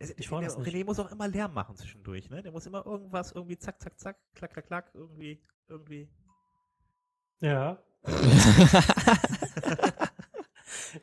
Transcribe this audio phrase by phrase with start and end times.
[0.00, 2.42] Der, ich war der, René muss auch immer Lärm machen zwischendurch, ne?
[2.42, 6.08] Der muss immer irgendwas irgendwie zack, zack, zack, klack, klack, klack, irgendwie, irgendwie.
[7.40, 7.82] Ja.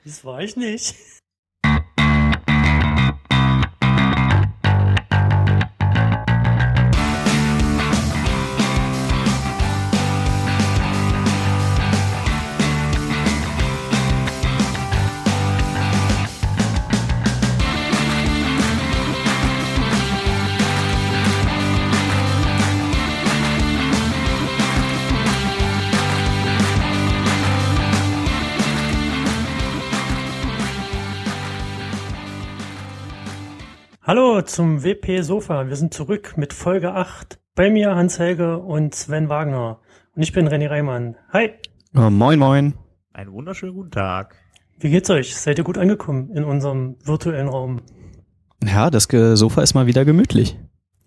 [0.03, 0.95] das war ich nicht.
[34.07, 35.67] Hallo zum WP Sofa.
[35.67, 37.41] Wir sind zurück mit Folge 8.
[37.55, 39.81] Bei mir Hans-Helge und Sven Wagner.
[40.15, 41.17] Und ich bin René Reimann.
[41.33, 41.49] Hi.
[41.93, 42.73] Oh, moin, moin.
[43.11, 44.37] Einen wunderschönen guten Tag.
[44.79, 45.35] Wie geht's euch?
[45.35, 47.81] Seid ihr gut angekommen in unserem virtuellen Raum?
[48.63, 50.57] Ja, das Sofa ist mal wieder gemütlich.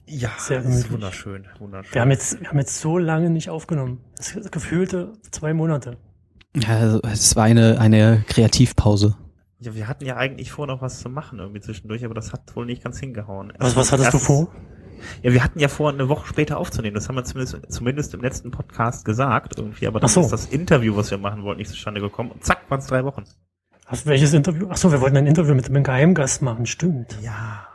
[0.05, 0.93] Ja, sehr gemütlich.
[0.93, 1.95] wunderschön, wunderschön.
[1.95, 4.05] Wir haben jetzt, wir haben jetzt so lange nicht aufgenommen.
[4.19, 5.97] Das gefühlte zwei Monate.
[6.55, 9.17] Ja, also, es war eine, eine Kreativpause.
[9.63, 12.57] Ja, wir hatten ja eigentlich vor, noch was zu machen irgendwie zwischendurch, aber das hat
[12.57, 13.53] wohl nicht ganz hingehauen.
[13.59, 14.55] Was, was hattest Erst, du vor?
[15.23, 16.95] Ja, wir hatten ja vor, eine Woche später aufzunehmen.
[16.95, 20.23] Das haben wir zumindest, zumindest im letzten Podcast gesagt irgendwie, aber dann so.
[20.23, 22.31] ist das Interview, was wir machen wollten, nicht zustande gekommen.
[22.31, 23.25] Und zack, waren es drei Wochen.
[23.85, 24.67] Hast, welches Interview?
[24.71, 27.19] Ach so, wir wollten ein Interview mit einem Geheimgast machen, stimmt.
[27.23, 27.67] Ja.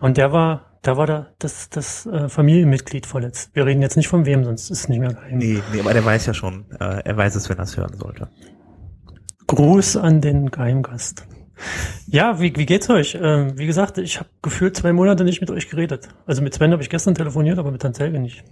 [0.00, 3.52] Und der war, da war da das, das äh, Familienmitglied verletzt.
[3.54, 5.38] Wir reden jetzt nicht von wem, sonst ist es nicht mehr geheim.
[5.38, 7.96] Nee, nee, aber der weiß ja schon, äh, er weiß es, wenn er es hören
[7.96, 8.28] sollte.
[9.54, 11.26] Gruß an den Geheimgast.
[12.06, 13.18] Ja, wie, wie geht's euch?
[13.20, 16.08] Ähm, wie gesagt, ich habe gefühlt zwei Monate nicht mit euch geredet.
[16.24, 18.44] Also mit Sven habe ich gestern telefoniert, aber mit Hans nicht.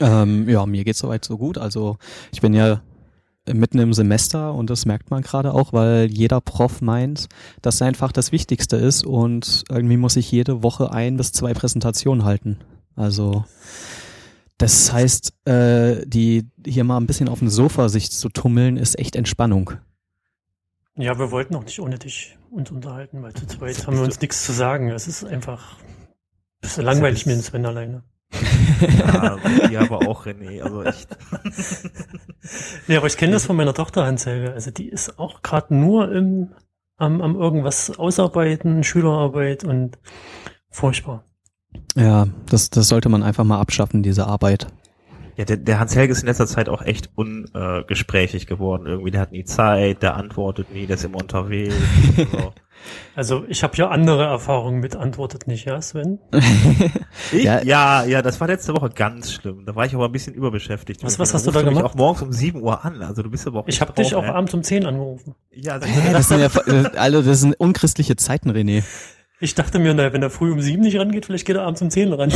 [0.00, 1.58] Ähm, ja, mir geht's soweit so gut.
[1.58, 1.96] Also
[2.32, 2.80] ich bin ja
[3.52, 7.28] mitten im Semester und das merkt man gerade auch, weil jeder Prof meint,
[7.62, 11.54] dass sein Fach das Wichtigste ist und irgendwie muss ich jede Woche ein bis zwei
[11.54, 12.58] Präsentationen halten.
[12.96, 13.44] Also
[14.58, 18.98] das heißt, äh, die hier mal ein bisschen auf dem Sofa sich zu tummeln, ist
[18.98, 19.70] echt Entspannung.
[20.96, 24.20] Ja, wir wollten auch nicht ohne dich uns unterhalten, weil zu zweit haben wir uns
[24.20, 24.90] nichts zu sagen.
[24.90, 26.06] Es ist einfach ein
[26.62, 28.02] bisschen langweilig mit Sven alleine.
[28.80, 29.38] ja,
[29.70, 31.08] ja, aber auch René, also echt.
[32.88, 34.52] ja, aber ich kenne das von meiner Tochter Hans-Helge.
[34.52, 36.54] Also die ist auch gerade nur im,
[36.96, 39.98] am, am irgendwas ausarbeiten, Schülerarbeit und
[40.70, 41.24] furchtbar.
[41.94, 44.66] Ja, das, das sollte man einfach mal abschaffen, diese Arbeit.
[45.36, 48.86] Ja, der, der Hans Helge ist in letzter Zeit auch echt ungesprächig äh, geworden.
[48.86, 51.74] Irgendwie, der hat nie Zeit, der antwortet nie, der ist immer unterwegs.
[52.16, 52.52] so.
[53.14, 56.18] Also ich habe ja andere Erfahrungen mit antwortet nicht, ja, Sven?
[57.32, 57.44] ich?
[57.44, 57.62] Ja.
[57.62, 59.64] ja, ja, das war letzte Woche ganz schlimm.
[59.64, 61.02] Da war ich aber ein bisschen überbeschäftigt.
[61.02, 61.84] Was, was hast du da gemacht?
[61.84, 63.02] auch morgens um 7 Uhr an.
[63.02, 65.34] Also du bist aber auch Ich habe dich auch abends um 10 angerufen.
[65.50, 68.84] Ja, also Hä, das, sind ja, also das sind unchristliche Zeiten, René.
[69.38, 71.90] Ich dachte mir, wenn er früh um sieben nicht rangeht, vielleicht geht er abends um
[71.90, 72.32] zehn ran.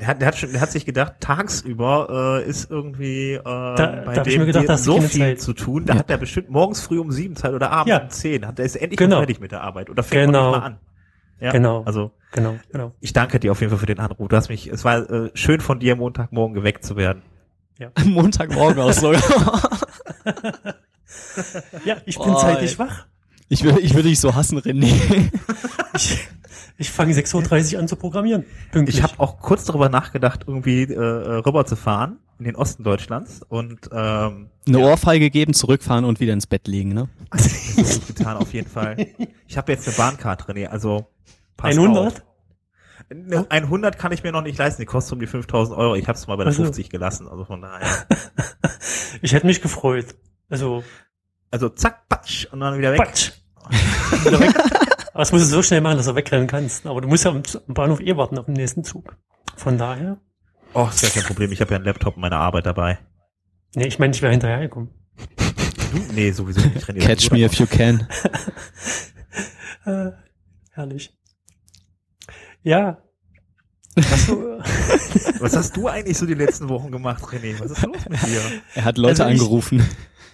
[0.00, 4.02] Der hat, der hat, schon, der hat sich gedacht, tagsüber äh, ist irgendwie äh, da,
[4.04, 5.40] bei da dem gedacht, so viel Zeit.
[5.40, 5.84] zu tun.
[5.84, 6.00] Da ja.
[6.00, 8.02] hat er bestimmt morgens früh um sieben Zeit oder abends ja.
[8.02, 8.46] um zehn.
[8.46, 9.18] Hat er ist endlich genau.
[9.18, 10.50] fertig mit der Arbeit oder fängt genau.
[10.50, 10.78] mal an.
[11.38, 11.84] Ja, genau.
[11.84, 12.92] Also genau, genau.
[12.98, 14.28] Ich danke dir auf jeden Fall für den Anruf.
[14.28, 14.66] Du hast mich.
[14.66, 17.22] Es war äh, schön von dir Montagmorgen geweckt zu werden.
[17.78, 17.90] Ja.
[18.04, 19.12] Montagmorgen auch so.
[21.84, 23.06] ja, ich bin oh, zeitig wach.
[23.52, 24.90] Ich würde, ich würde dich so hassen, René.
[25.94, 26.26] ich,
[26.78, 28.46] ich fange 6.30 Uhr an zu programmieren.
[28.70, 28.96] Pünktlich.
[28.96, 33.42] Ich habe auch kurz darüber nachgedacht, irgendwie äh, rüber zu fahren in den Osten Deutschlands
[33.46, 34.86] und ähm, eine ja.
[34.86, 37.10] Ohrfeige geben, zurückfahren und wieder ins Bett legen, ne?
[37.28, 37.44] Also,
[37.76, 39.06] das ist getan auf jeden Fall.
[39.46, 41.08] Ich habe jetzt eine Bahncard, René, also
[41.58, 42.06] pass 100?
[42.06, 42.22] Auf.
[43.50, 45.94] 100 kann ich mir noch nicht leisten, die kostet um die 5000 Euro.
[45.94, 46.64] Ich habe es mal bei der also.
[46.64, 47.86] 50 gelassen, also von daher.
[49.20, 50.14] ich hätte mich gefreut.
[50.48, 50.82] Also
[51.52, 52.98] also zack, patsch und dann wieder weg.
[52.98, 53.30] Patsch.
[53.64, 56.86] Aber das musst du so schnell machen, dass du wegrennen kannst.
[56.86, 59.16] Aber du musst ja am Bahnhof eh warten auf den nächsten Zug.
[59.56, 60.18] Von daher.
[60.74, 61.52] Oh, ist ja kein Problem.
[61.52, 62.98] Ich habe ja einen Laptop in meiner Arbeit dabei.
[63.74, 64.90] Nee, ich meine, ich wäre hinterhergekommen.
[65.92, 65.98] Du?
[66.14, 66.86] Nee, sowieso nicht.
[67.00, 68.08] Catch me if you can.
[69.84, 70.12] äh,
[70.72, 71.14] herrlich.
[72.62, 73.02] Ja.
[73.96, 74.36] Hast du,
[75.40, 77.58] was hast du eigentlich so die letzten Wochen gemacht, René?
[77.60, 78.40] Was ist los mit dir?
[78.74, 79.86] Er hat Leute also angerufen.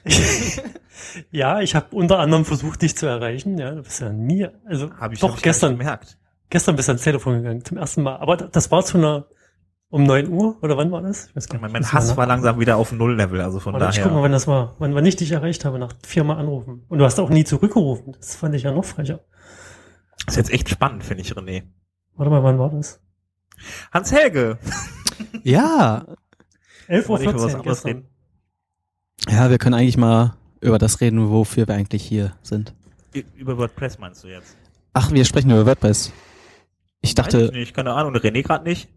[1.30, 3.58] ja, ich habe unter anderem versucht, dich zu erreichen.
[3.58, 6.18] Ja, du bist ja nie, also hab ich, doch hab gestern, gemerkt.
[6.50, 8.16] gestern bist du ans Telefon gegangen zum ersten Mal.
[8.16, 9.26] Aber das war zu einer
[9.90, 11.28] um neun Uhr oder wann war das?
[11.28, 13.88] Ich weiß gar nicht, mein, mein Hass war langsam wieder auf Null-Level, also von daher.
[13.88, 16.84] Ich guck mal, wann das war, wann, wann ich dich erreicht habe nach viermal anrufen.
[16.88, 18.12] Und du hast auch nie zurückgerufen.
[18.12, 19.20] Das fand ich ja noch frecher.
[20.26, 21.62] Das ist jetzt echt spannend, finde ich, René.
[22.16, 23.00] Warte mal, wann war das?
[23.92, 24.58] Hans Helge.
[25.42, 26.04] ja.
[26.88, 28.02] 11.14 Uhr
[29.28, 32.74] Ja, wir können eigentlich mal über das reden, wofür wir eigentlich hier sind.
[33.36, 34.56] Über WordPress meinst du jetzt?
[34.92, 36.12] Ach, wir sprechen über WordPress.
[37.00, 37.44] Ich dachte.
[37.46, 38.14] Ich nicht, keine Ahnung.
[38.16, 38.88] René gerade nicht.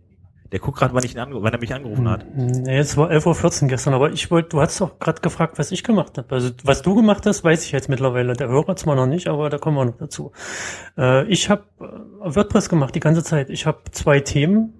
[0.51, 2.25] Der guckt gerade, wann, ich ihn wann er mich angerufen hat.
[2.35, 5.71] Nee, es war 11.14 Uhr gestern, aber ich wollte, du hast doch gerade gefragt, was
[5.71, 6.35] ich gemacht habe.
[6.35, 8.33] Also was du gemacht hast, weiß ich jetzt mittlerweile.
[8.33, 10.33] Der Hörer zwar noch nicht, aber da kommen wir noch dazu.
[10.97, 13.49] Äh, ich habe äh, WordPress gemacht die ganze Zeit.
[13.49, 14.73] Ich habe zwei Themen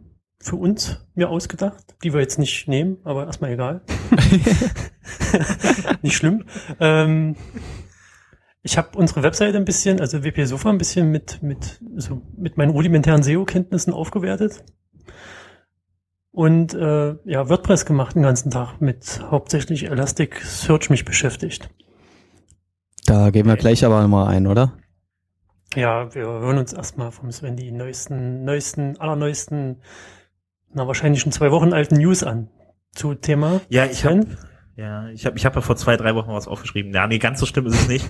[0.44, 3.82] für uns mir ausgedacht, die wir jetzt nicht nehmen, aber erstmal egal.
[6.02, 6.46] nicht schlimm.
[6.80, 7.36] Ähm,
[8.64, 12.58] ich habe unsere Webseite ein bisschen, also WP Sofa ein bisschen mit mit so mit
[12.58, 14.64] meinen rudimentären SEO-Kenntnissen aufgewertet
[16.32, 21.70] und äh, ja, WordPress gemacht den ganzen Tag mit hauptsächlich Elasticsearch mich beschäftigt.
[23.06, 24.78] Da gehen wir gleich aber mal ein, oder?
[25.76, 29.82] Ja, wir hören uns erstmal vom Sven die neuesten, neuesten, allerneuesten,
[30.74, 32.50] na wahrscheinlich schon zwei Wochen alten News an
[32.94, 33.62] zu Thema.
[33.70, 34.26] Ja, ich habe
[34.76, 36.94] ja, ich habe ich hab ja vor zwei, drei Wochen was aufgeschrieben.
[36.94, 38.10] Ja, nee, ganz so schlimm ist es nicht.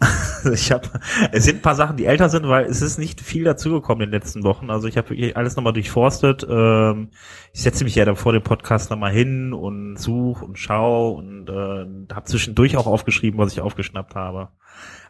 [0.52, 0.88] ich habe,
[1.32, 4.10] es sind ein paar Sachen, die älter sind, weil es ist nicht viel dazugekommen in
[4.10, 4.70] den letzten Wochen.
[4.70, 6.46] Also ich habe wirklich alles nochmal durchforstet.
[6.48, 7.10] Ähm,
[7.52, 11.48] ich setze mich ja da vor dem Podcast nochmal hin und suche und schaue und
[11.48, 14.50] äh, habe zwischendurch auch aufgeschrieben, was ich aufgeschnappt habe.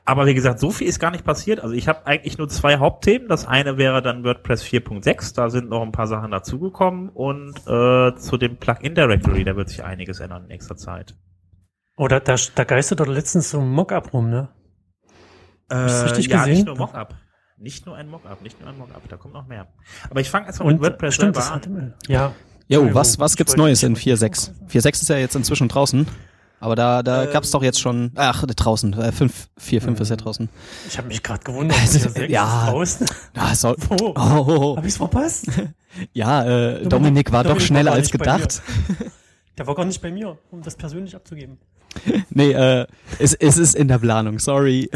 [0.08, 1.60] Aber wie gesagt, so viel ist gar nicht passiert.
[1.60, 3.28] Also ich habe eigentlich nur zwei Hauptthemen.
[3.28, 5.34] Das eine wäre dann WordPress 4.6.
[5.34, 7.10] Da sind noch ein paar Sachen dazugekommen.
[7.10, 11.14] Und äh, zu dem Plugin Directory, da wird sich einiges ändern in nächster Zeit.
[11.98, 14.48] Oder da, da geistert doch letztens so ein Mockup rum, ne?
[15.68, 16.54] Hast du richtig ja, gesehen?
[16.54, 17.14] nicht nur Mockup.
[17.58, 19.66] Nicht nur ein Mockup, nicht nur ein Mockup, da kommt noch mehr.
[20.08, 21.94] Aber ich fange erstmal mit WordPress stimmt, selber an.
[22.06, 22.32] Ja.
[22.66, 24.52] Jo, was, was gibt's Neues in 4.6?
[24.70, 26.06] 4.6 ist ja jetzt inzwischen draußen.
[26.60, 30.08] Aber da, da ähm, gab's doch jetzt schon, ach, draußen, äh, 5, 4, 5 ist
[30.08, 30.48] ja draußen.
[30.88, 33.06] Ich habe mich gerade gewundert, also, ja, draußen.
[33.36, 34.08] Ja, soll, Wo?
[34.08, 34.76] Oh, oh, oh.
[34.76, 35.46] Hab ich's verpasst?
[36.12, 38.62] ja, äh, Dominik war Dominik doch schneller als gedacht.
[39.58, 41.58] Der war gar nicht bei mir, um das persönlich abzugeben.
[42.30, 42.86] nee, äh,
[43.18, 44.88] es, es ist in der Planung, sorry.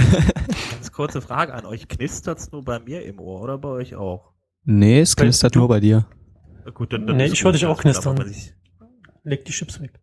[0.71, 1.89] Ganz kurze Frage an euch.
[1.89, 4.33] Knistert's nur bei mir im Ohr oder bei euch auch?
[4.65, 6.07] Nee, es knistert nur bei dir.
[6.75, 8.25] Gut, dann, dann nee, ich höre dich auch knistern.
[9.25, 10.02] Leg die Chips weg.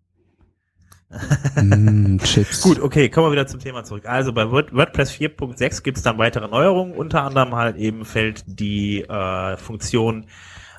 [1.56, 2.62] Mm, Chips.
[2.62, 4.06] Gut, okay, kommen wir wieder zum Thema zurück.
[4.06, 6.94] Also bei WordPress 4.6 gibt es dann weitere Neuerungen.
[6.94, 10.26] Unter anderem halt eben fällt die äh, Funktion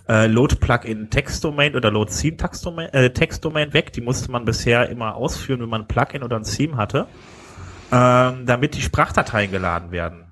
[0.09, 3.93] äh, Load Plugin Textdomain oder Load Theme Textdomain, äh, Textdomain weg.
[3.93, 7.06] Die musste man bisher immer ausführen, wenn man ein Plugin oder ein Theme hatte,
[7.93, 10.26] ähm, damit die Sprachdateien geladen werden.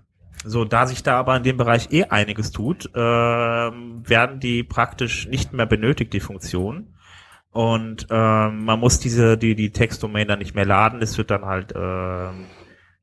[0.44, 5.26] So, da sich da aber in dem Bereich eh einiges tut, äh, werden die praktisch
[5.26, 6.94] nicht mehr benötigt, die Funktion.
[7.58, 11.02] Und ähm, man muss diese, die, die Textdomain dann nicht mehr laden.
[11.02, 12.28] Es wird dann halt äh,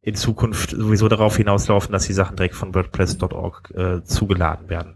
[0.02, 4.96] in Zukunft sowieso darauf hinauslaufen, dass die Sachen direkt von WordPress.org äh, zugeladen werden.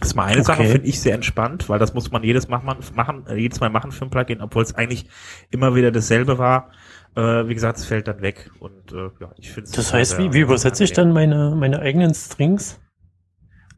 [0.00, 0.44] Das ist mal eine okay.
[0.44, 2.62] Sache, finde ich sehr entspannt, weil das muss man jedes Mal
[2.94, 5.06] machen, jedes Mal machen für ein Plugin, obwohl es eigentlich
[5.50, 6.70] immer wieder dasselbe war.
[7.14, 10.32] Äh, wie gesagt, es fällt dann weg und äh, ja, ich finde Das heißt, wie,
[10.32, 12.80] wie übersetze ich dann meine meine eigenen Strings?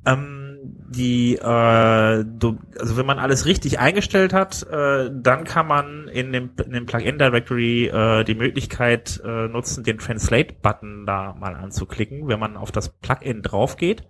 [0.07, 0.46] Ähm,
[0.89, 6.33] die, äh, du, also wenn man alles richtig eingestellt hat, äh, dann kann man in
[6.33, 12.29] dem, in dem Plugin Directory äh, die Möglichkeit äh, nutzen, den Translate-Button da mal anzuklicken,
[12.29, 14.05] wenn man auf das Plugin drauf geht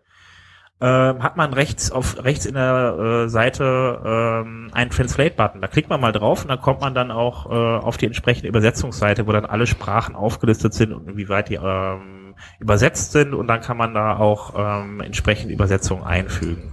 [0.78, 5.62] ähm, hat man rechts auf rechts in der äh, Seite ähm, einen Translate-Button.
[5.62, 8.48] Da klickt man mal drauf und dann kommt man dann auch äh, auf die entsprechende
[8.48, 12.15] Übersetzungsseite, wo dann alle Sprachen aufgelistet sind und wie weit die ähm,
[12.58, 16.72] übersetzt sind und dann kann man da auch ähm, entsprechende Übersetzungen einfügen.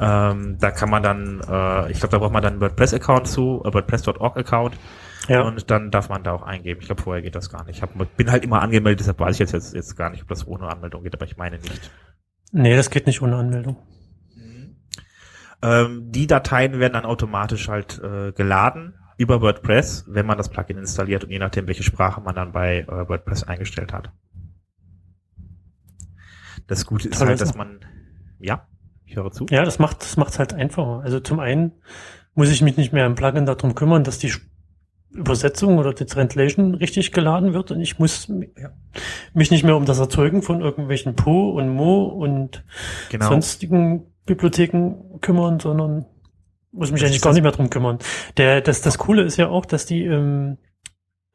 [0.00, 3.62] Ähm, da kann man dann, äh, ich glaube, da braucht man dann einen WordPress-Account zu,
[3.64, 4.76] äh, WordPress.org-Account.
[5.28, 5.42] Ja.
[5.42, 6.80] Und dann darf man da auch eingeben.
[6.80, 7.76] Ich glaube, vorher geht das gar nicht.
[7.76, 10.28] Ich hab, bin halt immer angemeldet, deshalb weiß ich jetzt, jetzt, jetzt gar nicht, ob
[10.28, 11.90] das ohne Anmeldung geht, aber ich meine nicht.
[12.52, 13.76] Nee, das geht nicht ohne Anmeldung.
[14.34, 14.76] Mhm.
[15.60, 20.78] Ähm, die Dateien werden dann automatisch halt äh, geladen über WordPress, wenn man das Plugin
[20.78, 24.12] installiert und je nachdem, welche Sprache man dann bei äh, WordPress eingestellt hat.
[26.68, 27.80] Das Gute ist Toll halt, dass man,
[28.38, 28.68] ja,
[29.04, 29.46] ich höre zu.
[29.50, 31.00] Ja, das macht, das macht's halt einfacher.
[31.02, 31.72] Also zum einen
[32.34, 34.32] muss ich mich nicht mehr im Plugin darum kümmern, dass die
[35.10, 39.98] Übersetzung oder die Translation richtig geladen wird und ich muss mich nicht mehr um das
[39.98, 42.62] Erzeugen von irgendwelchen Po und Mo und
[43.08, 43.28] genau.
[43.28, 46.04] sonstigen Bibliotheken kümmern, sondern
[46.70, 47.98] muss mich das eigentlich gar nicht mehr drum kümmern.
[48.36, 50.58] Der, das, das Coole ist ja auch, dass die, ähm,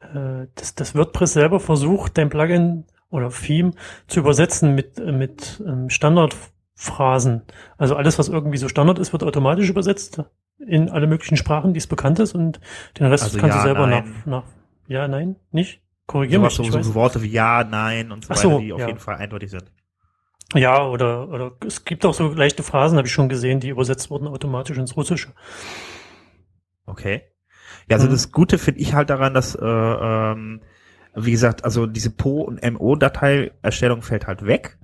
[0.00, 3.72] äh, dass das WordPress selber versucht, dein Plugin oder Theme
[4.06, 7.42] zu übersetzen mit, äh, mit ähm, Standardphrasen.
[7.78, 10.22] Also alles, was irgendwie so Standard ist, wird automatisch übersetzt
[10.58, 12.60] in alle möglichen Sprachen, die es bekannt ist und
[12.98, 14.44] den Rest also kannst ja, du selber nach, nach.
[14.88, 15.80] Ja, nein, nicht?
[16.06, 16.54] Korrigier mich.
[16.54, 18.88] So, so, so Worte wie ja, nein und so Ach weiter, die auf ja.
[18.88, 19.64] jeden Fall eindeutig sind.
[20.54, 24.10] Ja, oder, oder es gibt auch so leichte Phrasen, habe ich schon gesehen, die übersetzt
[24.10, 25.32] wurden automatisch ins Russische.
[26.86, 27.22] Okay.
[27.88, 28.12] Ja, also mhm.
[28.12, 30.60] das Gute finde ich halt daran, dass, äh, ähm,
[31.16, 34.78] wie gesagt, also diese Po- und MO-Datei-Erstellung fällt halt weg.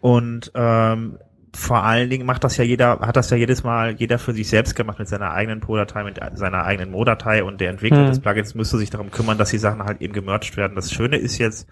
[0.00, 1.18] Und ähm,
[1.54, 4.48] vor allen Dingen macht das ja jeder, hat das ja jedes Mal jeder für sich
[4.48, 8.06] selbst gemacht mit seiner eigenen Pro-Datei, mit seiner eigenen Mo-Datei und der Entwickler Hm.
[8.06, 10.76] des Plugins müsste sich darum kümmern, dass die Sachen halt eben gemerged werden.
[10.76, 11.66] Das Schöne ist jetzt,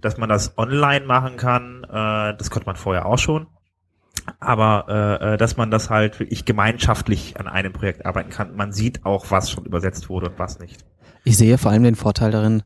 [0.00, 1.84] dass man das online machen kann.
[1.84, 3.46] Äh, das konnte man vorher auch schon.
[4.40, 4.86] Aber
[5.20, 8.54] äh, äh, dass man das halt wirklich gemeinschaftlich an einem Projekt arbeiten kann.
[8.56, 10.84] Man sieht auch, was schon übersetzt wurde und was nicht.
[11.24, 12.62] Ich sehe vor allem den Vorteil darin,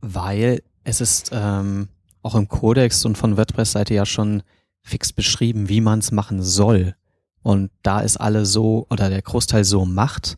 [0.00, 1.88] weil es ist ähm,
[2.22, 4.42] auch im Codex und von WordPress-Seite ja schon
[4.82, 6.94] fix beschrieben, wie man es machen soll.
[7.42, 10.36] Und da es alle so oder der Großteil so macht,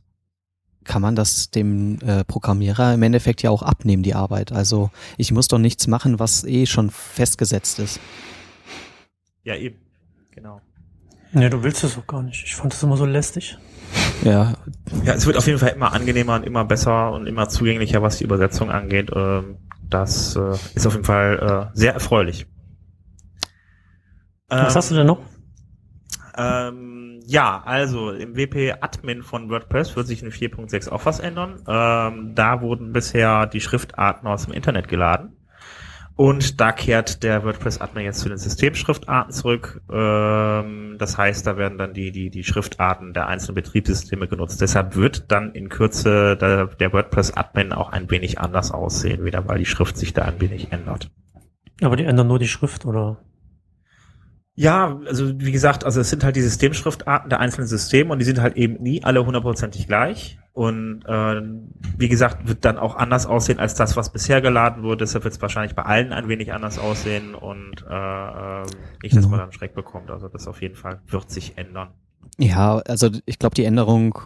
[0.85, 4.53] kann man das dem äh, Programmierer im Endeffekt ja auch abnehmen, die Arbeit.
[4.53, 8.01] Also ich muss doch nichts machen, was eh schon festgesetzt ist.
[9.45, 9.77] Ja, eben.
[10.33, 10.61] Genau.
[11.33, 12.45] Nee, du willst es auch gar nicht.
[12.45, 13.59] Ich fand das immer so lästig.
[14.25, 14.53] Ja,
[15.05, 18.19] Ja, es wird auf jeden Fall immer angenehmer und immer besser und immer zugänglicher, was
[18.19, 19.11] die Übersetzung angeht.
[19.15, 19.57] Ähm,
[19.89, 22.47] das äh, ist auf jeden Fall äh, sehr erfreulich.
[24.49, 25.21] Was Ähm, hast du denn noch?
[26.37, 31.63] Ähm, ja, also im WP-Admin von WordPress wird sich in 4.6 auch was ändern.
[31.67, 35.37] Ähm, da wurden bisher die Schriftarten aus dem Internet geladen.
[36.15, 39.81] Und da kehrt der WordPress-Admin jetzt zu den Systemschriftarten zurück.
[39.91, 44.61] Ähm, das heißt, da werden dann die, die, die Schriftarten der einzelnen Betriebssysteme genutzt.
[44.61, 49.59] Deshalb wird dann in Kürze der, der WordPress-Admin auch ein wenig anders aussehen, wieder weil
[49.59, 51.11] die Schrift sich da ein wenig ändert.
[51.81, 53.19] Aber die ändern nur die Schrift, oder?
[54.55, 58.27] Ja, also wie gesagt, also es sind halt die Systemschriftarten der einzelnen Systeme und die
[58.27, 60.39] sind halt eben nie alle hundertprozentig gleich.
[60.53, 61.41] Und äh,
[61.97, 64.99] wie gesagt, wird dann auch anders aussehen als das, was bisher geladen wurde.
[64.99, 68.63] Deshalb wird es wahrscheinlich bei allen ein wenig anders aussehen und äh,
[69.03, 70.11] nicht, dass man dann Schreck bekommt.
[70.11, 71.89] Also das auf jeden Fall wird sich ändern.
[72.39, 74.19] Ja, also ich glaube, die Änderung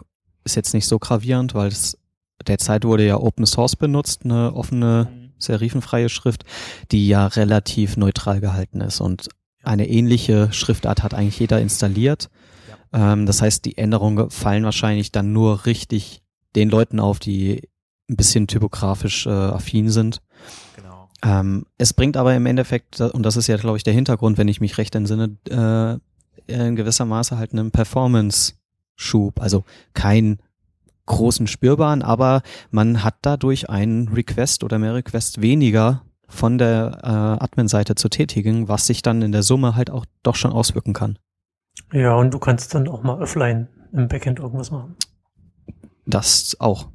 [0.43, 1.97] ist jetzt nicht so gravierend, weil es
[2.45, 6.43] derzeit wurde ja Open Source benutzt, eine offene, serifenfreie Schrift,
[6.91, 9.29] die ja relativ neutral gehalten ist und
[9.63, 12.29] eine ähnliche Schriftart hat eigentlich jeder installiert.
[12.93, 16.21] Ähm, das heißt, die Änderungen fallen wahrscheinlich dann nur richtig
[16.55, 17.69] den Leuten auf, die
[18.09, 20.21] ein bisschen typografisch äh, affin sind.
[20.75, 21.09] Genau.
[21.23, 24.47] Ähm, es bringt aber im Endeffekt, und das ist ja, glaube ich, der Hintergrund, wenn
[24.47, 25.99] ich mich recht entsinne, äh,
[26.51, 29.41] in gewisser Maße halt einen Performance-Schub.
[29.41, 30.39] Also kein
[31.05, 37.43] großen spürbaren, aber man hat dadurch einen Request oder mehr Requests weniger von der äh,
[37.43, 41.17] Admin-Seite zu tätigen, was sich dann in der Summe halt auch doch schon auswirken kann.
[41.93, 44.95] Ja, und du kannst dann auch mal offline im Backend irgendwas machen.
[46.05, 46.89] Das auch.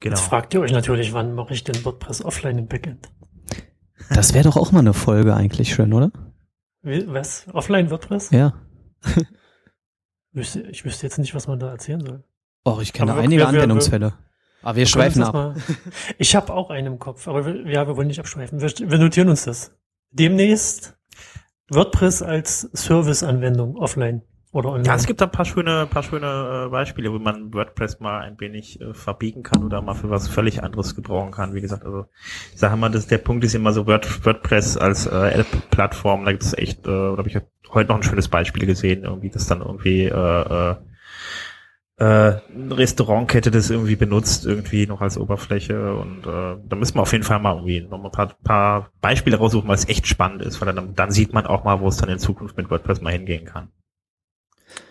[0.00, 0.16] Genau.
[0.16, 3.10] Jetzt fragt ihr euch natürlich, wann mache ich denn WordPress offline im Backend?
[4.10, 6.10] Das wäre doch auch mal eine Folge eigentlich schön, oder?
[6.82, 7.46] Wie, was?
[7.52, 8.30] Offline WordPress?
[8.30, 8.54] Ja.
[10.34, 12.24] Ich wüsste jetzt nicht, was man da erzählen soll.
[12.64, 14.14] Oh, ich kenne Aber wir- einige wir- wir- Anwendungsfälle.
[14.62, 15.34] Aber wir schweifen das ab.
[15.34, 15.56] Mal,
[16.18, 18.60] ich habe auch einen im Kopf, aber wir, ja, wir wollen nicht abschweifen.
[18.60, 19.76] Wir, wir notieren uns das.
[20.10, 20.96] Demnächst
[21.74, 24.86] WordPress als Service-Anwendung offline oder online.
[24.86, 28.20] Ja, es gibt da ein paar schöne, paar schöne äh, Beispiele, wo man WordPress mal
[28.20, 31.54] ein wenig äh, verbiegen kann oder mal für was völlig anderes gebrauchen kann.
[31.54, 32.06] Wie gesagt, also
[32.52, 36.24] ich sage mal, das, der Punkt ist immer so Word, WordPress als äh, App-Plattform.
[36.24, 37.38] Da gibt es echt, äh, oder habe ich
[37.72, 40.10] heute noch ein schönes Beispiel gesehen, irgendwie, das dann irgendwie äh,
[40.70, 40.76] äh,
[42.02, 47.02] äh, eine Restaurantkette das irgendwie benutzt, irgendwie noch als Oberfläche und äh, da müssen wir
[47.02, 50.08] auf jeden Fall mal irgendwie noch mal ein paar, paar Beispiele raussuchen, weil es echt
[50.08, 52.70] spannend ist, weil dann, dann sieht man auch mal, wo es dann in Zukunft mit
[52.70, 53.68] WordPress mal hingehen kann.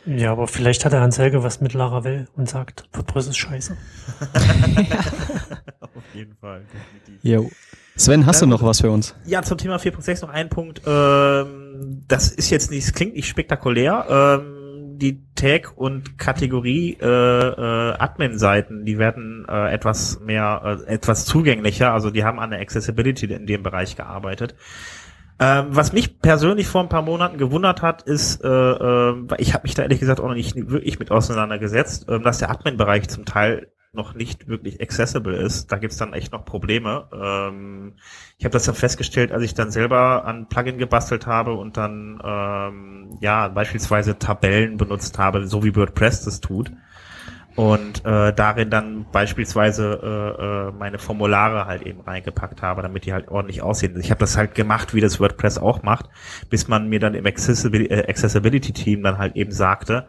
[0.05, 3.75] Ja, aber vielleicht hat der Hans Helge was mit Laravel und sagt, WordPress ist scheiße.
[5.81, 7.19] Auf jeden Fall, definitiv.
[7.23, 7.51] Jo.
[7.97, 9.15] Sven, hast du noch was für uns?
[9.25, 10.81] Ja, zum Thema 4.6 noch ein Punkt.
[10.85, 14.05] Ähm, das ist jetzt nicht, es klingt nicht spektakulär.
[14.09, 14.60] Ähm,
[15.01, 21.91] die Tag- und Kategorie äh, äh, die werden äh, etwas mehr, äh, etwas zugänglicher.
[21.91, 24.55] Also die haben an der Accessibility in dem Bereich gearbeitet.
[25.39, 29.63] Ähm, was mich persönlich vor ein paar Monaten gewundert hat, ist, äh, äh, ich habe
[29.63, 33.25] mich da ehrlich gesagt auch noch nicht wirklich mit auseinandergesetzt, äh, dass der Admin-Bereich zum
[33.25, 35.71] Teil noch nicht wirklich accessible ist.
[35.71, 37.07] Da gibt's dann echt noch Probleme.
[37.13, 37.93] Ähm,
[38.37, 42.21] ich habe das dann festgestellt, als ich dann selber an Plugin gebastelt habe und dann
[42.23, 46.71] ähm, ja beispielsweise Tabellen benutzt habe, so wie WordPress das tut.
[47.57, 53.11] Und äh, darin dann beispielsweise äh, äh, meine Formulare halt eben reingepackt habe, damit die
[53.11, 53.99] halt ordentlich aussehen.
[53.99, 56.05] Ich habe das halt gemacht, wie das WordPress auch macht,
[56.49, 60.07] bis man mir dann im äh, Accessibility Team dann halt eben sagte,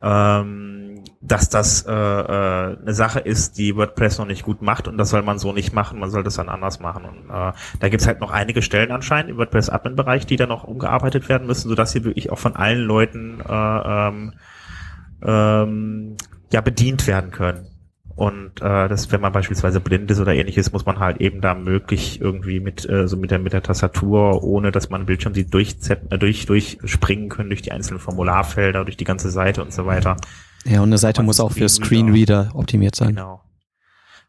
[0.00, 4.96] ähm, dass das äh, äh, eine Sache ist, die WordPress noch nicht gut macht und
[4.96, 7.04] das soll man so nicht machen, man soll das dann anders machen.
[7.04, 11.28] Und äh, da gibt's halt noch einige Stellen anscheinend im WordPress-Admin-Bereich, die dann noch umgearbeitet
[11.28, 13.48] werden müssen, sodass sie wirklich auch von allen Leuten äh,
[14.08, 14.34] ähm,
[15.22, 16.16] ähm,
[16.52, 17.66] ja bedient werden können.
[18.18, 21.54] Und äh, das, wenn man beispielsweise blind ist oder ähnliches, muss man halt eben da
[21.54, 25.54] möglich irgendwie mit äh, so mit der mit der Tastatur, ohne dass man Bildschirm sieht,
[25.54, 29.86] durch, äh, durch durchspringen können durch die einzelnen Formularfelder, durch die ganze Seite und so
[29.86, 30.16] weiter.
[30.64, 33.14] Ja, und eine Seite muss auch für Screenreader optimiert sein.
[33.14, 33.40] Genau.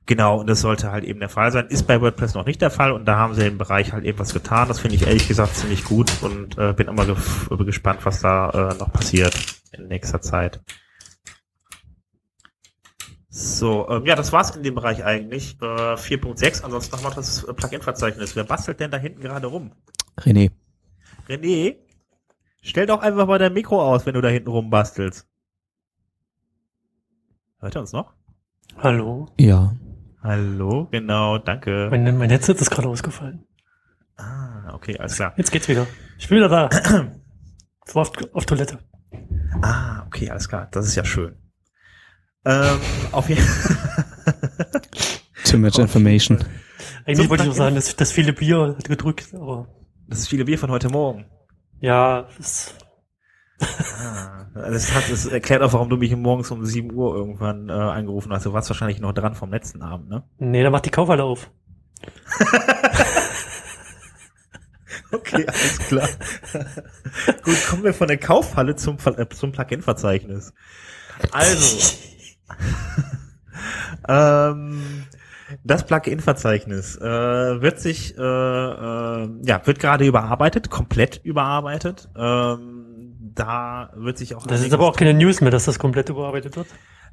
[0.05, 1.65] Genau, und das sollte halt eben der Fall sein.
[1.69, 4.19] Ist bei WordPress noch nicht der Fall und da haben sie im Bereich halt eben
[4.19, 4.67] was getan.
[4.67, 7.07] Das finde ich ehrlich gesagt ziemlich gut und äh, bin immer
[7.65, 9.35] gespannt, was da äh, noch passiert
[9.71, 10.59] in nächster Zeit.
[13.39, 15.55] So, ähm, ja, das war's in dem Bereich eigentlich.
[15.61, 15.65] Äh,
[15.95, 18.35] 4.6, ansonsten nochmal das Plugin-Verzeichnis.
[18.35, 19.71] Wer bastelt denn da hinten gerade rum?
[20.17, 20.51] René.
[21.29, 21.77] René,
[22.61, 25.25] stell doch einfach mal dein Mikro aus, wenn du da hinten rumbastelst.
[27.59, 28.13] Hört er uns noch?
[28.77, 29.29] Hallo?
[29.39, 29.73] Ja.
[30.21, 31.87] Hallo, genau, danke.
[31.91, 33.45] Mein, mein Headset ist gerade ausgefallen.
[34.17, 35.33] Ah, okay, alles klar.
[35.37, 35.87] Jetzt geht's wieder.
[36.17, 36.69] Ich bin wieder da.
[37.87, 38.79] Ich war auf, auf Toilette.
[39.61, 40.67] Ah, okay, alles klar.
[40.71, 41.37] Das ist ja schön.
[42.45, 42.79] Ähm,
[43.11, 43.43] auf jeden
[45.45, 46.43] Too much information.
[47.05, 49.67] Eigentlich wollte ich nur sagen, dass das viele Bier hat gedrückt, aber.
[50.07, 51.25] Das ist viele Bier von heute Morgen.
[51.81, 52.73] Ja, das.
[53.61, 57.73] ah, das, hat, das erklärt auch, warum du mich morgens um 7 Uhr irgendwann äh,
[57.73, 58.45] angerufen hast.
[58.45, 60.23] Du warst wahrscheinlich noch dran vom letzten Abend, ne?
[60.37, 61.51] Nee, da macht die Kaufhalle auf.
[65.11, 66.07] okay, alles klar.
[67.43, 70.53] Gut, kommen wir von der Kaufhalle zum, äh, zum Plugin-Verzeichnis.
[71.31, 71.97] Also,
[74.07, 74.81] ähm,
[75.63, 77.01] das Plugin-Verzeichnis äh,
[77.61, 82.09] wird sich, äh, äh, ja, wird gerade überarbeitet, komplett überarbeitet.
[82.15, 82.85] Ähm,
[83.35, 84.45] da wird sich auch.
[84.45, 86.67] Das ist aber auch keine News mehr, dass das komplett überarbeitet wird.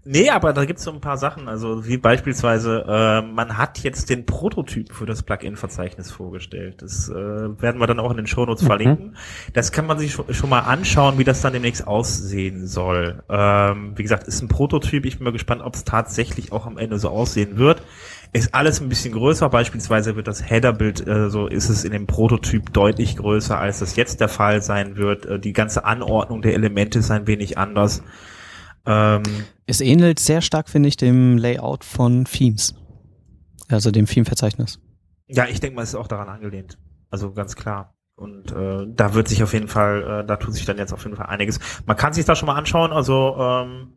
[0.05, 4.09] Nee, aber da gibt's so ein paar Sachen, also wie beispielsweise, äh, man hat jetzt
[4.09, 6.81] den Prototyp für das Plugin-Verzeichnis vorgestellt.
[6.81, 8.67] Das äh, werden wir dann auch in den Shownotes mhm.
[8.67, 9.17] verlinken.
[9.53, 13.25] Das kann man sich schon, schon, mal anschauen, wie das dann demnächst aussehen soll.
[13.29, 15.07] Ähm, wie gesagt, ist ein Prototyp.
[15.07, 17.83] Ich bin mal gespannt, ob es tatsächlich auch am Ende so aussehen wird.
[18.33, 19.49] Ist alles ein bisschen größer.
[19.49, 23.97] Beispielsweise wird das Header-Bild, äh, so ist es in dem Prototyp deutlich größer, als das
[23.97, 25.26] jetzt der Fall sein wird.
[25.26, 28.03] Äh, die ganze Anordnung der Elemente ist ein wenig anders.
[28.87, 29.23] Ähm,
[29.66, 32.75] es ähnelt sehr stark, finde ich, dem Layout von Themes.
[33.69, 34.80] Also dem Theme-Verzeichnis.
[35.26, 36.78] Ja, ich denke mal, es ist auch daran angelehnt.
[37.10, 37.95] Also ganz klar.
[38.15, 41.04] Und äh, da wird sich auf jeden Fall, äh, da tut sich dann jetzt auf
[41.04, 41.58] jeden Fall einiges.
[41.84, 43.93] Man kann sich das schon mal anschauen, also ähm,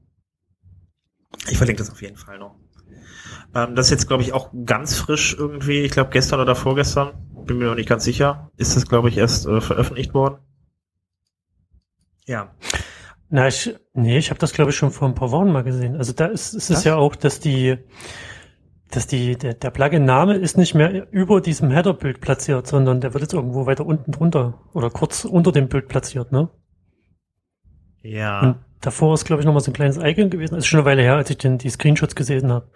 [1.47, 2.55] ich verlinke das auf jeden Fall noch.
[3.55, 7.13] Ähm, das ist jetzt, glaube ich, auch ganz frisch irgendwie, ich glaube gestern oder vorgestern,
[7.45, 10.39] bin mir noch nicht ganz sicher, ist das, glaube ich, erst äh, veröffentlicht worden.
[12.25, 12.53] Ja.
[13.29, 15.95] Na, ich, nee, ich habe das glaube ich schon vor ein paar Wochen mal gesehen.
[15.95, 17.77] Also da ist, ist es ja auch, dass die,
[18.89, 23.21] dass die, der, der Plugin-Name ist nicht mehr über diesem Header-Bild platziert, sondern der wird
[23.21, 26.49] jetzt irgendwo weiter unten drunter oder kurz unter dem Bild platziert, ne?
[28.01, 28.39] Ja.
[28.39, 30.55] Und davor ist, glaube ich, nochmal so ein kleines Icon gewesen.
[30.55, 32.69] Das ist schon eine Weile her, als ich den, die Screenshots gesehen habe.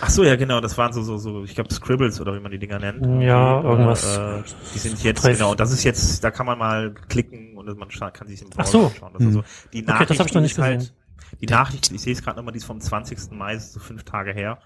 [0.00, 0.60] Ach so, ja, genau.
[0.60, 3.22] Das waren so, so, so ich glaube, Scribbles oder wie man die Dinger nennt.
[3.22, 4.16] Ja, irgendwas.
[4.16, 4.42] Äh,
[4.74, 5.54] die sind jetzt, genau.
[5.54, 8.66] Das ist jetzt, da kann man mal klicken und man kann sich im Browser Ach
[8.66, 8.92] so.
[8.98, 9.12] schauen.
[9.14, 9.32] Das hm.
[9.32, 9.44] so.
[9.72, 10.78] Die Nachricht, okay, das habe ich noch nicht gesehen.
[10.80, 10.94] Halt,
[11.40, 13.32] die Nachricht, ich sehe es gerade nochmal, die ist vom 20.
[13.32, 14.58] Mai, so fünf Tage her.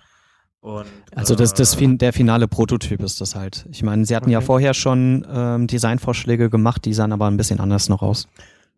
[0.61, 3.67] Und, also das, das äh, der finale Prototyp ist das halt.
[3.71, 4.35] Ich meine, sie hatten okay.
[4.35, 8.29] ja vorher schon ähm, Designvorschläge gemacht, die sahen aber ein bisschen anders noch aus.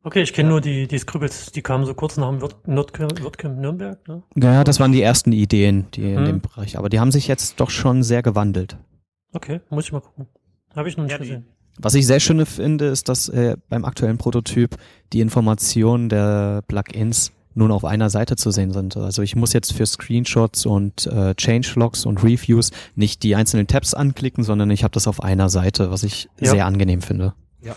[0.05, 4.09] Okay, ich kenne nur die, die Scribbles, die kamen so kurz nach dem WordCamp Nürnberg.
[4.09, 4.23] Ne?
[4.37, 6.19] Ja, das waren die ersten Ideen, die hm.
[6.19, 6.77] in dem Bereich.
[6.79, 8.77] Aber die haben sich jetzt doch schon sehr gewandelt.
[9.33, 10.27] Okay, muss ich mal gucken.
[10.75, 11.47] Habe ich noch nicht ja, gesehen.
[11.79, 14.77] Was ich sehr schön finde, ist, dass äh, beim aktuellen Prototyp
[15.13, 18.97] die Informationen der Plugins nun auf einer Seite zu sehen sind.
[18.97, 23.95] Also ich muss jetzt für Screenshots und äh, Changelogs und Reviews nicht die einzelnen Tabs
[23.95, 26.51] anklicken, sondern ich habe das auf einer Seite, was ich ja.
[26.51, 27.35] sehr angenehm finde.
[27.61, 27.77] Ja.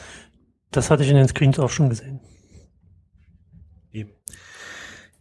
[0.72, 2.20] Das hatte ich in den Screens auch schon gesehen.
[3.92, 4.12] Eben.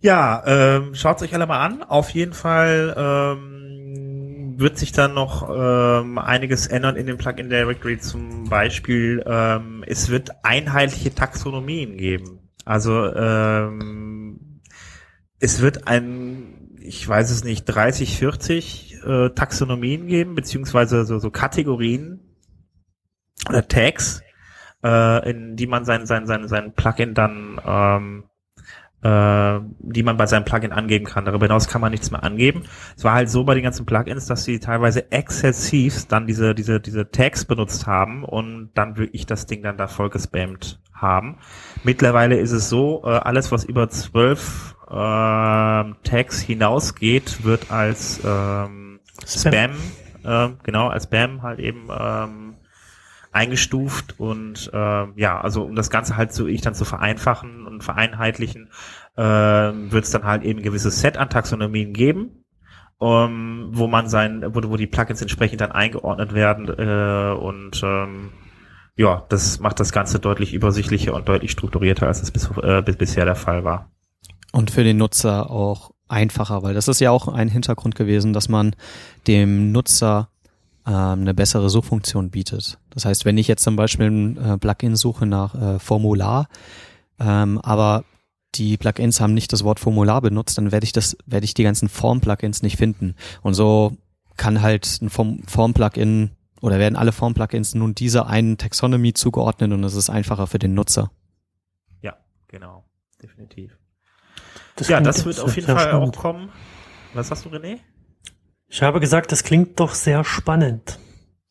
[0.01, 1.83] Ja, ähm, schaut euch alle mal an.
[1.83, 3.65] Auf jeden Fall ähm,
[4.59, 7.99] wird sich dann noch ähm, einiges ändern in dem Plugin Directory.
[7.99, 12.41] Zum Beispiel, ähm, es wird einheitliche Taxonomien geben.
[12.65, 14.61] Also ähm,
[15.39, 21.31] es wird ein, ich weiß es nicht, 30, 40 äh, Taxonomien geben, beziehungsweise so, so
[21.31, 22.21] Kategorien
[23.49, 24.23] oder Tags,
[24.83, 28.25] äh, in die man sein, sein, sein, sein Plugin dann, ähm,
[29.05, 31.27] äh, die man bei seinem Plugin angeben kann.
[31.27, 32.63] Darüber hinaus kann man nichts mehr angeben.
[32.97, 36.81] Es war halt so bei den ganzen Plugins, dass sie teilweise exzessiv dann diese, diese,
[36.81, 41.37] diese Tags benutzt haben und dann wirklich das Ding dann da voll gespammt haben.
[41.83, 49.01] Mittlerweile ist es so, äh, alles was über zwölf äh, Tags hinausgeht, wird als ähm,
[49.27, 49.71] Spam, Spam
[50.25, 52.44] äh, genau, als Spam halt eben ähm,
[53.35, 57.83] eingestuft und äh, ja, also um das Ganze halt so ich dann zu vereinfachen und
[57.83, 58.71] vereinheitlichen,
[59.17, 62.45] äh, wird es dann halt eben ein gewisses Set an Taxonomien geben.
[62.99, 68.31] um, wo man sein, wo, wo die Plugins entsprechend dann eingeordnet werden äh, und ähm,
[68.97, 72.97] ja, das macht das Ganze deutlich übersichtlicher und deutlich strukturierter, als es bis, äh, bis
[72.97, 73.91] bisher der Fall war.
[74.53, 78.49] Und für den Nutzer auch einfacher, weil das ist ja auch ein Hintergrund gewesen, dass
[78.49, 78.77] man
[79.27, 80.34] dem Nutzer ähm,
[80.91, 82.79] eine bessere Suchfunktion bietet.
[82.91, 86.49] Das heißt, wenn ich jetzt zum Beispiel ein äh, Plugin suche nach äh, Formular,
[87.19, 88.05] ähm, aber
[88.55, 91.65] die Plugins haben nicht das Wort Formular benutzt, dann werde ich das, werde ich die
[91.65, 93.17] ganzen Form-Plugins nicht finden.
[93.43, 93.97] Und so
[94.37, 99.95] kann halt ein Form-Plugin oder werden alle Form-Plugins nun dieser einen Taxonomy zugeordnet und es
[99.95, 101.11] ist einfacher für den Nutzer.
[102.01, 102.17] Ja,
[102.49, 102.85] genau,
[103.23, 103.77] definitiv.
[104.77, 106.17] Das ja, das wird auf jeden Fall spannend.
[106.17, 106.49] auch kommen.
[107.13, 107.79] Was hast du, René?
[108.75, 110.99] Ich habe gesagt, das klingt doch sehr spannend.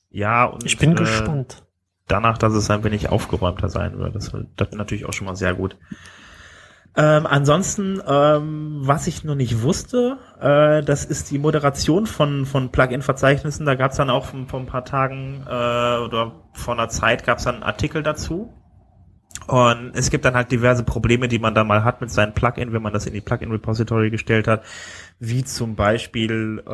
[0.10, 1.64] Ja, und Ich bin äh, gespannt.
[2.10, 4.14] danach, dass es ein wenig aufgeräumter sein wird.
[4.14, 5.78] Das, wird- das natürlich auch schon mal sehr gut.
[6.98, 12.74] Ähm, ansonsten, ähm, was ich noch nicht wusste, äh, das ist die Moderation von, von
[12.74, 13.66] Plugin-Verzeichnissen.
[13.66, 15.50] Da gab es dann auch vor vor ein paar Tagen äh,
[16.04, 18.52] oder vor einer Zeit gab es dann einen Artikel dazu.
[19.48, 22.72] Und es gibt dann halt diverse Probleme, die man da mal hat mit seinem Plugin,
[22.74, 24.64] wenn man das in die Plugin-Repository gestellt hat.
[25.19, 26.71] Wie zum Beispiel, äh,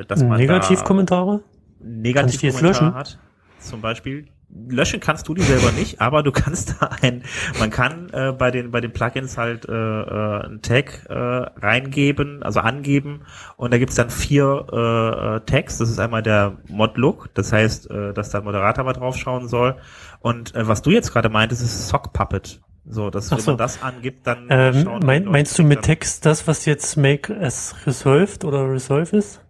[0.00, 1.40] äh, dass man da Negativkommentare?
[1.40, 2.94] Kann ich die jetzt Negativkommentar löschen?
[2.94, 3.18] hat,
[3.58, 4.26] zum Beispiel.
[4.68, 7.22] Löschen kannst du die selber nicht, aber du kannst da ein,
[7.58, 12.42] man kann äh, bei den bei den Plugins halt äh, äh, einen Tag äh, reingeben,
[12.42, 13.22] also angeben
[13.56, 15.78] und da gibt's dann vier äh, äh, Tags.
[15.78, 19.48] Das ist einmal der Mod-Look, das heißt, äh, dass da ein Moderator mal drauf schauen
[19.48, 19.76] soll.
[20.20, 22.60] Und äh, was du jetzt gerade meintest, ist Sock Puppet.
[22.84, 23.50] So, dass Ach wenn so.
[23.52, 27.74] man das angibt, dann Ähm, mein, meinst du mit Text das, was jetzt Make as
[27.86, 29.40] Resolved oder Resolve ist?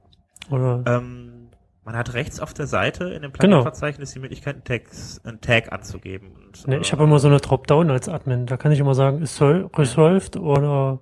[0.51, 0.85] Oder?
[0.87, 1.49] Ähm,
[1.85, 3.63] man hat rechts auf der Seite in dem Genau.
[3.63, 4.83] Plugin-Verzeichnis die Möglichkeit, einen Tag,
[5.25, 6.33] einen Tag anzugeben.
[6.33, 8.47] Und, Ne, äh, ich habe immer so eine Dropdown als Admin.
[8.47, 11.01] Da kann ich immer sagen, ist sol- resolved oder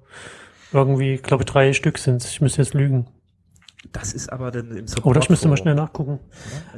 [0.73, 3.09] irgendwie, glaube drei Stück sind Ich müsste jetzt lügen.
[3.93, 5.07] Das ist aber dann im Support.
[5.07, 6.21] Oder ich müsste mal schnell nachgucken.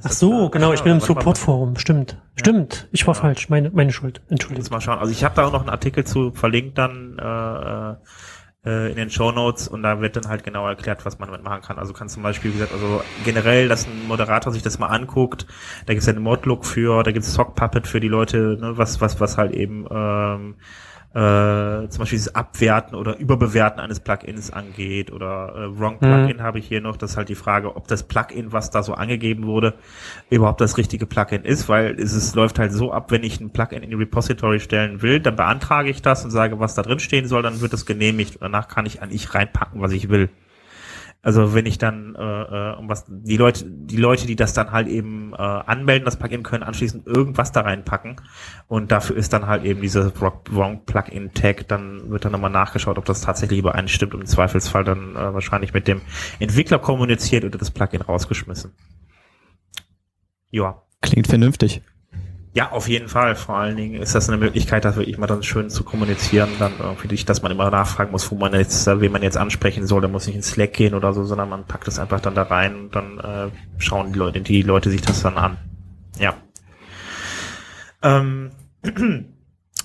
[0.05, 1.77] Ach so, genau, ich bin im Support-Forum.
[1.77, 2.17] Stimmt.
[2.37, 2.88] Stimmt.
[2.93, 3.21] Ich war Ja.
[3.21, 3.49] falsch.
[3.49, 4.23] Meine, meine Schuld.
[4.29, 4.71] Entschuldigung.
[4.71, 4.99] mal schauen.
[4.99, 7.95] Also ich habe da auch noch einen Artikel zu verlinkt dann äh,
[8.65, 11.43] äh, in den Show Notes und da wird dann halt genau erklärt, was man damit
[11.43, 11.79] machen kann.
[11.79, 15.47] Also kann zum Beispiel, wie gesagt, also generell, dass ein Moderator sich das mal anguckt.
[15.87, 19.01] Da gibt's ja einen Modlook für, da gibt's Sock Puppet für die Leute, ne, was
[19.01, 20.55] was was halt eben ähm,
[21.14, 26.59] äh, zum Beispiel dieses Abwerten oder Überbewerten eines Plugins angeht oder äh, Wrong Plugin habe
[26.59, 26.96] ich hier noch.
[26.96, 29.75] Das ist halt die Frage, ob das Plugin, was da so angegeben wurde,
[30.31, 33.51] überhaupt das richtige Plugin ist, weil es ist, läuft halt so ab, wenn ich ein
[33.51, 36.98] Plugin in die Repository stellen will, dann beantrage ich das und sage, was da drin
[36.98, 38.38] stehen soll, dann wird das genehmigt.
[38.40, 40.31] Danach kann ich an ich reinpacken, was ich will.
[41.25, 44.73] Also wenn ich dann äh, äh, um was die Leute, die Leute, die das dann
[44.73, 48.21] halt eben äh, anmelden, das Plugin können anschließend irgendwas da reinpacken
[48.67, 52.51] und dafür ist dann halt eben diese Rock- Wrong Plugin Tag, dann wird dann nochmal
[52.51, 56.01] nachgeschaut, ob das tatsächlich übereinstimmt und im Zweifelsfall dann äh, wahrscheinlich mit dem
[56.41, 58.73] Entwickler kommuniziert oder das Plugin rausgeschmissen.
[60.51, 60.83] Ja.
[61.03, 61.83] Klingt vernünftig.
[62.55, 63.35] Ja, auf jeden Fall.
[63.35, 66.73] Vor allen Dingen ist das eine Möglichkeit, da wirklich mal dann schön zu kommunizieren, dann
[66.79, 69.87] irgendwie nicht, dass man immer nachfragen muss, wo man jetzt, äh, wen man jetzt ansprechen
[69.87, 72.35] soll, da muss nicht in Slack gehen oder so, sondern man packt es einfach dann
[72.35, 75.57] da rein und dann äh, schauen die Leute, die Leute sich das dann an.
[76.19, 76.35] Ja.
[78.03, 78.51] Ähm,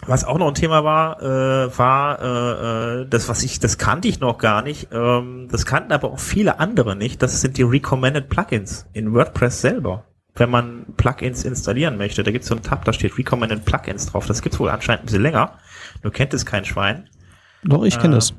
[0.06, 4.10] was auch noch ein Thema war, äh, war äh, äh, das, was ich, das kannte
[4.10, 4.89] ich noch gar nicht.
[4.91, 7.23] Ähm, das kannten aber auch viele andere nicht.
[7.23, 10.03] Das sind die Recommended Plugins in WordPress selber
[10.39, 12.23] wenn man Plugins installieren möchte.
[12.23, 14.26] Da gibt es so einen Tab, da steht Recommended Plugins drauf.
[14.28, 15.54] Das gibt's wohl anscheinend ein bisschen länger.
[16.02, 17.10] Du kennt es kein Schwein.
[17.63, 18.34] Doch, ich kenne Ähm, das.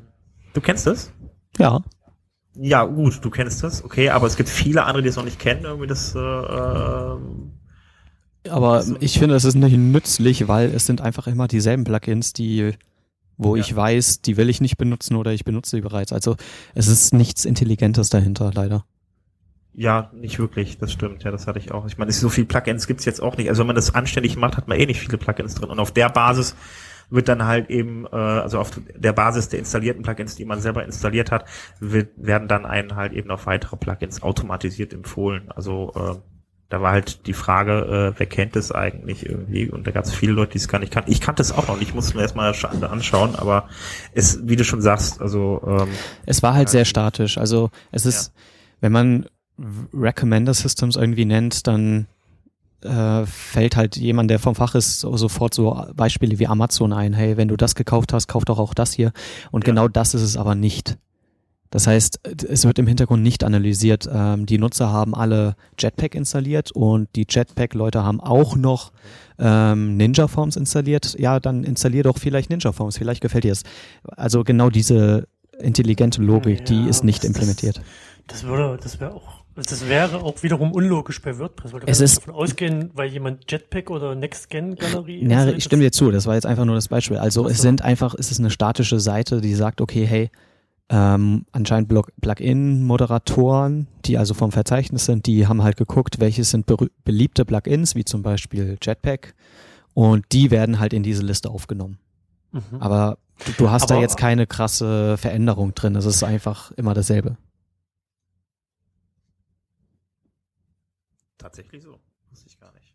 [0.53, 1.11] Du kennst es?
[1.57, 1.81] Ja.
[2.55, 5.39] Ja, gut, du kennst das, okay, aber es gibt viele andere, die es noch nicht
[5.39, 7.17] kennen, irgendwie das, äh, äh,
[8.49, 12.71] Aber ich finde, es ist nicht nützlich, weil es sind einfach immer dieselben Plugins, die,
[13.37, 13.61] wo Ja.
[13.61, 16.11] ich weiß, die will ich nicht benutzen oder ich benutze sie bereits.
[16.11, 16.35] Also
[16.75, 18.83] es ist nichts Intelligentes dahinter, leider.
[19.81, 21.85] Ja, nicht wirklich, das stimmt, ja, das hatte ich auch.
[21.87, 23.47] Ich meine, so viel Plugins gibt's jetzt auch nicht.
[23.47, 25.69] Also wenn man das anständig macht, hat man eh nicht viele Plugins drin.
[25.69, 26.53] Und auf der Basis
[27.09, 30.83] wird dann halt eben, äh, also auf der Basis der installierten Plugins, die man selber
[30.83, 31.45] installiert hat,
[31.79, 35.49] wird, werden dann einen halt eben noch weitere Plugins automatisiert empfohlen.
[35.55, 36.19] Also äh,
[36.67, 39.69] da war halt die Frage, äh, wer kennt es eigentlich irgendwie?
[39.69, 41.09] Und da gab es viele Leute, die es gar nicht kannten.
[41.09, 43.69] Ich kannte es auch noch nicht, musste mir erstmal scha- anschauen, aber
[44.13, 45.87] es, wie du schon sagst, also ähm,
[46.25, 46.71] Es war halt Ja.
[46.73, 47.37] sehr statisch.
[47.37, 48.33] Also es ist,
[48.81, 49.25] wenn man
[49.93, 52.07] Recommender Systems irgendwie nennt, dann
[52.81, 57.13] äh, fällt halt jemand, der vom Fach ist, so- sofort so Beispiele wie Amazon ein.
[57.13, 59.11] Hey, wenn du das gekauft hast, kauf doch auch das hier.
[59.51, 59.71] Und Ja.
[59.73, 60.97] genau das ist es aber nicht.
[61.71, 64.09] Das heißt, es wird im Hintergrund nicht analysiert.
[64.11, 68.91] Ähm, die Nutzer haben alle Jetpack installiert und die Jetpack-Leute haben auch noch
[69.37, 71.15] ähm, Ninja Forms installiert.
[71.19, 72.97] Ja, dann installier doch vielleicht Ninja Forms.
[72.97, 73.63] Vielleicht gefällt dir es.
[74.03, 75.27] Also genau diese
[75.59, 77.81] intelligente Logik, die Ja, ist nicht das- implementiert.
[78.27, 81.99] Das würde, das wäre auch, das wäre auch wiederum unlogisch bei WordPress, weil du Es
[82.01, 86.35] ist- davon ausgehen, weil jemand Jetpack oder Next-Gen-Galerie Ja, ich stimme dir zu, das war
[86.35, 87.17] jetzt einfach nur das Beispiel.
[87.17, 87.63] Also Ach es so.
[87.63, 90.29] sind einfach, es ist eine statische Seite, die sagt, okay, hey,
[90.91, 91.89] ähm, anscheinend
[92.21, 96.65] Plugin-Moderatoren, die also vom Verzeichnis sind, die haben halt geguckt, welche sind
[97.03, 99.35] beliebte Plugins, wie zum Beispiel Jetpack,
[99.93, 101.99] und die werden halt in diese Liste aufgenommen.
[102.51, 102.61] Mhm.
[102.79, 106.93] Aber du, du hast da Aber- jetzt keine krasse Veränderung drin, es ist einfach immer
[106.93, 107.37] dasselbe.
[111.39, 111.97] Tatsächlich so.
[112.29, 112.93] Wusste ich gar nicht.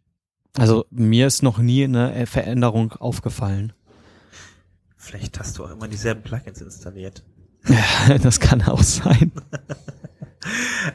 [0.57, 3.73] Also mir ist noch nie eine Veränderung aufgefallen.
[4.97, 7.25] Vielleicht hast du auch immer dieselben Plugins installiert.
[8.23, 9.33] das kann auch sein.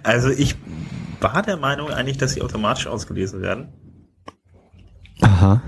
[0.04, 0.56] Also ich
[1.22, 3.74] war der Meinung eigentlich, dass sie automatisch ausgelesen werden.
[5.22, 5.64] Aha.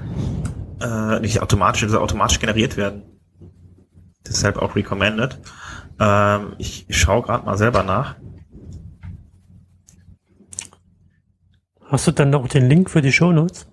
[0.79, 3.01] Äh, nicht automatisch, also automatisch generiert werden.
[4.27, 5.39] Deshalb auch recommended.
[5.99, 8.17] Ähm, ich schaue gerade mal selber nach.
[11.91, 13.67] Hast du dann noch den Link für die Shownotes?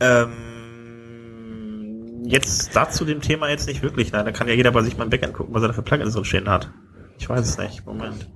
[0.00, 0.34] Ähm,
[2.26, 4.12] jetzt dazu dem Thema jetzt nicht wirklich.
[4.12, 5.80] Nein, da kann ja jeder bei sich mal im Backend gucken, was er da für
[5.80, 6.70] Plugins drin stehen hat.
[7.18, 7.86] Ich weiß es nicht.
[7.86, 8.28] Moment.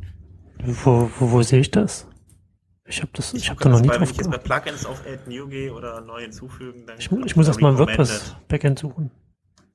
[0.64, 2.06] Wo, wo, wo sehe ich das?
[2.86, 4.38] Ich habe das, ich habe da noch nie bei, wenn drauf ich jetzt bei.
[4.38, 7.68] Plugins auf Add New gehe oder neu hinzufügen, dann Ich, ich muss kommt erst mal
[7.72, 7.98] ein Recommended.
[8.08, 9.10] WordPress Backend suchen.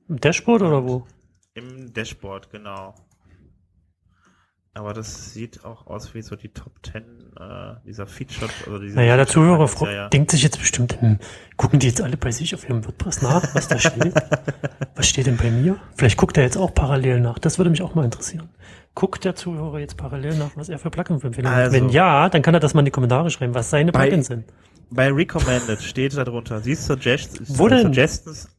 [0.09, 1.05] Im Dashboard oder wo?
[1.53, 2.95] Im Dashboard, genau.
[4.77, 8.95] Aber das sieht auch aus wie so die Top 10 äh, dieser Featured oder dieser
[8.97, 10.09] Naja, der Zuhörer ja, ja.
[10.09, 11.17] denkt sich jetzt bestimmt, hm,
[11.55, 14.13] gucken die jetzt alle bei sich auf ihrem WordPress nach, was da steht?
[14.95, 15.77] was steht denn bei mir?
[15.95, 17.39] Vielleicht guckt er jetzt auch parallel nach.
[17.39, 18.49] Das würde mich auch mal interessieren.
[18.95, 21.63] Guckt der Zuhörer jetzt parallel nach, was er für Plugin-Empfehlungen hat?
[21.63, 24.07] Also- Wenn ja, dann kann er das mal in die Kommentare schreiben, was seine Bei-
[24.07, 24.43] Plugins sind.
[24.89, 26.59] Bei Recommended steht da drunter.
[26.59, 27.83] Siehst Suggestions, Wo denn?
[27.83, 28.49] Suggestions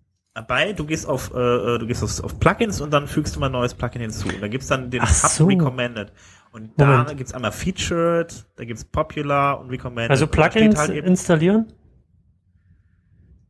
[0.42, 3.40] bei, du gehst auf, äh, äh, du gehst auf, auf Plugins und dann fügst du
[3.40, 4.28] mal ein neues Plugin hinzu.
[4.28, 5.46] Und da gibt's dann den Ach Tab so.
[5.46, 6.12] Recommended.
[6.52, 7.16] Und da Moment.
[7.16, 10.10] gibt's einmal Featured, da gibt's Popular und Recommended.
[10.10, 11.66] Also Und Plugins halt installieren?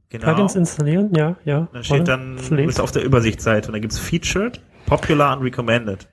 [0.09, 1.12] genau, Plugins installieren?
[1.14, 1.68] Ja, ja.
[1.72, 5.44] dann steht Warte, dann, du bist auf der Übersichtsseite und da gibt's Featured, Popular und
[5.44, 6.09] Recommended.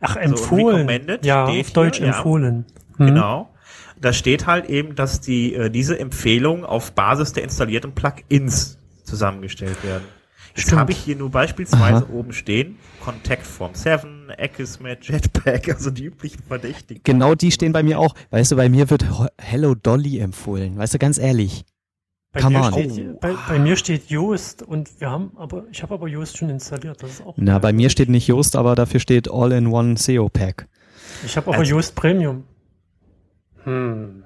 [0.00, 0.76] Ach, und empfohlen.
[0.88, 2.16] recommended ja, auf Deutsch hier, ja.
[2.16, 2.66] empfohlen.
[2.96, 3.06] Hm.
[3.06, 3.54] Genau.
[4.00, 8.81] Da steht halt eben, dass die äh, diese Empfehlungen auf Basis der installierten Plugins
[9.12, 10.04] zusammengestellt werden.
[10.54, 10.80] Jetzt Stimmt.
[10.80, 12.12] habe ich hier nur beispielsweise Aha.
[12.12, 17.02] oben stehen Contact Form 7, Akismet, Jetpack, also die üblichen Verdächtigen.
[17.04, 18.14] Genau die stehen bei mir auch.
[18.30, 19.04] Weißt du, bei mir wird
[19.38, 20.76] Hello Dolly empfohlen.
[20.78, 21.64] Weißt du, ganz ehrlich.
[22.32, 22.72] Bei Come mir, on.
[22.72, 26.48] steht, bei, bei mir steht Yoast und wir haben aber, ich habe aber Yoast schon
[26.48, 27.02] installiert.
[27.02, 30.66] Das ist auch Na, bei mir steht nicht Yoast, aber dafür steht All-in-One SEO Pack.
[31.26, 32.44] Ich habe aber Also- Yoast Premium.
[33.64, 34.24] Hm.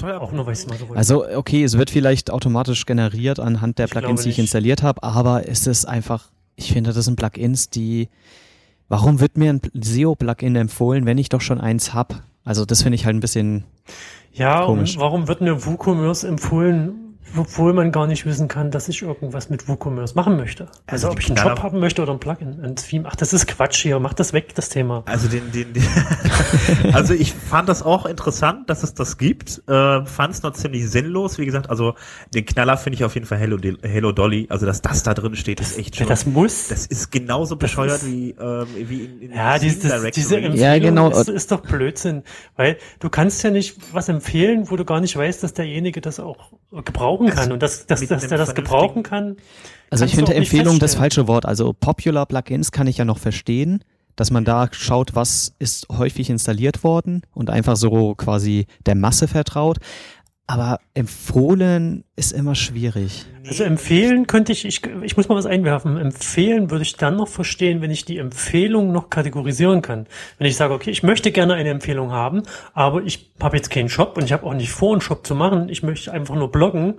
[0.00, 0.20] Teuer.
[0.20, 0.98] Auch nur, weil ich es mal so wollte.
[0.98, 5.02] Also, okay, es wird vielleicht automatisch generiert anhand der Ich Plugins, die ich installiert habe,
[5.02, 8.08] aber es ist einfach, ich finde, das sind Plugins, die,
[8.88, 12.22] warum wird mir ein SEO-Plugin empfohlen, wenn ich doch schon eins hab?
[12.44, 13.64] Also, das finde ich halt ein bisschen,
[14.32, 14.96] ja, komisch.
[14.96, 19.50] und warum wird mir WooCommerce empfohlen, obwohl man gar nicht wissen kann, dass ich irgendwas
[19.50, 20.64] mit WooCommerce machen möchte?
[20.86, 23.04] Also, Also ob ich einen Shop haben möchte oder ein Plugin, ein Theme.
[23.10, 23.98] Ach, das ist Quatsch hier.
[24.00, 25.02] Mach das weg, das Thema.
[25.06, 25.82] Also den, den, den
[26.92, 29.62] also ich fand das auch interessant, dass es das gibt.
[29.68, 31.38] Äh, fand es noch ziemlich sinnlos.
[31.38, 31.94] Wie gesagt, also
[32.34, 34.46] den Knaller finde ich auf jeden Fall Hello, Hello Dolly.
[34.50, 36.08] Also dass das da drin steht, ist echt Ja, schon.
[36.08, 36.68] das muss.
[36.68, 40.10] das ist genauso bescheuert ist- wie, ähm, wie in, in Ja, dieses, das, Directory.
[40.12, 41.10] diese Empfehlung Ja, genau.
[41.10, 42.22] ist, ist doch Blödsinn,
[42.56, 46.20] weil du kannst ja nicht was empfehlen, wo du gar nicht weißt, dass derjenige das
[46.20, 46.52] auch
[47.20, 49.36] gebrauchen Also kann und dass, dass, dass der das gebrauchen kann.
[49.90, 51.46] also ich finde Empfehlung das falsche Wort.
[51.46, 53.84] Also, Popular Plugins kann ich ja noch verstehen,
[54.16, 59.28] dass man da schaut, was ist häufig installiert worden und einfach so quasi der Masse
[59.28, 59.78] vertraut.
[60.50, 63.24] Aber empfohlen ist immer schwierig.
[63.46, 65.96] Also empfehlen könnte ich, ich, ich muss mal was einwerfen.
[65.96, 70.08] Empfehlen würde ich dann noch verstehen, wenn ich die Empfehlung noch kategorisieren kann.
[70.38, 72.42] Wenn ich sage, okay, ich möchte gerne eine Empfehlung haben,
[72.74, 75.36] aber ich habe jetzt keinen Shop und ich habe auch nicht vor, einen Shop zu
[75.36, 75.68] machen.
[75.68, 76.94] Ich möchte einfach nur bloggen.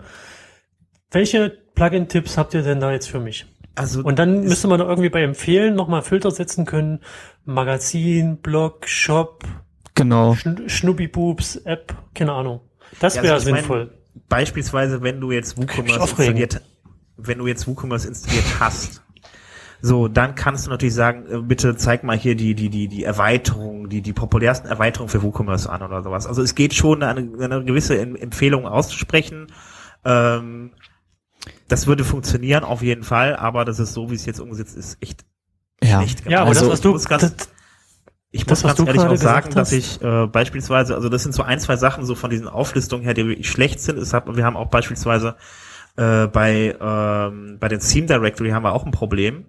[1.09, 3.47] Welche Plugin-Tipps habt ihr denn da jetzt für mich?
[3.75, 7.01] Also Und dann müsste man irgendwie bei Empfehlen nochmal Filter setzen können.
[7.43, 9.43] Magazin, Blog, Shop,
[9.93, 10.35] Genau.
[10.35, 12.61] Schn Schnubbi-Boobs, App, keine Ahnung.
[12.99, 13.91] Das Ja, wäre also ich mein, sinnvoll.
[14.27, 16.61] Beispielsweise, wenn du jetzt WooCommerce installiert,
[17.17, 19.01] wenn du jetzt WooCommerce installiert hast,
[19.81, 23.03] so, dann kannst du natürlich sagen, äh, bitte zeig mal hier die, die, die, die
[23.03, 26.27] Erweiterung, die, die populärsten Erweiterungen für WooCommerce an oder sowas.
[26.27, 29.47] Also es geht schon, eine, eine gewisse Em- Empfehlung auszusprechen.
[30.05, 30.71] Ähm,
[31.67, 34.97] das würde funktionieren auf jeden Fall, aber das ist so, wie es jetzt umgesetzt ist,
[35.01, 35.25] echt
[35.83, 35.99] Ja.
[36.01, 37.35] schlecht Ja, aber Also, das, was du, das,
[38.31, 41.43] ich Das, muss ganz ehrlich auch sagen, dass ich äh, beispielsweise, also das sind so
[41.43, 43.97] ein, zwei Sachen so von diesen Auflistungen her, die wirklich schlecht sind.
[43.97, 45.35] Es hat, wir haben auch beispielsweise
[45.97, 49.45] äh, bei ähm, bei den Theme Directory haben wir auch ein Problem.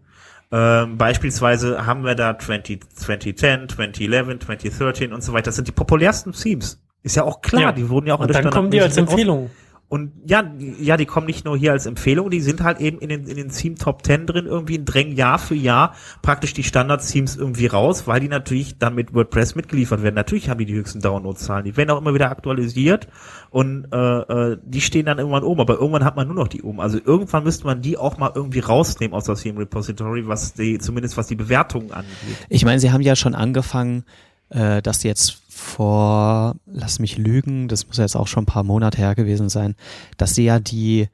[0.50, 5.44] Ähm, beispielsweise haben wir da 20, 2010, 2011, 2013 und so weiter.
[5.46, 6.78] Das sind die populärsten Themes.
[7.02, 7.72] Ist ja auch klar, Ja.
[7.72, 9.50] die wurden ja auch in Und der dann kommen die als Empfehlung.
[9.92, 10.42] Und ja,
[10.80, 13.36] ja, die kommen nicht nur hier als Empfehlung, die sind halt eben in den, in
[13.36, 17.66] den Theme Top 10 drin, irgendwie und drängen Jahr für Jahr praktisch die Standard-Themes irgendwie
[17.66, 20.14] raus, weil die natürlich dann mit WordPress mitgeliefert werden.
[20.14, 21.66] Natürlich haben die die höchsten Downloadzahlen.
[21.66, 23.06] Die werden auch immer wieder aktualisiert
[23.50, 26.62] und äh, äh, die stehen dann irgendwann oben, aber irgendwann hat man nur noch die
[26.62, 26.80] oben.
[26.80, 30.78] Also irgendwann müsste man die auch mal irgendwie rausnehmen aus das Theme Repository, was die,
[30.78, 32.46] zumindest was die Bewertungen angeht.
[32.48, 34.04] Ich meine, sie haben ja schon angefangen,
[34.52, 38.98] äh, dass jetzt vor, lass mich lügen, das muss jetzt auch schon ein paar Monate
[38.98, 39.74] her gewesen sein,
[40.16, 41.08] dass sie ja die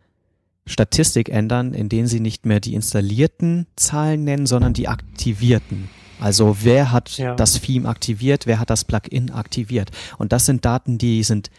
[0.66, 5.88] Statistik ändern, in denen sie nicht mehr die installierten Zahlen nennen, sondern die aktivierten.
[6.20, 7.35] Also wer hat Ja.
[7.35, 9.90] das Theme aktiviert, wer hat das Plugin aktiviert.
[10.18, 11.51] Und das sind Daten, die sind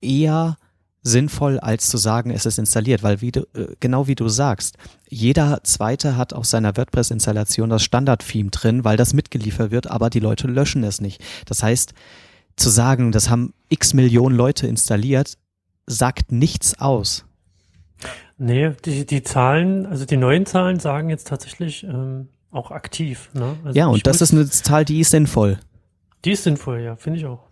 [0.00, 0.56] eher
[1.08, 4.76] sinnvoll, als zu sagen, es ist installiert, weil wie du, äh, genau wie du sagst,
[5.08, 10.20] jeder zweite hat auf seiner WordPress-Installation das Standard-Theme drin, weil das mitgeliefert wird, aber die
[10.20, 11.22] Leute löschen es nicht.
[11.46, 11.94] Das heißt,
[12.56, 15.38] zu sagen, das haben x Millionen Leute installiert,
[15.86, 17.24] sagt nichts aus.
[18.36, 23.30] Nee, die, die Zahlen, also die neuen Zahlen sagen jetzt tatsächlich ähm, auch aktiv.
[23.34, 23.56] Ne?
[23.64, 25.58] Also ja, und das ist eine Zahl, die ist sinnvoll.
[26.24, 27.47] Die ist sinnvoll, ja, finde ich auch.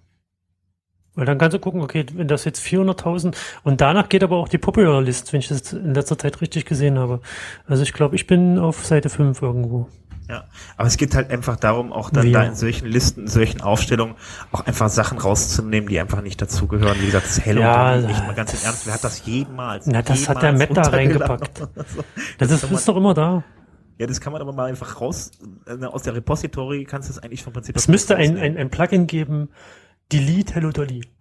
[1.16, 4.48] Weil dann kannst du gucken, okay, wenn das jetzt 400.000 und danach geht aber auch
[4.48, 7.20] die Popular List, wenn ich das in letzter Zeit richtig gesehen habe.
[7.66, 9.88] Also ich glaube, ich bin auf Seite 5 irgendwo.
[10.28, 10.44] Ja,
[10.76, 14.16] aber es geht halt einfach darum, auch dann da in solchen Listen, in solchen Aufstellungen
[14.50, 17.00] auch einfach Sachen rauszunehmen, die einfach nicht dazugehören.
[17.00, 19.24] Wie gesagt, das Hello, Ja, Dolly, echt mal ganz das- im Ernst, wer hat das
[19.24, 19.86] jemals?
[19.86, 21.58] Na, das hat der jemals Matt da reingepackt.
[21.58, 21.66] so?
[22.38, 23.44] Das ist, kann man- ist doch immer da.
[23.98, 25.30] Ja, das kann man aber mal einfach raus,
[25.66, 28.68] äh, aus der Repository kannst du es eigentlich vom Prinzip Es müsste ein, ein, ein
[28.68, 29.48] Plugin geben,
[30.12, 31.00] Delete Hello Dolly.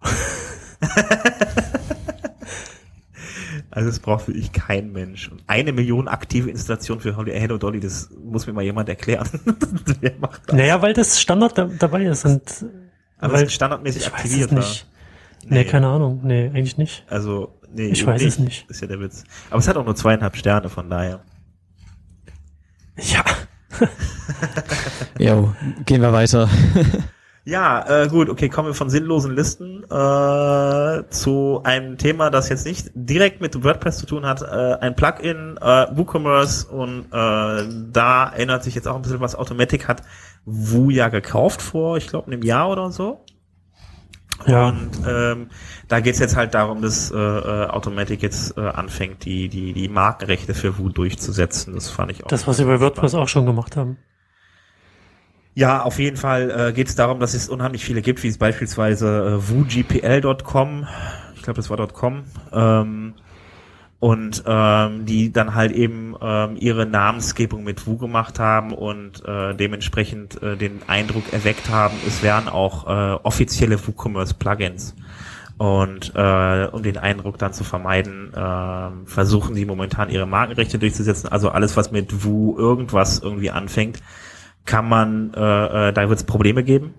[3.70, 5.28] Also es braucht wirklich kein Mensch.
[5.30, 9.28] Und eine Million aktive Installationen für Holly- Hello Dolly, das muss mir mal jemand erklären.
[10.00, 10.56] wer macht das?
[10.56, 12.42] Naja, weil das Standard da, dabei ist und
[13.18, 14.52] Aber weil es ist standardmäßig ich weiß aktiviert.
[14.52, 14.86] es nicht.
[15.46, 15.64] Nee.
[15.64, 16.20] keine Ahnung.
[16.24, 17.04] Nee, eigentlich nicht.
[17.08, 18.68] Also, nee, Ich weiß es nicht.
[18.70, 19.24] Ist ja der Witz.
[19.50, 21.22] Aber es hat auch nur zweieinhalb Sterne, von daher.
[22.98, 23.24] Ja.
[25.18, 25.52] Jo,
[25.84, 26.48] gehen wir weiter.
[27.46, 32.66] Ja, äh, gut, okay, kommen wir von sinnlosen Listen äh, zu einem Thema, das jetzt
[32.66, 34.42] nicht direkt mit WordPress zu tun hat.
[34.42, 39.36] Äh, ein Plugin, äh, WooCommerce und äh, da erinnert sich jetzt auch ein bisschen was.
[39.36, 40.02] Automatic hat
[40.44, 43.24] Woo ja gekauft vor, ich glaube, einem Jahr oder so.
[44.44, 44.70] Ja.
[44.70, 45.50] Und ähm,
[45.86, 49.88] da geht's jetzt halt darum, dass äh, äh, Automatic jetzt äh, anfängt, die, die, die
[49.88, 51.74] Markenrechte für Woo durchzusetzen.
[51.74, 52.28] Das fand ich auch.
[52.28, 53.98] Das, was sie bei WordPress auch schon gemacht haben.
[55.56, 58.36] Ja, auf jeden Fall äh, geht es darum, dass es unheimlich viele gibt, wie es
[58.36, 60.86] beispielsweise äh, woogpl.com,
[61.34, 63.14] ich glaube, das war .com, ähm,
[63.98, 69.54] und ähm, die dann halt eben ähm, ihre Namensgebung mit Woo gemacht haben und äh,
[69.54, 74.94] dementsprechend äh, den Eindruck erweckt haben, es wären auch äh, offizielle WooCommerce-Plugins.
[75.56, 81.32] Und äh, um den Eindruck dann zu vermeiden, äh, versuchen die momentan ihre Markenrechte durchzusetzen.
[81.32, 84.02] Also alles, was mit Woo irgendwas irgendwie anfängt,
[84.66, 86.94] kann man, äh, äh, da wird es Probleme geben.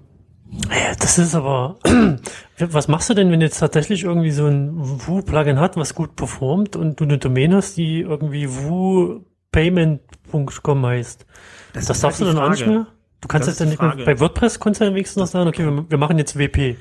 [1.00, 1.76] Das ist aber.
[2.58, 6.76] Was machst du denn, wenn jetzt tatsächlich irgendwie so ein Woo-Plugin hat, was gut performt
[6.76, 11.28] und du eine Domain hast, die irgendwie woopayment.com heißt?
[11.74, 12.88] Das, ist darfst du halt dann die auch nicht mehr?
[13.22, 15.48] Du kannst Das jetzt die nicht mehr, bei WordPress kannst du ja wenigstens noch sagen,
[15.48, 16.78] okay, wir, wir machen jetzt WP.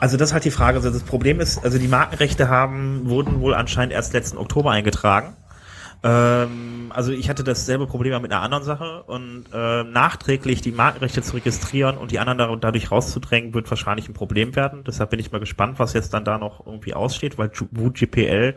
[0.00, 0.78] Also das ist halt die Frage.
[0.78, 5.36] Also das Problem ist, also die Markenrechte haben, wurden wohl anscheinend erst letzten Oktober eingetragen.
[6.02, 11.20] Ähm, also ich hatte dasselbe Problem mit einer anderen Sache und äh, nachträglich die Markenrechte
[11.22, 14.82] zu registrieren und die anderen da- dadurch rauszudrängen, wird wahrscheinlich ein Problem werden.
[14.84, 18.54] Deshalb bin ich mal gespannt, was jetzt dann da noch irgendwie aussteht, weil WooGPL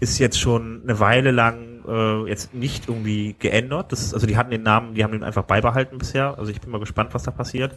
[0.00, 3.92] ist jetzt schon eine Weile lang äh, jetzt nicht irgendwie geändert.
[3.92, 6.38] Das, also die hatten den Namen, die haben den einfach beibehalten bisher.
[6.38, 7.74] Also ich bin mal gespannt, was da passiert.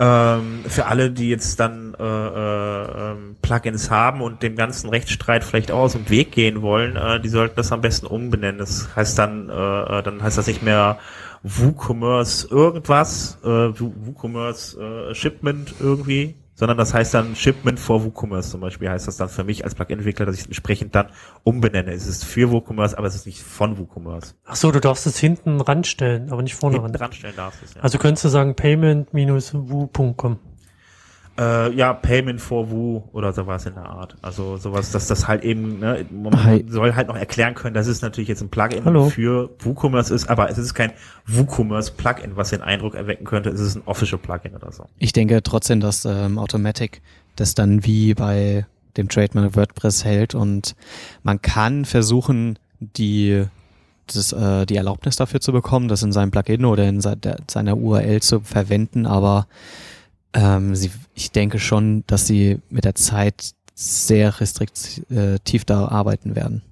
[0.00, 5.44] Ähm, für alle, die jetzt dann äh, äh, ähm, Plugins haben und dem ganzen Rechtsstreit
[5.44, 8.58] vielleicht auch aus dem Weg gehen wollen, äh, die sollten das am besten umbenennen.
[8.58, 9.52] Das heißt dann, äh,
[9.98, 10.98] äh, dann heißt das nicht mehr
[11.44, 14.76] WooCommerce irgendwas, äh, Woo- WooCommerce
[15.10, 19.28] äh, Shipment irgendwie, sondern das heißt dann Shipment for WooCommerce zum Beispiel heißt das dann
[19.28, 21.08] für mich als Plugin-Entwickler, dass ich es entsprechend dann
[21.42, 21.92] umbenenne.
[21.92, 24.34] Es ist für WooCommerce, aber es ist nicht von WooCommerce.
[24.44, 26.98] Ach so, du darfst es hinten ranstellen, aber nicht vorne Hinten ran.
[27.00, 27.82] dran stellen darfst du es, ja.
[27.82, 30.38] Also könntest du sagen payment-woo.com.
[31.36, 34.16] Äh, ja, Payment for Woo oder sowas in der Art.
[34.22, 36.64] Also sowas, dass das halt eben, ne, man Hi.
[36.68, 39.10] soll halt noch erklären können, dass es natürlich jetzt ein Plugin Hallo.
[39.10, 40.92] für WooCommerce ist, aber es ist kein
[41.26, 44.86] WooCommerce Plugin, was den Eindruck erwecken könnte, es ist ein Official Plugin oder so.
[44.98, 47.02] Ich denke trotzdem, dass ähm, Automatic
[47.34, 48.66] das dann wie bei
[48.96, 50.76] dem Trademark WordPress hält und
[51.24, 53.44] man kann versuchen, die
[54.06, 57.16] das, äh, die Erlaubnis dafür zu bekommen, das in seinem Plugin oder in se
[57.48, 59.46] seiner URL zu verwenden, aber
[60.34, 66.62] ähm, sie, ich denke schon, dass sie mit der Zeit sehr restriktiv da arbeiten werden.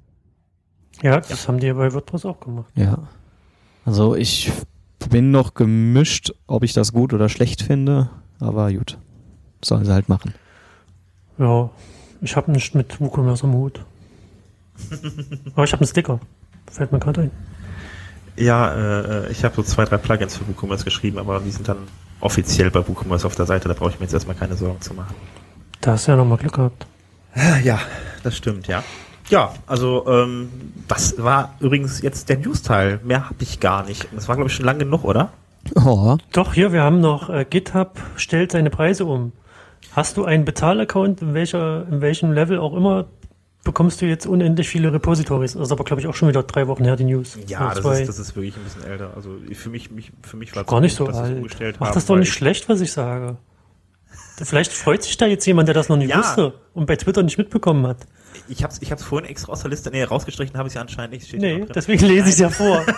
[1.02, 2.70] Ja, das haben die bei WordPress auch gemacht.
[2.76, 2.98] Ja.
[3.84, 4.52] Also ich
[5.10, 8.98] bin noch gemischt, ob ich das gut oder schlecht finde, aber gut.
[9.64, 10.34] Sollen sie halt machen.
[11.38, 11.70] Ja,
[12.20, 13.84] ich habe nicht mit WooCommerce am Hut.
[15.54, 16.20] Aber ich habe einen Sticker.
[16.70, 17.30] Fällt mir gerade ein.
[18.36, 21.78] Ja, äh, ich habe so zwei, drei Plugins für WooCommerce geschrieben, aber die sind dann
[22.22, 24.94] offiziell bei WooCommerce auf der Seite, da brauche ich mir jetzt erstmal keine Sorgen zu
[24.94, 25.14] machen.
[25.80, 26.86] Da hast du ja nochmal Glück gehabt.
[27.64, 27.80] Ja,
[28.22, 28.82] das stimmt, ja.
[29.28, 30.50] Ja, also ähm,
[30.88, 33.00] das war übrigens jetzt der News-Teil.
[33.02, 34.08] Mehr habe ich gar nicht.
[34.12, 35.30] Das war, glaube ich, schon lang genug, oder?
[35.76, 39.32] Oh, Doch, hier, wir haben noch äh, GitHub stellt seine Preise um.
[39.94, 43.06] Hast du einen Bezahlaccount, in, welcher, in welchem Level auch immer,
[43.64, 45.52] bekommst du jetzt unendlich viele Repositories.
[45.54, 47.38] Das ist aber, glaube ich, auch schon wieder drei Wochen her, die News.
[47.46, 49.12] Ja, Oder das ist, das ist wirklich ein bisschen älter.
[49.14, 51.36] Also für mich, mich für mich war Gar nicht so es alt.
[51.36, 53.36] umgestellt Mach das doch nicht ich- schlecht, was ich sage.
[54.42, 56.18] Vielleicht freut sich da jetzt jemand, der das noch nicht Ja.
[56.18, 57.98] wusste und bei Twitter nicht mitbekommen hat.
[58.48, 61.12] Ich hab's, ich hab's vorhin extra aus der Liste, nee, rausgestrichen habe ich ja anscheinend
[61.14, 61.28] nicht.
[61.28, 62.84] Steht Nee, deswegen lese ich es ja vor.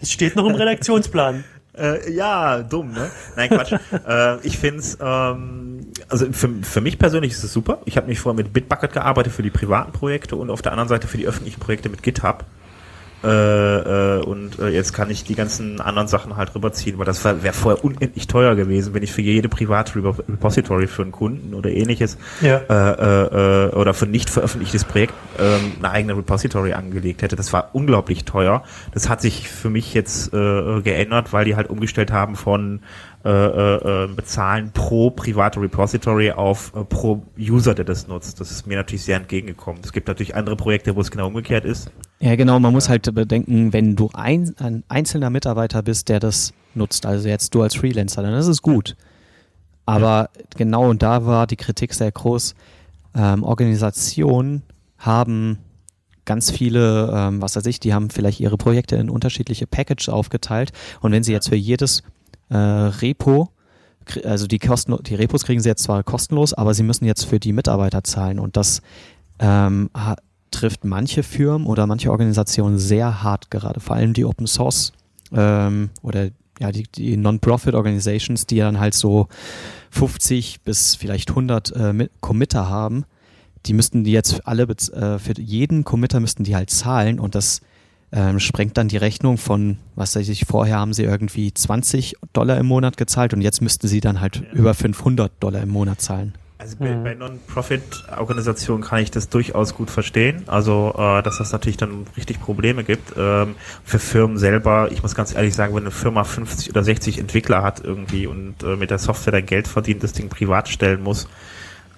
[0.00, 1.42] Es steht noch im Redaktionsplan.
[1.78, 3.10] Äh, ja, dumm, ne?
[3.36, 3.72] Nein, Quatsch.
[4.06, 7.80] äh, ich find's, ähm, also für, für mich persönlich ist es super.
[7.84, 10.88] Ich habe mich vorher mit Bitbucket gearbeitet für die privaten Projekte und auf der anderen
[10.88, 12.44] Seite für die öffentlichen Projekte mit GitHub.
[13.24, 13.28] Äh,
[14.18, 17.52] äh, und äh, jetzt kann ich die ganzen anderen Sachen halt rüberziehen, weil das wäre
[17.52, 21.68] vorher unendlich teuer gewesen, wenn ich für jede private Repo- Repository für einen Kunden oder
[21.70, 22.58] ähnliches Ja.
[22.68, 27.34] äh, äh, oder für nicht veröffentlichtes Projekt ähm, eine eigene Repository angelegt hätte.
[27.34, 28.62] Das war unglaublich teuer.
[28.92, 32.80] Das hat sich für mich jetzt äh, geändert, weil die halt umgestellt haben von
[33.24, 38.40] äh, äh, äh, bezahlen pro private Repository auf äh, pro User, der das nutzt.
[38.40, 39.80] Das ist mir natürlich sehr entgegengekommen.
[39.84, 41.90] Es gibt natürlich andere Projekte, wo es genau umgekehrt ist.
[42.20, 46.52] Ja, genau, man muss halt bedenken, wenn du ein, ein einzelner Mitarbeiter bist, der das
[46.74, 48.96] nutzt, also jetzt du als Freelancer, dann ist es gut.
[49.84, 52.54] Aber genau und da war die Kritik sehr groß.
[53.16, 54.62] Ähm, Organisationen
[54.96, 55.58] haben
[56.24, 60.72] ganz viele, ähm, was weiß ich, die haben vielleicht ihre Projekte in unterschiedliche Packages aufgeteilt
[61.00, 62.04] und wenn sie jetzt für jedes
[62.50, 63.50] äh, Repo,
[64.24, 67.38] also die, Kosten, die Repos kriegen sie jetzt zwar kostenlos, aber sie müssen jetzt für
[67.38, 68.38] die Mitarbeiter zahlen.
[68.38, 68.80] Und das
[69.38, 69.90] ähm,
[70.50, 74.92] trifft manche Firmen oder manche Organisationen sehr hart gerade, vor allem die Open Source
[75.32, 79.28] ähm, oder ja, die, die Non-Profit Organizations, die dann halt so
[79.90, 83.04] 50 bis vielleicht 100 äh, mit- Committer haben,
[83.66, 87.20] die müssten die jetzt alle, äh, für jeden Committer müssten die halt zahlen.
[87.20, 87.60] Und das
[88.12, 92.56] ähm, sprengt dann die Rechnung von, was weiß ich, vorher haben sie irgendwie 20 Dollar
[92.58, 96.34] im Monat gezahlt und jetzt müssten sie dann halt über 500 Dollar im Monat zahlen.
[96.60, 97.04] Also bei, Mhm.
[97.04, 100.42] bei Non-Profit-Organisationen kann ich das durchaus gut verstehen.
[100.46, 103.12] Also, äh, dass das natürlich dann richtig Probleme gibt.
[103.16, 103.54] Ähm,
[103.84, 107.62] für Firmen selber, ich muss ganz ehrlich sagen, wenn eine Firma 50 oder 60 Entwickler
[107.62, 111.28] hat irgendwie und äh, mit der Software dann Geld verdient, das Ding privat stellen muss,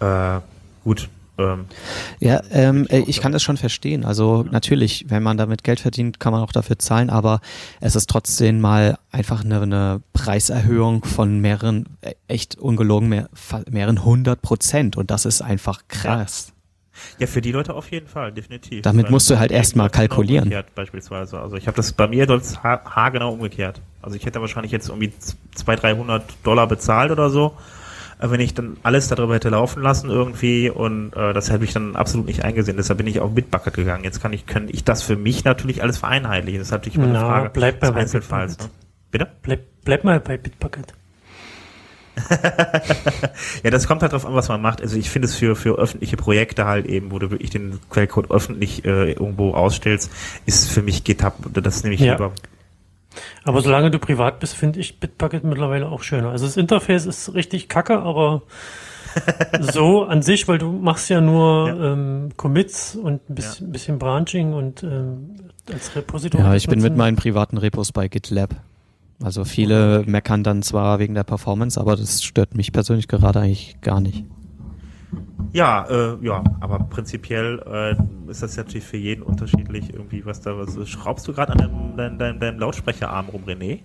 [0.01, 0.41] äh,
[0.85, 1.09] gut.
[1.41, 1.67] Ähm,
[2.21, 4.05] Ja, ähm, äh, ich kann das schon verstehen.
[4.05, 7.41] Also natürlich, wenn man damit Geld verdient, kann man auch dafür zahlen, aber
[7.81, 13.29] es ist trotzdem mal einfach eine, eine Preiserhöhung von mehreren, äh, echt ungelogen, mehr,
[13.71, 16.53] mehreren hundert Prozent und das ist einfach krass.
[17.19, 18.83] ja, für die Leute auf jeden Fall, definitiv.
[18.83, 20.45] Damit Weil musst du halt bei erst mal Leuten genau kalkulieren.
[20.45, 21.41] Umgekehrt, beispielsweise.
[21.41, 23.81] Also ich habe das bei mir ha haargenau umgekehrt.
[24.03, 25.13] Also ich hätte wahrscheinlich jetzt irgendwie
[25.55, 27.80] 200, 300 Dollar bezahlt oder so, äh,
[28.23, 31.97] wenn ich dann alles darüber hätte laufen lassen irgendwie und äh, das hätte ich dann
[31.97, 32.77] absolut nicht eingesehen.
[32.77, 34.05] Deshalb bin ich auf Bitbucket gegangen.
[34.05, 36.59] Jetzt kann ich, kann ich das für mich natürlich alles vereinheitlichen.
[36.61, 38.59] Das ist natürlich immer eine Na, Frage bleib bei des Einzelfalls.
[38.59, 38.65] Ne?
[39.11, 39.27] Bitte?
[39.43, 40.93] Bleib, bleib mal bei Bitbucket.
[43.63, 44.81] Ja, das kommt halt drauf an, was man macht.
[44.81, 48.31] Also ich finde es für, für öffentliche Projekte halt eben, wo du wirklich den Quellcode
[48.31, 50.11] öffentlich äh, irgendwo ausstellst,
[50.47, 52.13] ist für mich GitHub, das nehme ich Ja.
[52.15, 52.33] lieber.
[53.45, 56.31] Aber solange du privat bist, finde ich Bitbucket mittlerweile auch schöner.
[56.31, 58.43] Also das Interface ist richtig kacke, aber
[59.61, 61.93] so an sich, weil du machst ja nur Ja.
[61.93, 65.37] Ähm, Commits und ein bisschen, bisschen Branching und ähm,
[65.73, 66.43] als Repository.
[66.43, 68.55] Ja, ich bin mit meinen privaten Repos bei GitLab.
[69.23, 73.77] Also viele meckern dann zwar wegen der Performance, aber das stört mich persönlich gerade eigentlich
[73.83, 74.25] gar nicht.
[75.53, 80.57] Ja, äh, ja, aber prinzipiell äh, ist das natürlich für jeden unterschiedlich irgendwie, was da
[80.57, 80.89] was ist.
[80.91, 83.81] Schraubst du gerade an deinem, deinem, deinem, deinem Lautsprecherarm rum, René?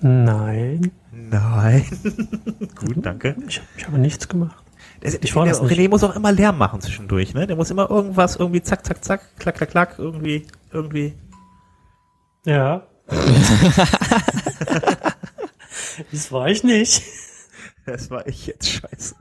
[0.00, 0.92] Nein,
[1.30, 1.84] Nein.
[2.76, 3.34] Gut, danke.
[3.46, 4.56] ich, ich habe nichts gemacht.
[5.02, 5.72] Der, Ich war der, nicht.
[5.72, 7.46] René muss auch immer Lärm machen zwischendurch, ne?
[7.46, 11.14] Der muss immer irgendwas irgendwie zack, zack, zack, klack, klack, klack, irgendwie, irgendwie.
[12.44, 12.86] Ja.
[16.12, 17.02] das war ich nicht.
[17.86, 19.16] Das war ich jetzt scheiße.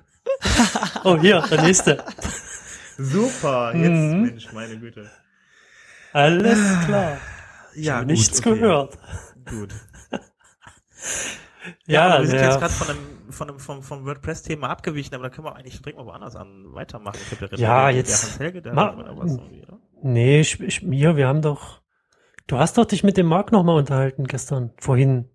[1.03, 2.03] Oh, hier, der nächste.
[2.97, 4.21] Super, jetzt, Mhm.
[4.23, 5.09] Mensch, meine Güte.
[6.13, 7.17] Alles klar.
[7.75, 8.55] Ja, gut, Nichts okay.
[8.55, 8.97] gehört.
[9.49, 9.73] Gut.
[11.85, 15.13] Ja, aber wir sind der- jetzt gerade von einem, von einem, vom, vom WordPress-Thema abgewichen,
[15.15, 17.17] aber da können wir eigentlich direkt mal woanders an weitermachen.
[17.29, 19.37] Ich Ja, der jetzt Hans Helge, der ma- was?
[20.01, 21.81] Nee, ich, ich, mir, wir haben doch.
[22.47, 25.29] Du hast doch dich mit dem Marc nochmal unterhalten gestern, vorhin.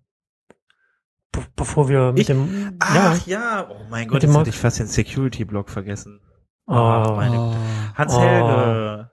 [1.33, 2.27] Be bevor wir mit Ich?
[2.27, 2.77] dem.
[2.79, 6.21] Ach ja, oh mein Gott, jetzt Mark- hätte ich fast den Security-Block vergessen.
[6.69, 7.05] ja.
[7.07, 7.57] Oh, Oh, meine.
[7.95, 8.21] Hans Oh.
[8.21, 9.11] Helge,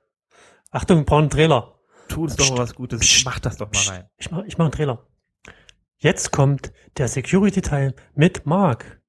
[0.70, 1.74] Achtung, wir brauchen einen Trailer.
[2.08, 4.04] tu uns doch mal was Gutes, psst, mach das doch mal Psst, rein.
[4.18, 5.06] Ich mach, ich mach einen Trailer.
[5.96, 9.00] Jetzt kommt der Security-Teil mit Marc.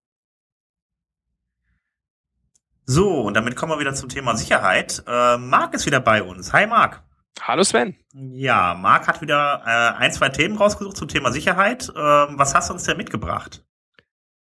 [2.86, 5.04] So, und damit kommen wir wieder zum Thema Sicherheit.
[5.08, 6.52] Äh, Marc ist wieder bei uns.
[6.54, 7.04] Hi Marc.
[7.40, 7.96] Hallo Sven.
[8.14, 11.90] Ja, Marc hat wieder äh, ein, zwei Themen rausgesucht zum Thema Sicherheit.
[11.90, 13.64] Ähm, was hast du uns denn mitgebracht?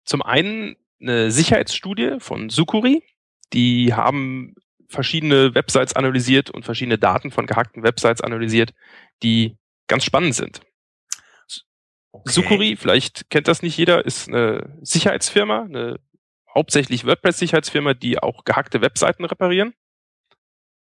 [0.04, 3.04] Zum einen eine Sicherheitsstudie von Sucuri.
[3.54, 4.56] Die haben
[4.88, 8.74] verschiedene Websites analysiert und verschiedene Daten von gehackten Websites analysiert,
[9.24, 9.58] die
[9.88, 10.62] ganz spannend sind.
[12.12, 12.32] Okay.
[12.32, 16.00] Sucuri, vielleicht kennt das nicht jeder, ist eine Sicherheitsfirma, eine
[16.54, 19.74] hauptsächlich WordPress-Sicherheitsfirma, die auch gehackte Webseiten reparieren.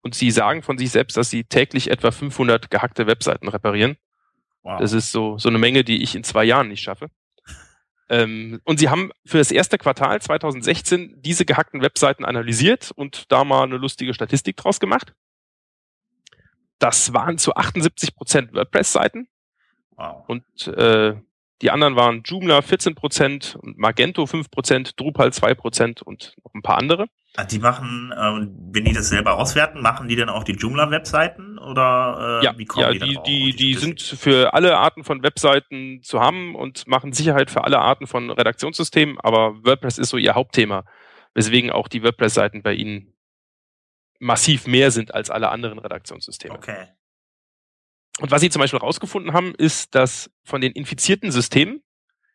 [0.02, 3.96] Und sie sagen von sich selbst, dass sie täglich etwa 500 gehackte Webseiten reparieren.
[4.62, 4.80] Wow.
[4.80, 7.08] Das ist so, so eine Menge, die ich in zwei Jahren nicht schaffe.
[8.08, 13.44] Ähm, und sie haben für das erste Quartal 2016 diese gehackten Webseiten analysiert und da
[13.44, 15.14] mal eine lustige Statistik draus gemacht.
[16.78, 19.28] Das waren zu 78 Prozent WordPress-Seiten
[19.92, 20.24] wow.
[20.28, 21.14] und äh,
[21.62, 26.52] die anderen waren Joomla 14 Prozent und Magento 5 Prozent, Drupal 2 Prozent und noch
[26.54, 27.06] ein paar andere.
[27.36, 31.58] Ah, Die machen, ähm, wenn die das selber auswerten, machen die dann auch die Joomla-Webseiten
[31.58, 35.04] oder äh, ja, wie kommen ja, die die, auch die, die sind für alle Arten
[35.04, 40.10] von Webseiten zu haben und machen Sicherheit für alle Arten von Redaktionssystemen, aber WordPress ist
[40.10, 40.84] so ihr Hauptthema,
[41.32, 43.14] weswegen auch die WordPress-Seiten bei ihnen
[44.18, 46.54] massiv mehr sind als alle anderen Redaktionssysteme.
[46.54, 46.88] Okay.
[48.20, 51.82] Und was sie zum Beispiel rausgefunden haben, ist, dass von den infizierten Systemen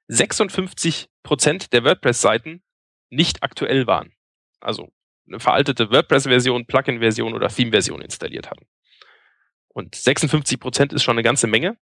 [0.07, 2.63] 56 Prozent der WordPress-Seiten
[3.09, 4.13] nicht aktuell waren.
[4.59, 4.89] Also
[5.28, 8.65] eine veraltete WordPress-Version, Plugin-Version oder Theme-Version installiert hatten.
[9.67, 11.78] Und 56 Prozent ist schon eine ganze Menge.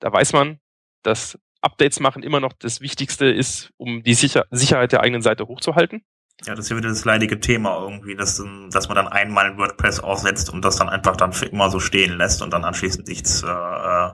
[0.00, 0.58] Da weiß man,
[1.02, 5.46] dass Updates machen immer noch das Wichtigste ist, um die Sicher Sicherheit der eigenen Seite
[5.46, 6.04] hochzuhalten.
[6.46, 9.46] Ja, das ist ja wieder das leidige Thema irgendwie, dass, ähm, dass man dann einmal
[9.46, 12.64] ein WordPress aussetzt und das dann einfach dann für immer so stehen lässt und dann
[12.64, 14.12] anschließend nichts, äh, äh,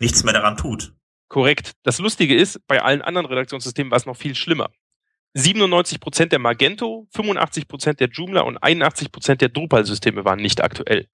[0.00, 0.92] nichts mehr daran tut.
[1.28, 1.72] Korrekt.
[1.84, 4.70] Das Lustige ist, bei allen anderen Redaktionssystemen war es noch viel schlimmer.
[5.34, 10.62] 97 Prozent der Magento, 85 Prozent der Joomla und 81 Prozent der Drupal-Systeme waren nicht
[10.62, 11.08] aktuell.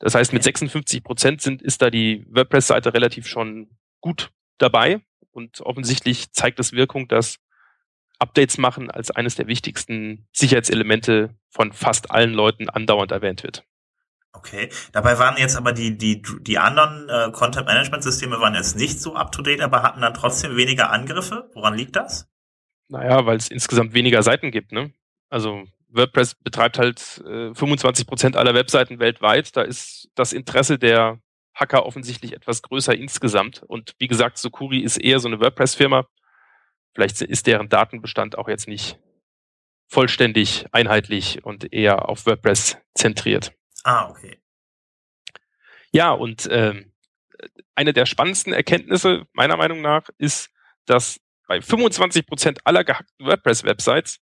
[0.00, 3.68] Das heißt, mit 56 Prozent sind, ist da die WordPress-Seite relativ schon
[4.00, 7.38] gut dabei und offensichtlich zeigt es Wirkung, dass
[8.18, 13.64] Updates machen als eines der wichtigsten Sicherheitselemente von fast allen Leuten andauernd erwähnt wird.
[14.32, 14.68] Okay.
[14.92, 19.60] Dabei waren jetzt aber die, die, die anderen äh, Content-Management-Systeme waren jetzt nicht so up-to-date,
[19.60, 21.48] aber hatten dann trotzdem weniger Angriffe.
[21.54, 22.28] Woran liegt das?
[22.88, 24.92] Naja, weil es insgesamt weniger Seiten gibt, ne?
[25.30, 29.56] Also WordPress betreibt halt äh, 25 Prozent aller Webseiten weltweit.
[29.56, 31.20] Da ist das Interesse der
[31.54, 33.62] Hacker offensichtlich etwas größer insgesamt.
[33.62, 36.06] Und wie gesagt, Sukuri ist eher so eine WordPress-Firma.
[36.94, 38.98] Vielleicht ist deren Datenbestand auch jetzt nicht
[39.88, 43.52] vollständig einheitlich und eher auf WordPress zentriert.
[43.82, 44.40] Ah, okay.
[45.92, 46.92] Ja, und ähm,
[47.74, 50.50] eine der spannendsten Erkenntnisse meiner Meinung nach ist,
[50.86, 54.20] dass bei 25 Prozent aller gehackten WordPress-Websites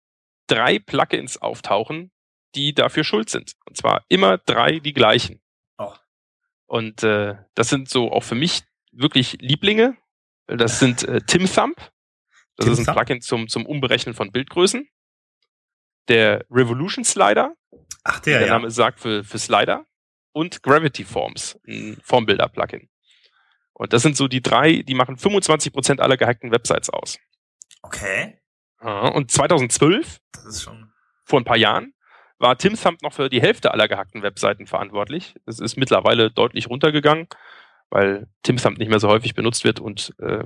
[0.46, 2.10] drei Plugins auftauchen,
[2.54, 3.54] die dafür schuld sind.
[3.66, 5.40] Und zwar immer drei die gleichen.
[5.78, 5.92] Oh.
[6.66, 8.62] Und äh, das sind so auch für mich
[8.92, 9.96] wirklich Lieblinge.
[10.46, 11.76] Das sind äh, TimThumb.
[12.56, 12.94] Das ist ein?
[12.94, 14.88] Plugin zum, zum Umberechnen von Bildgrößen.
[16.08, 17.54] Der Revolution Slider,
[18.04, 18.52] Ach, der, der ja.
[18.54, 19.86] Name sagt, für, für Slider.
[20.32, 22.88] Und Gravity Forms, ein Formbilder-Plugin.
[23.72, 27.18] Und das sind so die drei, die machen 25 Prozent aller gehackten Websites aus.
[27.82, 28.38] Okay.
[28.80, 30.92] Und 2012, Das ist schon.
[31.24, 31.94] vor ein paar Jahren,
[32.38, 35.34] war Tim Thumb noch für die Hälfte aller gehackten Webseiten verantwortlich.
[35.46, 37.28] Es ist mittlerweile deutlich runtergegangen,
[37.90, 40.44] weil Tim Thumb nicht mehr so häufig benutzt wird und äh,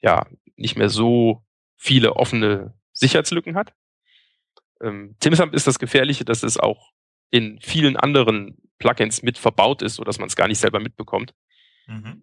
[0.00, 1.42] ja nicht mehr so
[1.78, 3.72] viele offene Sicherheitslücken hat.
[4.82, 6.92] Ähm, Tim Thumb ist das Gefährliche, dass es auch
[7.30, 11.34] in vielen anderen Plugins mit verbaut ist, sodass man es gar nicht selber mitbekommt.
[11.86, 12.22] Mhm.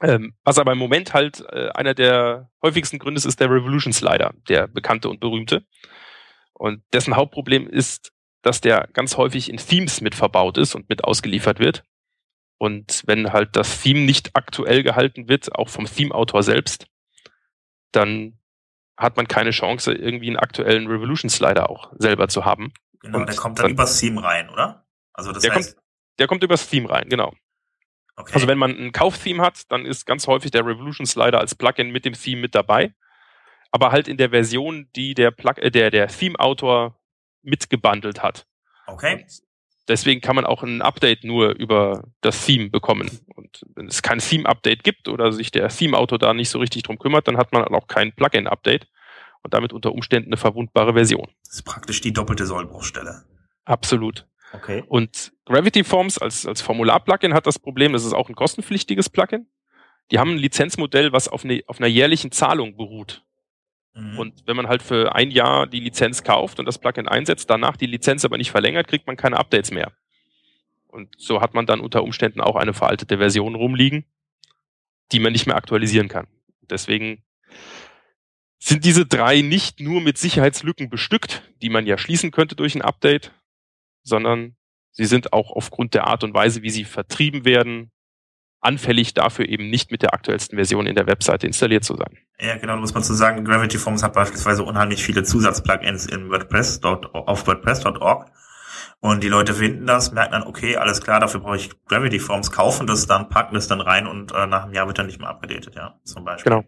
[0.00, 3.92] Ähm, was aber im Moment halt äh, einer der häufigsten Gründe ist, ist der Revolution
[3.92, 5.64] Slider, der bekannte und berühmte.
[6.52, 11.04] Und dessen Hauptproblem ist, dass der ganz häufig in Themes mit verbaut ist und mit
[11.04, 11.84] ausgeliefert wird.
[12.58, 16.86] Und wenn halt das Theme nicht aktuell gehalten wird, auch vom Theme-Autor selbst,
[17.92, 18.37] dann
[18.98, 22.72] hat man keine Chance, irgendwie einen aktuellen Revolution Slider auch selber zu haben.
[23.00, 24.84] Genau, Und der kommt dann, dann- übers Theme rein, oder?
[25.12, 25.78] Also das Der heißt,
[26.18, 27.32] Der kommt übers Theme rein, genau.
[28.16, 28.32] Okay.
[28.34, 31.90] Also wenn man ein Kauftheme hat, dann ist ganz häufig der Revolution Slider als Plugin
[31.90, 32.92] mit dem Theme mit dabei.
[33.70, 36.98] Aber halt in der Version, die der, Plug äh, der, der Theme-Autor
[37.42, 38.46] mitgebundelt hat.
[38.86, 39.22] Okay.
[39.22, 39.47] Und
[39.88, 43.10] deswegen kann man auch ein Update nur über das Theme bekommen.
[43.34, 46.98] Und wenn es kein Theme-Update gibt oder sich der Theme-Autor da nicht so richtig drum
[46.98, 48.86] kümmert, dann hat man auch kein Plugin-Update
[49.42, 51.28] und damit unter Umständen eine verwundbare Version.
[51.44, 53.24] Das ist praktisch die doppelte Sollbruchstelle.
[53.64, 54.26] Absolut.
[54.52, 54.84] Okay.
[54.88, 59.46] Und Gravity Forms als, als Formular-Plugin hat das Problem, das ist auch ein kostenpflichtiges Plugin.
[60.10, 63.24] Die haben ein Lizenzmodell, was auf, eine, auf einer jährlichen Zahlung beruht.
[63.98, 64.18] Mhm.
[64.18, 67.76] Und wenn man halt für ein Jahr die Lizenz kauft und das Plugin einsetzt, danach
[67.76, 69.92] die Lizenz aber nicht verlängert, kriegt man keine Updates mehr.
[70.86, 74.04] Und so hat man dann unter Umständen auch eine veraltete Version rumliegen,
[75.12, 76.26] die man nicht mehr aktualisieren kann.
[76.62, 77.22] Deswegen
[78.58, 82.82] sind diese drei nicht nur mit Sicherheitslücken bestückt, die man ja schließen könnte durch ein
[82.82, 83.32] Update,
[84.02, 84.56] sondern
[84.92, 87.90] sie sind auch aufgrund der Art und Weise, wie sie vertrieben werden,
[88.60, 92.18] anfällig dafür eben nicht mit der aktuellsten Version in der Webseite installiert zu sein.
[92.40, 96.30] Ja, genau, da muss man zu sagen, Gravity Forms hat beispielsweise unheimlich viele Zusatzplugins in
[96.30, 98.30] WordPress, auf WordPress.org.
[99.00, 102.50] Und die Leute finden das, merken dann, okay, alles klar, dafür brauche ich Gravity Forms,
[102.50, 105.20] kaufen das dann, packen das dann rein und äh, nach einem Jahr wird dann nicht
[105.20, 106.50] mehr abgedatet, ja, zum Beispiel.
[106.50, 106.64] Genau.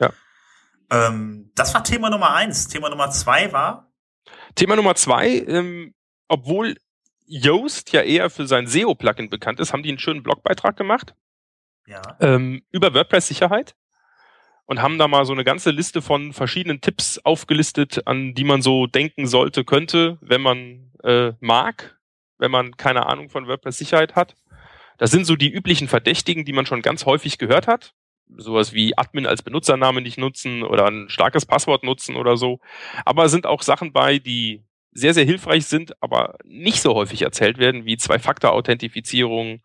[0.00, 0.10] Ja.
[0.90, 2.68] Ähm, das war Thema Nummer eins.
[2.68, 3.92] Thema Nummer zwei war?
[4.54, 5.94] Thema Nummer zwei, ähm,
[6.28, 6.76] obwohl
[7.26, 11.14] Yoast ja eher für sein SEO-Plugin bekannt ist, haben die einen schönen Blogbeitrag gemacht.
[11.86, 12.02] Ja.
[12.20, 13.74] Ähm, über WordPress-Sicherheit
[14.66, 18.62] und haben da mal so eine ganze Liste von verschiedenen Tipps aufgelistet, an die man
[18.62, 21.98] so denken sollte, könnte, wenn man äh, mag,
[22.38, 24.34] wenn man keine Ahnung von WordPress-Sicherheit hat.
[24.98, 27.94] Das sind so die üblichen Verdächtigen, die man schon ganz häufig gehört hat.
[28.36, 32.60] Sowas wie Admin als Benutzername nicht nutzen oder ein starkes Passwort nutzen oder so.
[33.04, 34.62] Aber es sind auch Sachen bei, die
[34.92, 39.60] sehr, sehr hilfreich sind, aber nicht so häufig erzählt werden, wie Zwei-Faktor-Authentifizierung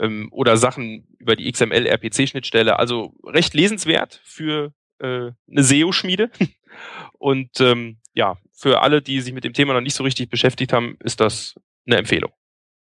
[0.00, 2.78] ähm, oder Sachen über die XML-RPC-Schnittstelle.
[2.78, 6.30] Also recht lesenswert für äh, eine SEO-Schmiede.
[7.18, 10.72] Und ähm, ja, für alle, die sich mit dem Thema noch nicht so richtig beschäftigt
[10.72, 11.54] haben, ist das
[11.86, 12.32] eine Empfehlung.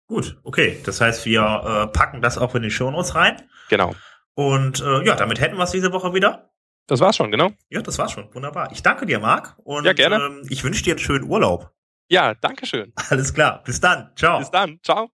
[0.07, 0.79] Gut, okay.
[0.85, 3.43] Das heißt, wir äh, packen das auch in die Shownotes rein.
[3.71, 3.95] Genau.
[4.35, 6.51] Und äh, ja, damit hätten wir es diese Woche wieder.
[6.87, 7.53] Das war's schon, genau.
[7.71, 8.33] Ja, das war's schon.
[8.35, 8.71] Wunderbar.
[8.73, 9.57] Ich danke dir, Marc.
[9.65, 10.17] Und ja, gerne.
[10.17, 11.73] Ähm, ich wünsche dir einen schönen Urlaub.
[12.09, 12.93] Ja, danke schön.
[13.09, 13.63] Alles klar.
[13.65, 14.11] Bis dann.
[14.17, 14.39] Ciao.
[14.39, 14.79] Bis dann.
[14.83, 15.14] Ciao.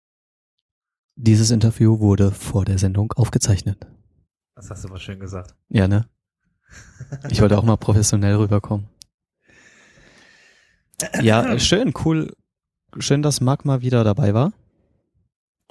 [1.23, 3.87] Dieses Interview wurde vor der Sendung aufgezeichnet.
[4.55, 5.55] Das hast du aber schön gesagt.
[5.68, 6.09] Ja, ne?
[7.29, 8.89] Ich wollte auch mal professionell rüberkommen.
[11.21, 12.35] Ja, schön, cool.
[12.99, 14.55] Schön, dass Marc mal wieder dabei war.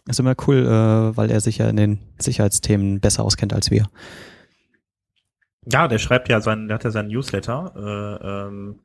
[0.07, 3.89] Ist immer cool, äh, weil er sich ja in den Sicherheitsthemen besser auskennt als wir.
[5.65, 8.81] Ja, der schreibt ja seinen, der hat ja seinen Newsletter äh, ähm,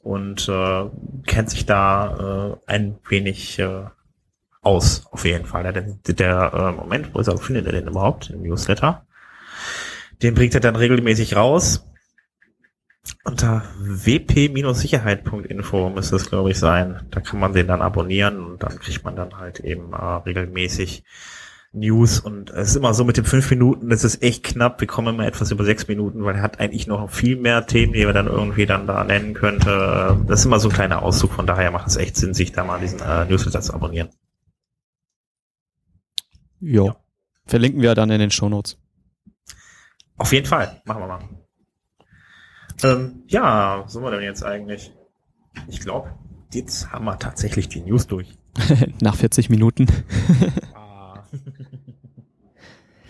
[0.00, 0.90] und äh,
[1.28, 3.84] kennt sich da äh, ein wenig äh,
[4.62, 5.70] aus, auf jeden Fall.
[5.72, 9.04] Der, der äh, Moment, wo ist er, findet er den überhaupt, im Newsletter?
[10.22, 11.86] Den bringt er dann regelmäßig raus.
[13.24, 17.00] Unter wp-sicherheit.info müsste es, glaube ich, sein.
[17.10, 21.02] Da kann man den dann abonnieren und dann kriegt man dann halt eben äh, regelmäßig
[21.74, 24.78] News und es ist immer so mit den fünf Minuten, das ist echt knapp.
[24.80, 27.94] Wir kommen immer etwas über sechs Minuten, weil er hat eigentlich noch viel mehr Themen,
[27.94, 30.18] die wir dann irgendwie dann da nennen könnte.
[30.26, 32.64] Das ist immer so ein kleiner Auszug, von daher macht es echt Sinn, sich da
[32.64, 34.10] mal diesen äh, Newsletter zu abonnieren.
[36.62, 36.86] Jo.
[36.86, 36.96] Ja.
[37.44, 38.78] Verlinken wir dann in den Shownotes.
[40.16, 41.28] Auf jeden Fall, machen wir mal.
[42.84, 44.92] Ähm, ja, so wir denn jetzt eigentlich?
[45.66, 46.14] Ich glaube,
[46.52, 48.38] jetzt haben wir tatsächlich die News durch.
[49.02, 49.86] Nach 40 Minuten.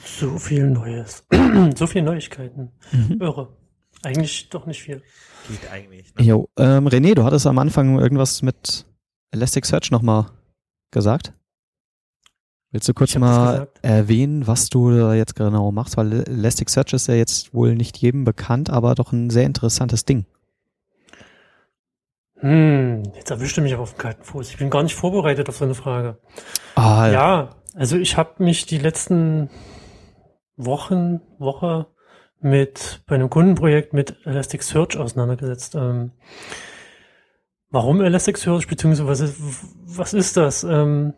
[0.04, 1.24] So viel Neues.
[1.76, 2.70] so viele Neuigkeiten.
[2.92, 3.20] Mhm.
[3.20, 3.56] Irre.
[4.04, 5.02] Eigentlich doch nicht viel.
[5.48, 6.14] Geht eigentlich.
[6.14, 6.24] Ne?
[6.24, 8.86] Jo, ähm, René, du hattest am Anfang irgendwas mit
[9.32, 10.26] Elasticsearch nochmal
[10.92, 11.32] gesagt.
[12.72, 15.98] Willst du kurz mal erwähnen, was du da jetzt genau machst?
[15.98, 20.24] Weil Elasticsearch ist ja jetzt wohl nicht jedem bekannt, aber doch ein sehr interessantes Ding.
[22.36, 24.48] Hm, jetzt erwischte mich auf den kalten Fuß.
[24.48, 26.18] Ich bin gar nicht vorbereitet auf so eine Frage.
[26.74, 29.50] Ah, ja, also ich habe mich die letzten
[30.56, 31.88] Wochen, Woche
[32.40, 35.74] mit bei einem Kundenprojekt mit Elasticsearch auseinandergesetzt.
[35.74, 36.12] Ähm,
[37.68, 39.34] warum Elasticsearch, beziehungsweise
[39.84, 40.64] was ist das?
[40.64, 41.12] Ähm,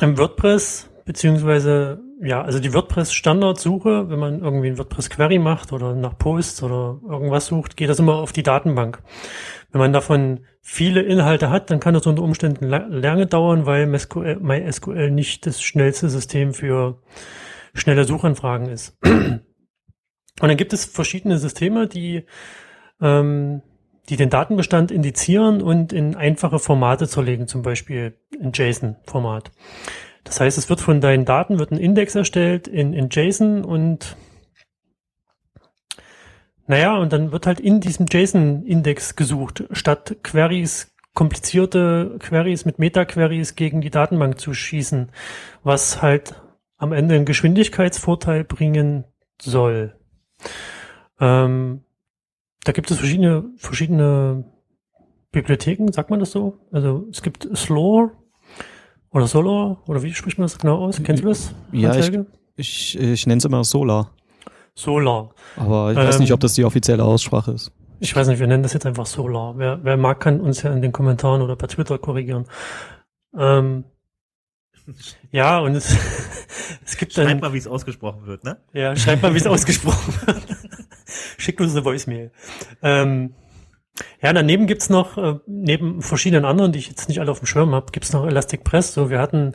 [0.00, 6.16] Im WordPress, beziehungsweise ja, also die WordPress-Standardsuche, wenn man irgendwie ein WordPress-Query macht oder nach
[6.16, 9.02] Posts oder irgendwas sucht, geht das immer auf die Datenbank.
[9.72, 15.10] Wenn man davon viele Inhalte hat, dann kann das unter Umständen lange dauern, weil MySQL
[15.10, 17.02] nicht das schnellste System für
[17.74, 18.96] schnelle Suchanfragen ist.
[19.04, 19.42] Und
[20.48, 22.24] dann gibt es verschiedene Systeme, die,
[23.00, 23.62] ähm,
[24.12, 29.50] die den Datenbestand indizieren und in einfache Formate zerlegen, zum Beispiel in JSON-Format.
[30.22, 34.18] Das heißt, es wird von deinen Daten wird ein Index erstellt in, in JSON und
[36.66, 43.56] naja, und dann wird halt in diesem JSON-Index gesucht, statt Queries, komplizierte Queries mit Meta-Queries
[43.56, 45.10] gegen die Datenbank zu schießen,
[45.62, 46.34] was halt
[46.76, 49.04] am Ende einen Geschwindigkeitsvorteil bringen
[49.40, 49.96] soll.
[51.18, 51.84] Ähm,
[52.64, 54.44] da gibt es verschiedene, verschiedene
[55.32, 56.58] Bibliotheken, sagt man das so?
[56.70, 58.12] Also es gibt Slore
[59.10, 61.00] oder Solar oder wie spricht man das genau aus?
[61.02, 61.54] Kennst du das?
[61.72, 62.12] Ja, ich,
[62.56, 64.10] ich, ich nenne es immer Solar.
[64.74, 65.34] Solar.
[65.56, 67.72] Aber ich weiß nicht, ob ähm, das die offizielle Aussprache ist.
[68.00, 69.58] Ich weiß nicht, wir nennen das jetzt einfach Solar.
[69.58, 72.46] Wer, wer mag, kann uns ja in den Kommentaren oder per Twitter korrigieren.
[73.36, 73.84] Ähm,
[75.30, 75.96] ja, und es,
[76.84, 77.26] es gibt dann.
[77.26, 78.58] Schreibt mal, wie es ausgesprochen wird, ne?
[78.72, 80.42] Ja, schreibt mal, wie es ausgesprochen wird.
[81.38, 82.32] Schickt uns eine Voicemail.
[82.82, 83.34] Ähm,
[84.22, 87.46] ja, daneben gibt's noch, äh, neben verschiedenen anderen, die ich jetzt nicht alle auf dem
[87.46, 88.94] Schirm habe, gibt's noch Elastic Press.
[88.94, 89.54] So, wir hatten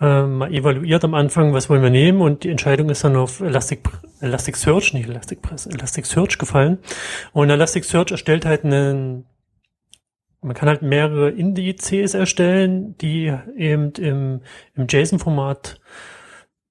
[0.00, 3.40] äh, mal evaluiert am Anfang, was wollen wir nehmen und die Entscheidung ist dann auf
[3.40, 3.88] Elastic,
[4.20, 6.78] Elasticsearch, nicht Elastic Press, Elasticsearch gefallen.
[7.32, 9.24] Und Elasticsearch erstellt halt einen,
[10.42, 14.42] man kann halt mehrere Indizes erstellen, die eben im,
[14.74, 15.80] im JSON-Format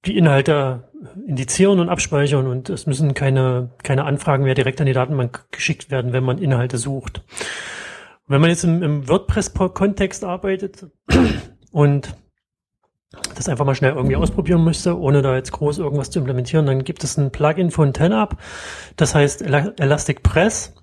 [0.06, 0.84] die Inhalte
[1.28, 5.92] indizieren und abspeichern und es müssen keine, keine Anfragen mehr direkt an die Datenbank geschickt
[5.92, 7.24] werden, wenn man Inhalte sucht.
[8.28, 10.88] Wenn man jetzt im, im WordPress-Kontext arbeitet
[11.72, 12.16] und
[13.36, 16.84] das einfach mal schnell irgendwie ausprobieren möchte, ohne da jetzt groß irgendwas zu implementieren, dann
[16.84, 18.38] gibt es ein Plugin von TenUp,
[18.96, 20.76] das heißt Elastic Press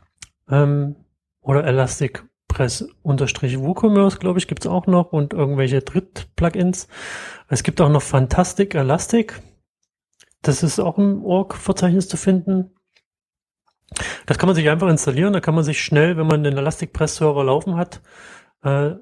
[0.50, 0.96] ähm,
[1.40, 6.86] oder Elastic Press unterstrich WooCommerce, glaube ich, gibt es auch noch und irgendwelche Dritt-Plugins.
[7.48, 9.40] Es gibt auch noch Fantastic Elastic.
[10.42, 12.74] Das ist auch im Org-Verzeichnis zu finden.
[14.26, 15.32] Das kann man sich einfach installieren.
[15.32, 18.02] Da kann man sich schnell, wenn man den Elastic Press Server laufen hat,
[18.62, 18.92] äh,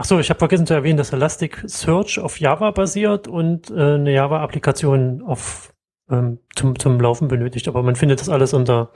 [0.00, 4.12] Ach so, ich habe vergessen zu erwähnen, dass Elasticsearch auf Java basiert und äh, eine
[4.12, 5.74] Java-Applikation auf
[6.10, 7.68] ähm, zum, zum Laufen benötigt.
[7.68, 8.90] Aber man findet das alles unter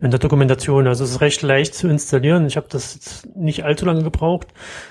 [0.00, 0.86] in der Dokumentation.
[0.86, 2.46] Also es ist recht leicht zu installieren.
[2.46, 4.48] Ich habe das jetzt nicht allzu lange gebraucht.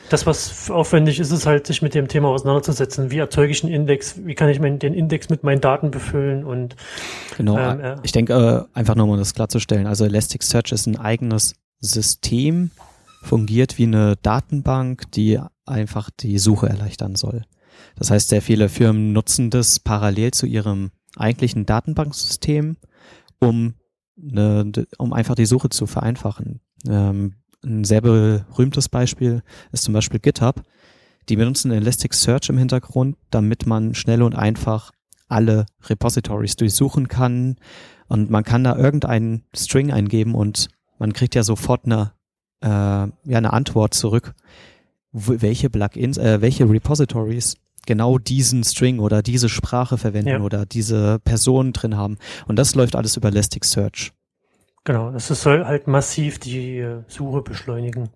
[0.10, 3.12] Das, was aufwendig ist, ist halt, sich mit dem Thema auseinanderzusetzen.
[3.12, 4.20] Wie erzeuge ich einen Index?
[4.24, 6.43] Wie kann ich meinen, den Index mit meinen Daten befüllen?
[6.43, 6.76] Und
[7.38, 7.58] genau.
[7.58, 9.88] Ähm, äh, ich denke, äh, einfach nochmal um das klarzustellen.
[9.88, 12.72] Also Elasticsearch ist ein eigenes System,
[13.24, 17.43] fungiert wie eine Datenbank, die einfach die Suche erleichtern soll.
[17.95, 22.78] Das heißt, sehr viele Firmen nutzen das parallel zu ihrem eigentlichen Datenbanksystem,
[23.39, 23.74] um,
[24.22, 26.61] eine, um einfach die Suche zu vereinfachen.
[26.88, 30.63] Ähm, ein sehr berühmtes Beispiel ist zum Beispiel GitHub.
[31.30, 34.91] Die benutzen Elasticsearch im Hintergrund, damit man schnell und einfach
[35.28, 37.57] alle Repositories durchsuchen kann
[38.07, 42.13] und man kann da irgendeinen String eingeben und man kriegt ja sofort eine
[42.61, 44.34] äh, ja eine Antwort zurück,
[45.11, 47.55] welche Plugins, äh, welche Repositories
[47.88, 50.39] genau diesen String oder diese Sprache verwenden ja.
[50.41, 52.17] oder diese Person drin haben.
[52.47, 54.11] Und das läuft alles über Elasticsearch.
[54.83, 58.09] Genau, es soll halt massiv die äh, Suche beschleunigen.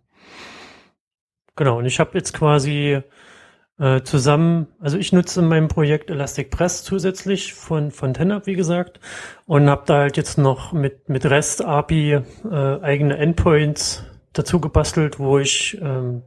[1.55, 3.01] Genau, und ich habe jetzt quasi
[3.77, 8.55] äh, zusammen, also ich nutze in meinem Projekt Elastic Press zusätzlich von, von TenUp, wie
[8.55, 8.99] gesagt,
[9.47, 15.19] und habe da halt jetzt noch mit, mit REST API äh, eigene Endpoints dazu gebastelt,
[15.19, 16.21] wo ich ähm,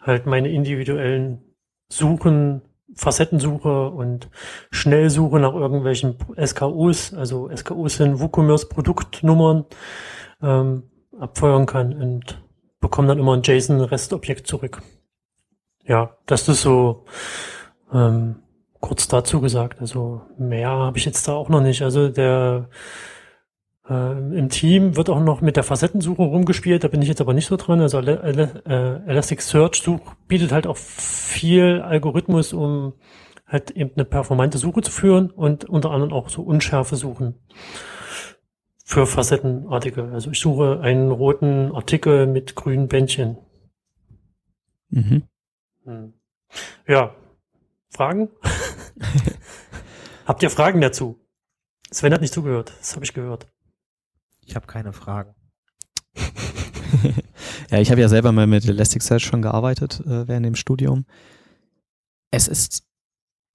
[0.00, 1.42] halt meine individuellen
[1.90, 2.62] Suchen,
[2.96, 4.28] Facettensuche und
[4.70, 9.66] Schnellsuche nach irgendwelchen SKUs, also SKUs sind WooCommerce Produktnummern,
[10.42, 10.84] ähm,
[11.18, 12.42] abfeuern kann und
[12.80, 14.82] bekomme dann immer ein JSON-Restobjekt zurück.
[15.84, 17.04] Ja, das ist so
[17.92, 18.36] ähm,
[18.80, 19.80] kurz dazu gesagt.
[19.80, 21.82] Also mehr habe ich jetzt da auch noch nicht.
[21.82, 22.68] Also der
[23.88, 27.34] äh, Im Team wird auch noch mit der Facettensuche rumgespielt, da bin ich jetzt aber
[27.34, 27.80] nicht so dran.
[27.80, 28.48] Also äh,
[29.06, 32.94] Elasticsearch Such bietet halt auch viel Algorithmus, um
[33.46, 37.34] halt eben eine performante Suche zu führen und unter anderem auch so unschärfe Suchen
[38.84, 40.12] für Facettenartikel.
[40.12, 43.38] Also ich suche einen roten Artikel mit grünen Bändchen.
[44.90, 45.22] Mhm.
[45.84, 46.12] Hm.
[46.88, 47.14] Ja,
[47.90, 48.30] Fragen?
[50.26, 51.20] Habt ihr Fragen dazu?
[51.90, 53.46] Sven hat nicht zugehört, das habe ich gehört.
[54.46, 55.34] Ich habe keine Fragen.
[57.70, 61.04] ja, ich habe ja selber mal mit Elasticsearch schon gearbeitet äh, während dem Studium.
[62.30, 62.84] Es ist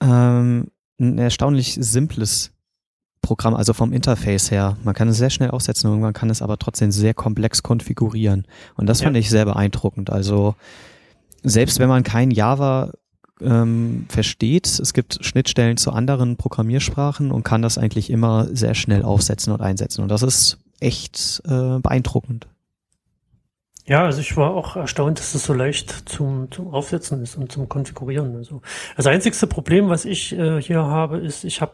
[0.02, 0.68] ähm,
[1.00, 2.52] ein erstaunlich simples
[3.22, 4.78] Programm, also vom Interface her.
[4.84, 8.46] Man kann es sehr schnell aufsetzen und man kann es aber trotzdem sehr komplex konfigurieren.
[8.76, 9.06] Und das ja.
[9.06, 10.10] fand ich sehr beeindruckend.
[10.10, 10.56] Also
[11.44, 12.92] selbst wenn man kein Java
[13.40, 19.04] ähm, versteht, es gibt Schnittstellen zu anderen Programmiersprachen und kann das eigentlich immer sehr schnell
[19.04, 20.02] aufsetzen und einsetzen.
[20.02, 22.48] Und das ist echt äh, beeindruckend.
[23.88, 27.52] Ja, also ich war auch erstaunt, dass es so leicht zum, zum Aufsetzen ist und
[27.52, 28.36] zum Konfigurieren.
[28.36, 28.62] Also
[28.96, 31.74] das einzigste Problem, was ich äh, hier habe, ist, ich habe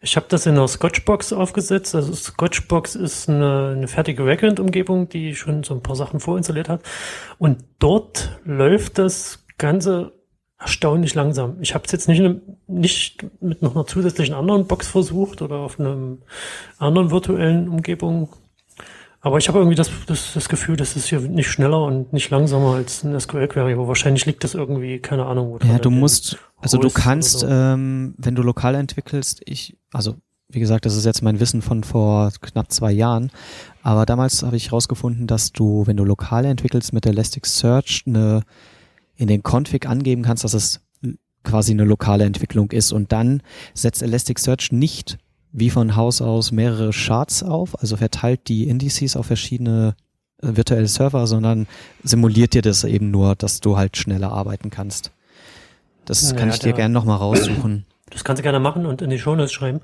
[0.00, 1.94] ich hab das in einer Scotchbox aufgesetzt.
[1.94, 6.82] Also Scotchbox ist eine, eine fertige Backend-Umgebung, die schon so ein paar Sachen vorinstalliert hat.
[7.38, 10.12] Und dort läuft das Ganze
[10.56, 11.56] erstaunlich langsam.
[11.60, 12.22] Ich habe es jetzt nicht,
[12.68, 16.22] nicht mit noch einer zusätzlichen anderen Box versucht oder auf einem
[16.78, 18.28] anderen virtuellen Umgebung
[19.22, 22.30] aber ich habe irgendwie das, das, das Gefühl, das ist hier nicht schneller und nicht
[22.30, 25.58] langsamer als ein SQL-Query, aber wahrscheinlich liegt das irgendwie, keine Ahnung.
[25.60, 27.46] Wo ja, du musst, also du kannst, so.
[27.46, 30.16] ähm, wenn du lokal entwickelst, ich, also
[30.48, 33.30] wie gesagt, das ist jetzt mein Wissen von vor knapp zwei Jahren,
[33.82, 38.42] aber damals habe ich herausgefunden, dass du, wenn du lokal entwickelst mit Elasticsearch, eine,
[39.16, 40.80] in den Config angeben kannst, dass es
[41.44, 43.42] quasi eine lokale Entwicklung ist und dann
[43.74, 45.18] setzt Elasticsearch nicht
[45.52, 49.94] wie von Haus aus mehrere Charts auf, also verteilt die Indices auf verschiedene
[50.42, 51.66] äh, virtuelle Server, sondern
[52.02, 55.12] simuliert dir das eben nur, dass du halt schneller arbeiten kannst.
[56.04, 57.86] Das naja, kann ich dir gerne nochmal raussuchen.
[58.12, 59.82] Das kannst du gerne machen und in die Shownotes schreiben.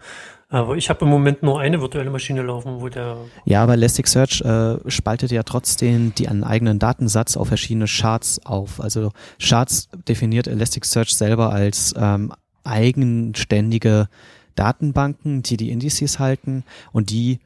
[0.49, 3.19] Aber ich habe im Moment nur eine virtuelle Maschine laufen, wo der.
[3.45, 8.81] Ja, aber Elasticsearch äh, spaltet ja trotzdem die einen eigenen Datensatz auf verschiedene Charts auf.
[8.81, 12.33] Also Charts definiert Elasticsearch selber als ähm,
[12.65, 14.09] eigenständige
[14.57, 17.39] Datenbanken, die die Indices halten und die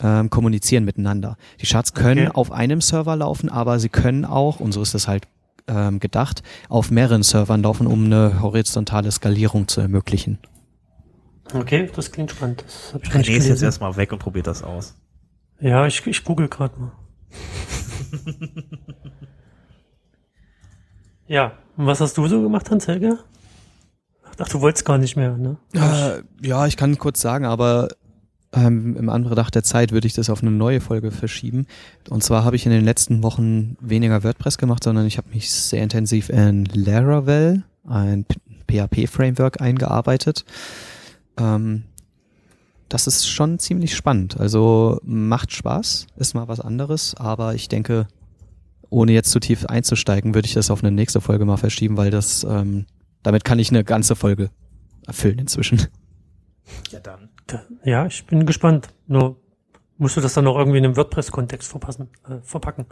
[0.00, 1.36] ähm, kommunizieren miteinander.
[1.60, 2.36] Die Charts können okay.
[2.36, 5.26] auf einem Server laufen, aber sie können auch, und so ist es halt
[5.66, 10.38] ähm, gedacht, auf mehreren Servern laufen, um eine horizontale Skalierung zu ermöglichen.
[11.52, 12.64] Okay, das klingt spannend.
[12.66, 14.94] Das hab ich René ist jetzt erstmal weg und probiert das aus.
[15.60, 16.92] Ja, ich, ich google gerade mal.
[21.26, 23.18] ja, und was hast du so gemacht, Hans Helge?
[24.38, 25.56] Ach, du wolltest gar nicht mehr, ne?
[25.74, 27.88] Äh, ja, ich kann kurz sagen, aber
[28.52, 31.66] ähm, im Anbetracht der Zeit würde ich das auf eine neue Folge verschieben.
[32.08, 35.50] Und zwar habe ich in den letzten Wochen weniger WordPress gemacht, sondern ich habe mich
[35.50, 38.24] sehr intensiv in Laravel, ein
[38.70, 40.44] PHP-Framework, eingearbeitet.
[41.36, 41.84] Ähm,
[42.88, 44.40] das ist schon ziemlich spannend.
[44.40, 48.06] Also macht Spaß, ist mal was anderes, aber ich denke,
[48.88, 52.10] ohne jetzt zu tief einzusteigen, würde ich das auf eine nächste Folge mal verschieben, weil
[52.10, 52.86] das ähm,
[53.28, 54.48] damit kann ich eine ganze Folge
[55.06, 55.86] erfüllen inzwischen.
[56.90, 57.28] Ja, dann.
[57.84, 58.88] Ja, ich bin gespannt.
[59.06, 59.36] Nur
[59.98, 62.86] musst du das dann noch irgendwie in einem WordPress-Kontext verpassen, äh, verpacken.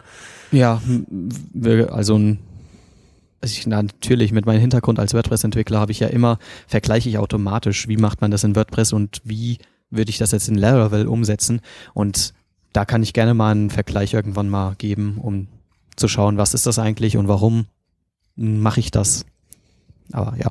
[0.53, 0.83] Ja,
[1.91, 2.39] also ein
[3.41, 7.89] also ich, natürlich mit meinem Hintergrund als WordPress-Entwickler habe ich ja immer, vergleiche ich automatisch,
[7.89, 9.59] wie macht man das in WordPress und wie
[9.89, 11.61] würde ich das jetzt in Laravel umsetzen.
[11.95, 12.35] Und
[12.73, 15.49] da kann ich gerne mal einen Vergleich irgendwann mal geben, um
[15.97, 17.67] zu schauen, was ist das eigentlich und warum
[18.37, 19.25] mache ich das.
[20.13, 20.51] Aber ja.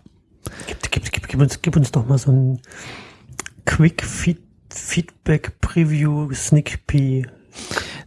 [0.68, 2.62] Gib, gib, gib, gib, uns, gib uns doch mal so ein
[3.66, 7.26] Quick Feed, Feedback Preview Sneak Pea.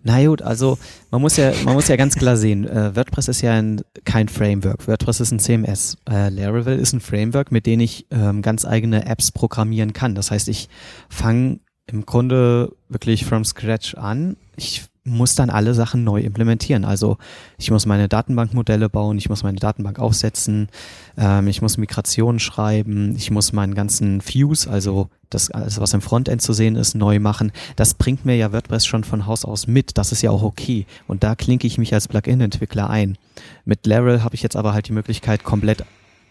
[0.04, 0.78] Na gut, also
[1.10, 4.28] man muss ja, man muss ja ganz klar sehen, äh, WordPress ist ja ein, kein
[4.28, 4.86] Framework.
[4.86, 5.96] WordPress ist ein CMS.
[6.08, 10.14] Äh, Laravel ist ein Framework, mit dem ich ähm, ganz eigene Apps programmieren kann.
[10.14, 10.68] Das heißt, ich
[11.08, 14.36] fange im Grunde wirklich from scratch an.
[14.56, 16.84] Ich muss dann alle Sachen neu implementieren.
[16.84, 17.18] Also
[17.58, 20.68] ich muss meine Datenbankmodelle bauen, ich muss meine Datenbank aufsetzen,
[21.16, 26.00] ähm, ich muss Migrationen schreiben, ich muss meinen ganzen Views, also das alles, was im
[26.00, 27.52] Frontend zu sehen ist, neu machen.
[27.76, 29.98] Das bringt mir ja WordPress schon von Haus aus mit.
[29.98, 30.86] Das ist ja auch okay.
[31.06, 33.18] Und da klinke ich mich als Plugin-Entwickler ein.
[33.64, 35.84] Mit Laravel habe ich jetzt aber halt die Möglichkeit, komplett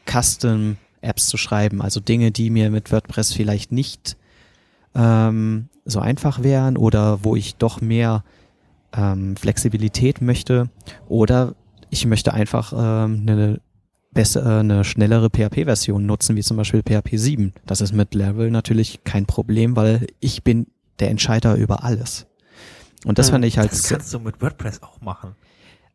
[0.06, 4.18] Custom Apps zu schreiben, also Dinge, die mir mit WordPress vielleicht nicht
[4.96, 8.24] ähm, so einfach wären oder wo ich doch mehr
[8.96, 10.70] ähm, Flexibilität möchte
[11.08, 11.56] oder
[11.90, 13.62] ich möchte einfach ähm, eine
[14.12, 17.54] bessere, eine schnellere PHP-Version nutzen, wie zum Beispiel PHP 7.
[17.66, 20.68] Das ist mit Laravel natürlich kein Problem, weil ich bin
[21.00, 22.26] der Entscheider über alles.
[23.06, 23.72] Und das ja, fand ich halt.
[23.72, 25.36] Das kannst du mit WordPress auch machen.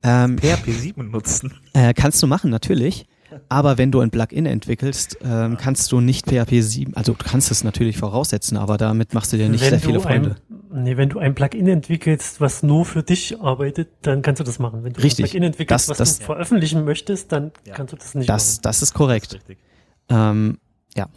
[0.04, 1.52] Ähm, PHP 7 nutzen.
[1.74, 3.06] Äh, kannst du machen, natürlich.
[3.48, 7.50] Aber wenn du ein Plugin entwickelst, ähm, kannst du nicht PHP 7, also du kannst
[7.50, 10.36] es natürlich voraussetzen, aber damit machst du dir nicht wenn sehr viele Freunde.
[10.50, 14.44] Ein, nee, wenn du ein Plugin entwickelst, was nur für dich arbeitet, dann kannst du
[14.44, 14.84] das machen.
[14.84, 15.24] Wenn du richtig.
[15.24, 17.74] ein Plugin entwickelst, das, was das, du veröffentlichen möchtest, dann ja.
[17.74, 18.62] kannst du das nicht das, machen.
[18.62, 19.34] Das ist korrekt.
[19.34, 19.56] Das ist
[20.08, 20.58] ähm,
[20.96, 21.08] ja.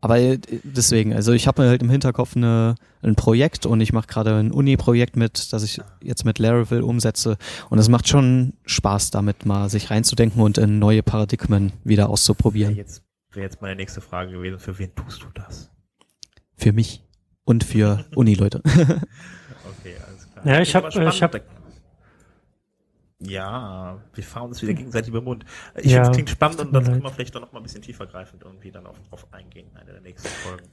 [0.00, 4.06] Aber äh, deswegen, also ich habe halt im Hinterkopf eine, ein Projekt und ich mache
[4.06, 7.38] gerade ein Uni-Projekt mit, das ich jetzt mit Laravel umsetze.
[7.70, 12.72] Und es macht schon Spaß, damit mal sich reinzudenken und in neue Paradigmen wieder auszuprobieren.
[12.72, 13.02] Ja, jetzt
[13.32, 15.70] wäre jetzt meine nächste Frage gewesen, für wen tust du das?
[16.56, 17.03] Für mich
[17.44, 18.62] und für Uni-Leute.
[18.64, 20.46] okay, alles klar.
[20.46, 21.22] Ja, ich habe ich
[23.26, 25.44] ja, wir fahren uns wieder gegenseitig über den Mund.
[25.76, 27.62] Ich ja, finde es klingt spannend und dann können wir vielleicht doch noch mal ein
[27.62, 30.64] bisschen tiefergreifend irgendwie dann auf, drauf eingehen in einer der nächsten Folgen.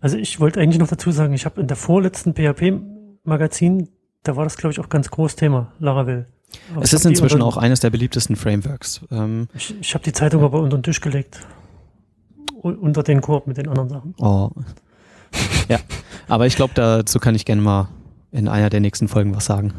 [0.00, 3.88] Also ich wollte eigentlich noch dazu sagen, ich habe in der vorletzten PHP-Magazin,
[4.22, 6.26] da war das glaube ich auch ganz groß Thema, Laravel.
[6.74, 9.00] Aber Es ist inzwischen auch eines der beliebtesten Frameworks.
[9.10, 11.46] Ähm, Ich, ich habe die Zeitung aber unter den Tisch gelegt.
[12.62, 14.14] U unter den Korb mit den anderen Sachen.
[14.18, 14.50] oh.
[15.68, 15.78] Ja,
[16.28, 17.88] aber ich glaube, dazu kann ich gerne mal
[18.30, 19.74] in einer der nächsten Folgen was sagen.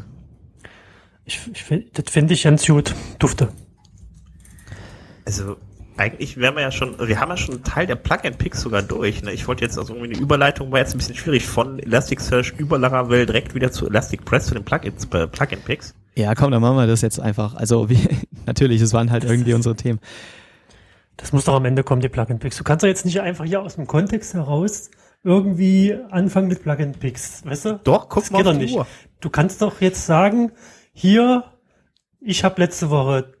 [1.24, 2.94] Ich, ich, das finde ich ganz gut.
[3.18, 3.48] Dufte.
[5.24, 5.56] Also
[5.96, 9.22] eigentlich wären wir ja schon, wir haben ja schon einen Teil der Plug-and-Picks sogar durch.
[9.22, 9.32] Ne?
[9.32, 12.78] Ich wollte jetzt also irgendwie eine Überleitung, war jetzt ein bisschen schwierig, von Elasticsearch über
[12.78, 15.94] Laravel direkt wieder zu Elastic Press zu den Plugins, äh, Plug-and-Picks.
[16.16, 17.54] Ja, komm, dann machen wir das jetzt einfach.
[17.54, 18.08] Also wie,
[18.46, 20.00] natürlich, es waren halt irgendwie unsere Themen.
[21.16, 22.56] Das muss doch am Ende kommen, die Plug-and-Picks.
[22.56, 24.90] Du kannst doch jetzt nicht einfach hier aus dem Kontext heraus
[25.22, 27.80] irgendwie anfangen mit Plug-and-Picks, weißt du?
[27.84, 28.76] Doch, guck Das mal geht auf doch die nicht.
[28.76, 28.86] Uhr.
[29.20, 30.52] Du kannst doch jetzt sagen,
[30.92, 31.44] hier,
[32.20, 33.32] ich habe letzte Woche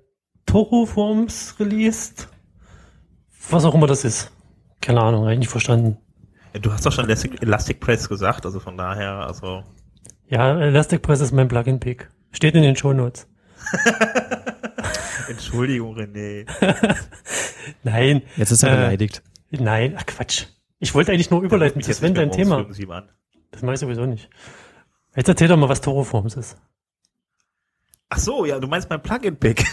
[0.46, 2.28] Toro-Forms released.
[3.50, 4.30] Was auch immer das ist.
[4.80, 5.96] Keine Ahnung, hab ich nicht verstanden.
[6.52, 9.62] Ja, Du hast doch schon Elastic, Elastic Press gesagt, also von daher, also
[10.28, 12.08] Ja, Elastic Press ist mein Plugin-Pick.
[12.32, 13.26] Steht in den Shownotes.
[15.28, 16.46] Entschuldigung, René.
[17.82, 18.22] Nein.
[18.36, 19.22] Jetzt ist er Äh, beleidigt.
[19.50, 20.46] Nein, ach Quatsch.
[20.80, 21.82] Ich wollte eigentlich nur überleiten.
[21.86, 22.66] Das wäre dein Thema.
[23.50, 24.28] Das mache ich sowieso nicht.
[25.14, 26.56] Jetzt erzähl doch mal, was Toro-Forms ist.
[28.08, 29.58] Ach so, ja, du meinst mein Plugin-Pick.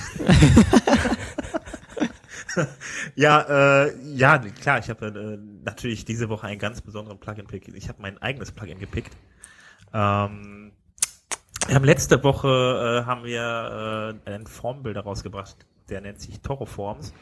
[3.16, 7.70] ja, äh, ja, ja, ich habe äh, natürlich diese Woche einen ganz besonderen Plugin-Pick.
[7.70, 9.16] Ich habe mein eigenes Plugin gepickt.
[9.94, 10.72] Ähm,
[11.68, 15.56] wir haben letzte Woche äh, haben wir äh, einen Formbilder rausgebracht,
[15.90, 17.14] der nennt sich Toro Forms.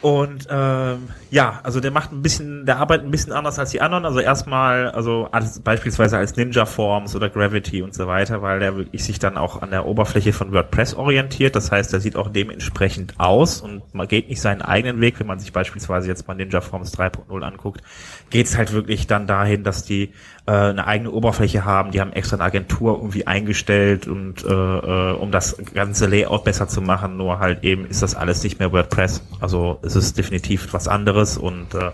[0.00, 3.80] Und ähm, ja, also der macht ein bisschen, der arbeitet ein bisschen anders als die
[3.80, 4.04] anderen.
[4.04, 8.76] Also erstmal, also als, beispielsweise als Ninja Forms oder Gravity und so weiter, weil der
[8.76, 11.56] wirklich sich dann auch an der Oberfläche von WordPress orientiert.
[11.56, 15.18] Das heißt, der sieht auch dementsprechend aus und man geht nicht seinen eigenen Weg.
[15.18, 17.82] Wenn man sich beispielsweise jetzt mal Ninja Forms 3.0 anguckt,
[18.30, 20.12] geht's halt wirklich dann dahin, dass die
[20.48, 21.90] äh, eine eigene Oberfläche haben.
[21.90, 26.68] Die haben extra eine Agentur irgendwie eingestellt und äh, äh, um das ganze Layout besser
[26.68, 27.18] zu machen.
[27.18, 29.22] Nur halt eben ist das alles nicht mehr WordPress.
[29.40, 31.90] Also es ist definitiv was anderes und äh,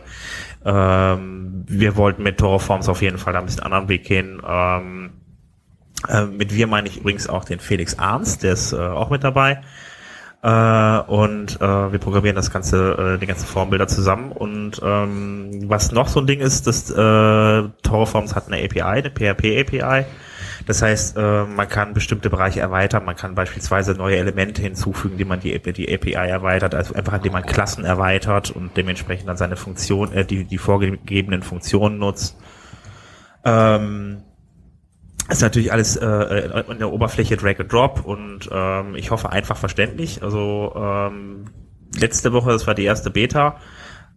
[0.65, 4.41] ähm, wir wollten mit Toro Forms auf jeden Fall da ein bisschen anderen Weg gehen.
[4.49, 5.11] Ähm,
[6.09, 9.25] äh, mit wir meine ich übrigens auch den Felix Arns, der ist äh, auch mit
[9.25, 9.63] dabei.
[10.45, 14.31] Äh, und äh, wir programmieren das ganze, äh, die ganzen Formbilder zusammen.
[14.31, 16.95] Und ähm, was noch so ein Ding ist, dass äh,
[17.83, 20.05] Torforms hat eine API, eine PHP-API.
[20.67, 23.07] Das heißt, äh, man kann bestimmte Bereiche erweitern.
[23.07, 27.33] Man kann beispielsweise neue Elemente hinzufügen, die man die, die API erweitert, also einfach indem
[27.33, 32.37] man Klassen erweitert und dementsprechend dann seine Funktion, äh, die, die vorgegebenen Funktionen nutzt.
[33.47, 34.25] Ähm,
[35.29, 39.57] ist natürlich alles äh, in der Oberfläche Drag and Drop und ähm, ich hoffe einfach
[39.57, 40.23] verständlich.
[40.23, 41.47] Also ähm,
[41.99, 43.59] letzte Woche, das war die erste Beta.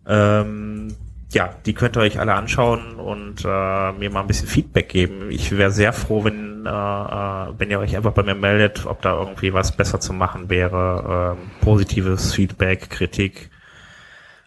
[0.06, 0.96] Ähm,
[1.32, 5.30] ja, die könnt ihr euch alle anschauen und äh, mir mal ein bisschen Feedback geben.
[5.30, 9.02] Ich wäre sehr froh, wenn, äh, äh, wenn ihr euch einfach bei mir meldet, ob
[9.02, 11.36] da irgendwie was besser zu machen wäre.
[11.38, 13.50] Ähm, positives Feedback, Kritik.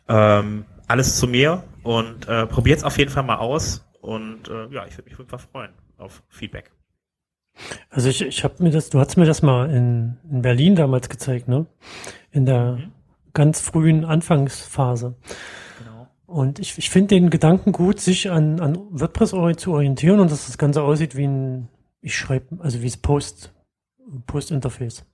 [0.09, 3.87] Ähm, alles zu mir und äh, probiert's auf jeden Fall mal aus.
[4.01, 5.71] Und äh, ja, ich würde mich wirklich freuen
[6.01, 6.71] auf Feedback.
[7.91, 11.09] Also ich, ich habe mir das, du hast mir das mal in, in Berlin damals
[11.09, 11.67] gezeigt, ne?
[12.31, 12.93] In der Mhm.
[13.33, 15.15] ganz frühen Anfangsphase.
[15.79, 16.09] Genau.
[16.27, 20.47] Und ich, ich finde den Gedanken gut, sich an, an WordPress zu orientieren und dass
[20.47, 21.69] das Ganze aussieht wie ein,
[22.01, 23.53] ich schreibe, also wie es Post,
[24.27, 25.05] Post-Interface.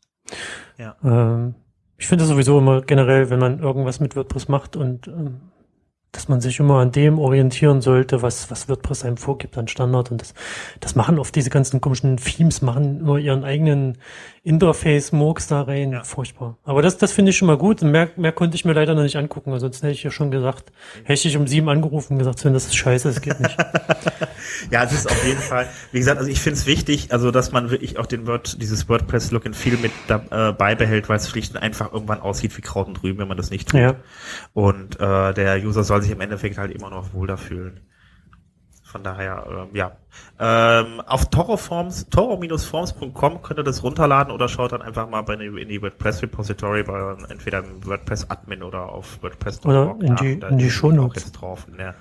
[0.79, 0.97] Ja.
[1.03, 1.55] Ähm,
[1.99, 5.41] ich finde das sowieso immer generell, wenn man irgendwas mit WordPress macht und ähm,
[6.13, 10.11] dass man sich immer an dem orientieren sollte, was, was WordPress einem vorgibt an Standard.
[10.11, 10.35] Und das,
[10.81, 13.99] das machen oft diese ganzen komischen Themes, machen immer ihren eigenen
[14.43, 15.93] Interface-Murks da rein.
[15.93, 16.05] Ja.
[16.05, 16.57] Furchtbar.
[16.65, 17.83] Aber das, das finde ich schon mal gut.
[17.83, 19.53] Und mehr, mehr konnte ich mir leider noch nicht angucken.
[19.53, 20.73] Ansonsten hätte ich ja schon gesagt,
[21.05, 23.57] hätte ich um sieben angerufen und gesagt, das ist scheiße, das geht nicht.
[24.71, 27.53] Ja, es ist auf jeden Fall, wie gesagt, also ich finde es wichtig, also dass
[27.53, 31.17] man wirklich auch den Word, dieses WordPress Look and Feel mit da, äh, beibehält, weil
[31.17, 33.81] es schlicht und einfach irgendwann aussieht wie Kraut und Rüben, wenn man das nicht tut.
[33.81, 33.97] ja.
[34.55, 37.81] Und äh, der User soll sich im Endeffekt halt immer noch wohl da fühlen.
[38.85, 39.97] Von daher, ähm, ja.
[40.39, 45.69] Ähm, auf Toro-Forms, toro-forms.com könnt ihr das runterladen oder schaut dann einfach mal bei in
[45.69, 49.65] die WordPress Repository bei entweder im WordPress Admin oder auf WordPress.
[49.65, 51.33] Oder in die- Da in die Shownotes.
[51.33, 51.67] drauf.
[51.69, 51.95] In der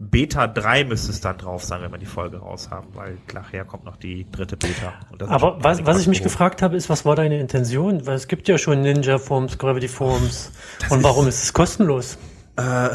[0.00, 3.64] Beta 3 müsste es dann drauf sein, wenn wir die Folge raus haben, weil nachher
[3.64, 4.92] kommt noch die dritte Beta.
[5.28, 8.04] Aber was, was ich mich gefragt habe, ist, was war deine Intention?
[8.06, 10.50] Weil es gibt ja schon Ninja Forms, Gravity Forms.
[10.80, 12.18] Das Und ist- warum ist es kostenlos?
[12.56, 12.90] Äh,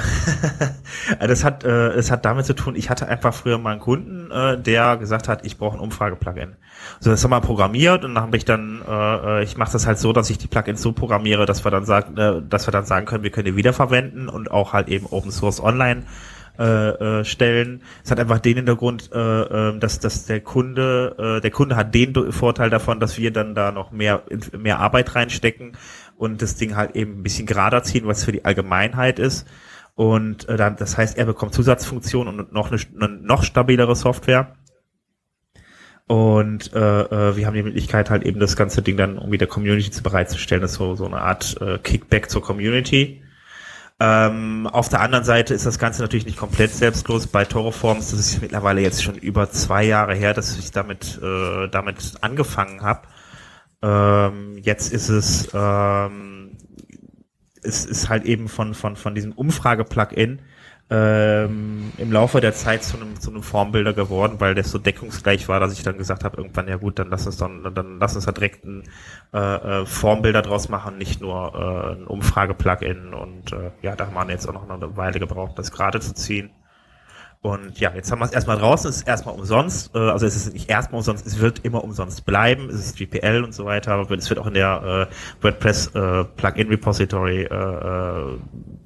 [1.27, 4.31] das hat, äh, es hat damit zu tun, ich hatte einfach früher mal einen Kunden,
[4.31, 6.55] äh, der gesagt hat, ich brauche ein Umfrage-Plugin.
[7.01, 9.85] So, das haben wir programmiert und dann habe ich dann, äh, äh, ich mache das
[9.85, 12.71] halt so, dass ich die Plugins so programmiere, dass wir dann sagen, äh, dass wir
[12.71, 16.03] dann sagen können, wir können die wiederverwenden und auch halt eben Open Source online
[16.59, 17.81] äh, stellen.
[18.03, 21.95] Es hat einfach den Hintergrund, äh, äh, dass, dass der Kunde, äh, der Kunde hat
[21.95, 24.23] den Vorteil davon, dass wir dann da noch mehr,
[24.57, 25.77] mehr Arbeit reinstecken
[26.19, 29.47] und das Ding halt eben ein bisschen gerader ziehen, was für die Allgemeinheit ist.
[29.95, 34.55] Und äh, dann, das heißt, er bekommt Zusatzfunktionen und noch eine, eine noch stabilere Software.
[36.07, 39.47] Und äh, äh, wir haben die Möglichkeit, halt eben das ganze Ding dann irgendwie der
[39.47, 40.61] Community zu bereitzustellen.
[40.61, 43.23] Das ist so, so eine Art äh, Kickback zur Community.
[44.01, 47.27] Ähm, auf der anderen Seite ist das Ganze natürlich nicht komplett selbstlos.
[47.27, 51.69] Bei Toroforms, das ist mittlerweile jetzt schon über zwei Jahre her, dass ich damit, äh,
[51.69, 53.07] damit angefangen habe.
[53.81, 56.57] Ähm, jetzt ist es, ähm,
[57.63, 60.39] es ist halt eben von, von, von diesem Umfrage-Plugin
[60.91, 65.47] ähm, im Laufe der Zeit zu einem, zu einem Formbilder geworden, weil das so deckungsgleich
[65.47, 68.15] war, dass ich dann gesagt habe, irgendwann, ja gut, dann lass uns dann, dann lass
[68.15, 68.83] uns da direkt ein
[69.33, 69.37] äh,
[69.81, 74.33] äh, Formbilder draus machen, nicht nur äh, ein Umfrage-Plugin und äh, ja, da haben wir
[74.33, 76.49] jetzt auch noch eine Weile gebraucht, das gerade zu ziehen.
[77.41, 80.35] Und ja, jetzt haben wir es erstmal draußen, es ist erstmal umsonst, äh, also es
[80.35, 84.05] ist nicht erstmal umsonst, es wird immer umsonst bleiben, es ist GPL und so weiter,
[84.11, 88.39] es wird auch in der äh, WordPress äh, Plugin Repository äh, äh,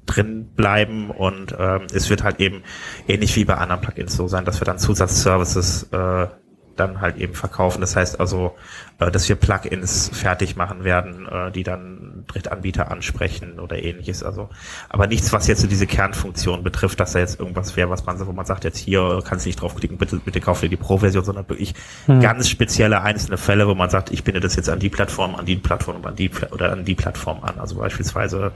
[0.06, 1.10] drin bleiben.
[1.10, 2.62] Und ähm, es wird halt eben
[3.08, 6.28] ähnlich wie bei anderen Plugins so sein, dass wir dann Zusatzservices äh,
[6.76, 7.80] dann halt eben verkaufen.
[7.80, 8.54] Das heißt also,
[8.98, 14.22] äh, dass wir Plugins fertig machen werden, äh, die dann Drittanbieter ansprechen oder ähnliches.
[14.22, 14.50] Also,
[14.88, 18.24] aber nichts, was jetzt so diese Kernfunktion betrifft, dass da jetzt irgendwas wäre, was man,
[18.26, 21.24] wo man sagt, jetzt hier kannst du nicht draufklicken, bitte, bitte kauf dir die Pro-Version,
[21.24, 21.74] sondern wirklich
[22.06, 22.20] hm.
[22.20, 25.46] ganz spezielle einzelne Fälle, wo man sagt, ich binde das jetzt an die Plattform, an
[25.46, 27.58] die Plattform, an die oder an die Plattform an.
[27.58, 28.52] Also beispielsweise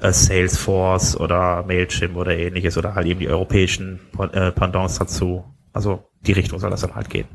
[0.00, 5.44] äh, Salesforce oder Mailchimp oder ähnliches oder halt eben die europäischen äh, Pendants dazu.
[5.72, 7.26] Also die Richtung soll das dann halt gehen.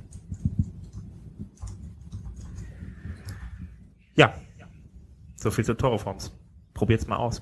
[4.17, 4.33] Ja,
[5.37, 6.31] so viel zu Toroforms.
[6.73, 7.41] Probiert's mal aus.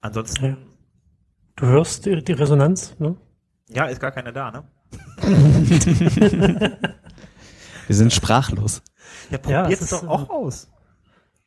[0.00, 0.44] Ansonsten.
[0.44, 0.56] Ja.
[1.56, 3.16] Du hörst die, die Resonanz, ne?
[3.68, 4.64] Ja, ist gar keine da, ne?
[7.86, 8.82] Wir sind sprachlos.
[9.30, 10.68] Ja, probiert's ja, doch auch aus.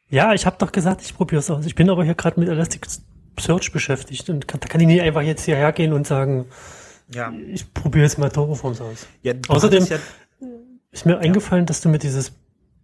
[0.10, 1.66] Ja, ich habe doch gesagt, ich probiere es aus.
[1.66, 5.22] Ich bin aber hier gerade mit Elasticsearch beschäftigt und kann, da kann ich nicht einfach
[5.22, 6.46] jetzt hierher gehen und sagen,
[7.14, 7.32] ja.
[7.32, 9.08] ich probiere jetzt mal Toroforms aus.
[9.24, 9.98] Ja, Außerdem ja,
[10.92, 12.34] ist mir eingefallen, dass du mit dieses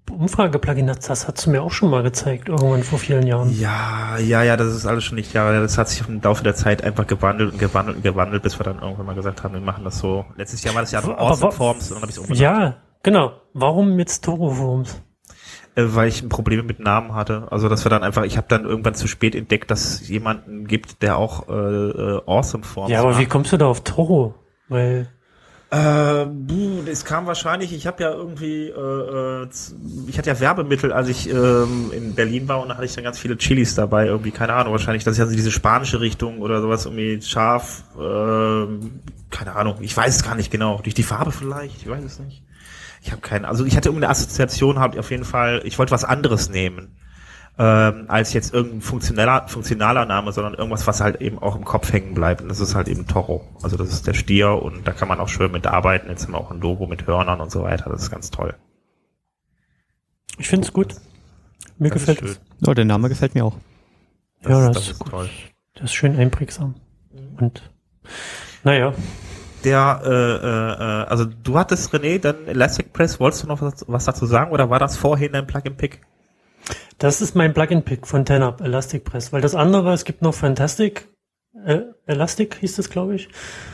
[0.10, 3.52] Umfrage-Plugin, das hast du mir auch schon mal gezeigt, irgendwann vor vielen Jahren.
[3.58, 5.60] Ja, ja, ja, das ist alles schon nicht Jahre.
[5.62, 8.64] Das hat sich im Laufe der Zeit einfach gewandelt und gewandelt und gewandelt, bis wir
[8.64, 10.26] dann irgendwann mal gesagt haben, wir machen das so.
[10.36, 12.40] Letztes Jahr war das ja noch Awesome Forms und dann habe ich es umbenannt.
[12.40, 13.34] Ja, genau.
[13.54, 15.02] Warum mit Toro Forms?
[15.76, 17.48] Äh, weil ich Probleme mit Namen hatte.
[17.52, 20.68] Also dass wir dann einfach, ich habe dann irgendwann zu spät entdeckt, dass es jemanden
[20.68, 23.20] gibt, der auch äh, äh Awesome Forms Ja, aber macht.
[23.20, 24.36] wie kommst du da auf Toro?
[24.68, 25.10] Weil
[25.72, 26.26] äh,
[26.90, 29.48] es kam wahrscheinlich, ich habe ja irgendwie, äh, äh
[30.08, 33.04] ich hatte ja Werbemittel, als ich ähm, in Berlin war und da hatte ich dann
[33.04, 36.40] ganz viele Chilis dabei, irgendwie, keine Ahnung, wahrscheinlich, das ist ja so diese spanische Richtung
[36.40, 38.66] oder sowas, irgendwie scharf, äh,
[39.30, 42.20] keine Ahnung, ich weiß es gar nicht genau, durch die Farbe vielleicht, ich weiß es
[42.20, 42.44] nicht.
[43.02, 46.04] Ich habe keine, also ich hatte irgendeine Assoziation, habe auf jeden Fall, ich wollte was
[46.04, 46.99] anderes nehmen
[47.60, 51.92] ähm, als jetzt irgendein funktionaler, funktionaler Name, sondern irgendwas, was halt eben auch im Kopf
[51.92, 52.42] hängen bleibt.
[52.42, 53.46] Und das ist halt eben Toro.
[53.62, 56.10] Also das ist der Stier und da kann man auch schön mit arbeiten.
[56.10, 57.90] Jetzt haben wir auch ein Logo mit Hörnern und so weiter.
[57.90, 58.56] Das ist ganz toll.
[60.38, 60.96] Ich finde es gut.
[61.78, 62.40] Mir das gefällt es.
[62.66, 63.58] Oh, der Name gefällt mir auch.
[64.42, 65.30] Das, ja, das, das ist, ist toll.
[65.74, 66.76] Das ist schön einprägsam.
[67.42, 67.70] Und
[68.64, 68.94] naja.
[69.66, 74.06] Der, äh, äh, also du hattest René, dann Elastic Press, wolltest du noch was, was
[74.06, 76.00] dazu sagen oder war das vorhin dein Plugin-Pick?
[77.00, 81.08] Das ist mein Plugin-Pick von TenUp, Elastic Press, weil das andere, es gibt noch Fantastic,
[81.66, 83.30] äh, Elastic hieß das, glaube ich.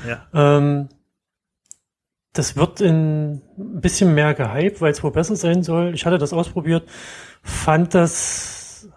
[0.08, 0.28] Ja.
[0.34, 0.90] Ähm,
[2.34, 5.96] das wird in ein bisschen mehr gehypt, weil es wohl besser sein soll.
[5.96, 6.88] Ich hatte das ausprobiert,
[7.42, 8.90] fand das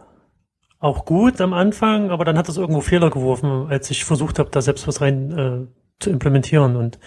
[0.78, 4.50] auch gut am Anfang, aber dann hat das irgendwo Fehler geworfen, als ich versucht habe,
[4.50, 5.66] da selbst was rein äh,
[6.00, 6.76] zu implementieren.
[6.76, 6.98] Und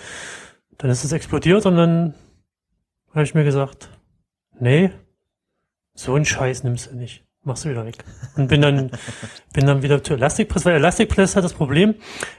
[0.77, 2.15] dann ist es explodiert und dann
[3.13, 3.89] habe ich mir gesagt,
[4.59, 4.91] nee,
[5.93, 7.23] so ein Scheiß nimmst du nicht.
[7.43, 8.03] Machst du wieder weg.
[8.35, 8.91] Und bin dann,
[9.53, 11.95] bin dann wieder zu Elasticpress, weil Elasticpress hat das Problem,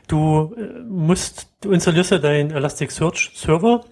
[0.06, 3.84] du äh, musst, du installierst ja deinen Elasticsearch Server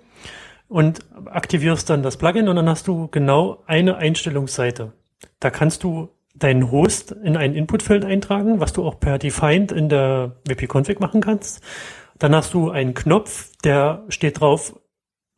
[0.68, 4.92] und aktivierst dann das Plugin und dann hast du genau eine Einstellungsseite.
[5.40, 9.88] Da kannst du deinen Host in ein Inputfeld eintragen, was du auch per Defined in
[9.88, 11.60] der wp-config machen kannst.
[12.18, 14.78] Dann hast du einen Knopf, der steht drauf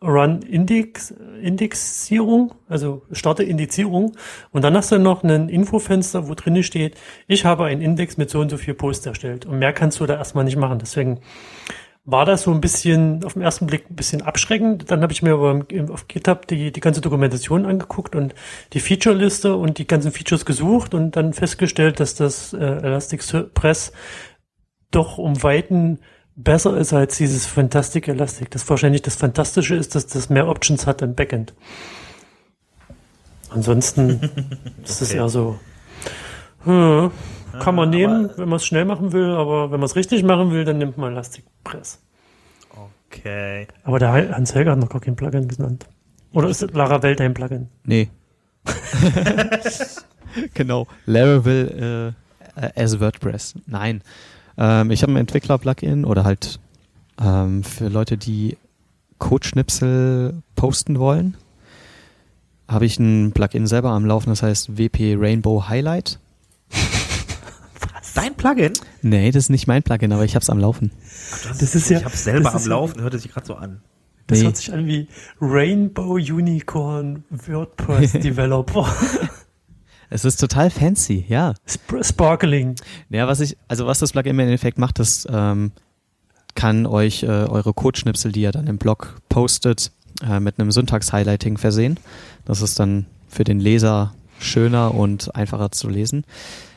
[0.02, 4.16] Run Index, Indexierung, also starte Indizierung
[4.50, 6.96] und dann hast du noch ein Infofenster, wo drin steht,
[7.28, 10.06] ich habe einen Index mit so und so viel Posts erstellt und mehr kannst du
[10.06, 10.78] da erstmal nicht machen.
[10.78, 11.20] Deswegen
[12.04, 14.90] war das so ein bisschen auf den ersten Blick ein bisschen abschreckend.
[14.90, 18.34] Dann habe ich mir aber auf GitHub die, die ganze Dokumentation angeguckt und
[18.72, 23.92] die Feature-Liste und die ganzen Features gesucht und dann festgestellt, dass das äh, Elasticpress
[24.90, 26.00] doch um Weiten
[26.36, 28.50] besser ist als dieses Fantastic Elastic.
[28.50, 31.54] Das wahrscheinlich das Fantastische ist, dass das mehr Options hat im Backend.
[33.50, 34.20] Ansonsten
[34.84, 35.18] ist es Okay.
[35.18, 35.58] eher so.
[36.64, 37.10] Hm,
[37.60, 39.96] kann man Ah, nehmen, aber- wenn man es schnell machen will, aber wenn man es
[39.96, 42.00] richtig machen will, dann nimmt man Elastic Press.
[43.10, 43.66] Okay.
[43.84, 45.86] Aber der Hans Helger hat noch gar kein Plugin genannt.
[46.32, 47.68] Oder ist Laravel dein Plugin?
[47.84, 48.08] Nee.
[50.54, 50.86] genau.
[51.04, 52.14] Laravel
[52.56, 53.54] äh, äh, as WordPress.
[53.66, 54.02] Nein.
[54.58, 56.60] Ähm, ich habe ein Entwickler-Plugin oder halt
[57.20, 58.56] ähm, für Leute, die
[59.18, 61.36] Codeschnipsel posten wollen,
[62.68, 66.18] habe ich ein Plugin selber am Laufen, das heißt WP Rainbow Highlight.
[68.14, 68.72] Dein Plugin?
[69.00, 70.90] Nee, das ist nicht mein Plugin, aber ich habe es am Laufen.
[71.58, 73.80] Das ist ja- Ich hab's selber das am Laufen, hörte sich gerade so an.
[74.26, 74.44] Das Nee.
[74.44, 75.08] hört sich an wie
[75.40, 78.86] Rainbow Unicorn WordPress Developer.
[80.12, 81.54] Es ist total fancy, ja.
[81.64, 82.74] Sp Sparkling.
[83.08, 85.72] Ja, was ich, also was das Plugin im Endeffekt macht, das ähm,
[86.54, 89.90] kann euch äh, eure Codeschnipsel, die ihr dann im Blog postet,
[90.22, 91.98] äh, mit einem Syntax-Highlighting versehen.
[92.44, 96.24] Das ist dann für den Leser schöner und einfacher zu lesen.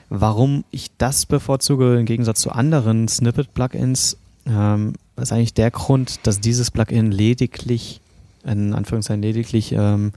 [0.07, 4.18] Warum ich das bevorzuge im Gegensatz zu anderen Snippet-Plugins,
[4.48, 7.99] ähm, ist eigentlich der Grund, dass dieses Plugin lediglich,
[8.45, 10.14] in Anführungszeichen lediglich, ähm,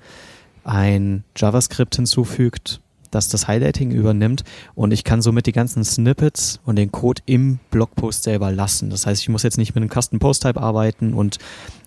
[0.62, 4.44] ein JavaScript hinzufügt, das das Highlighting übernimmt
[4.74, 8.90] und ich kann somit die ganzen Snippets und den Code im Blogpost selber lassen.
[8.90, 11.38] Das heißt, ich muss jetzt nicht mit einem Custom Post Type arbeiten und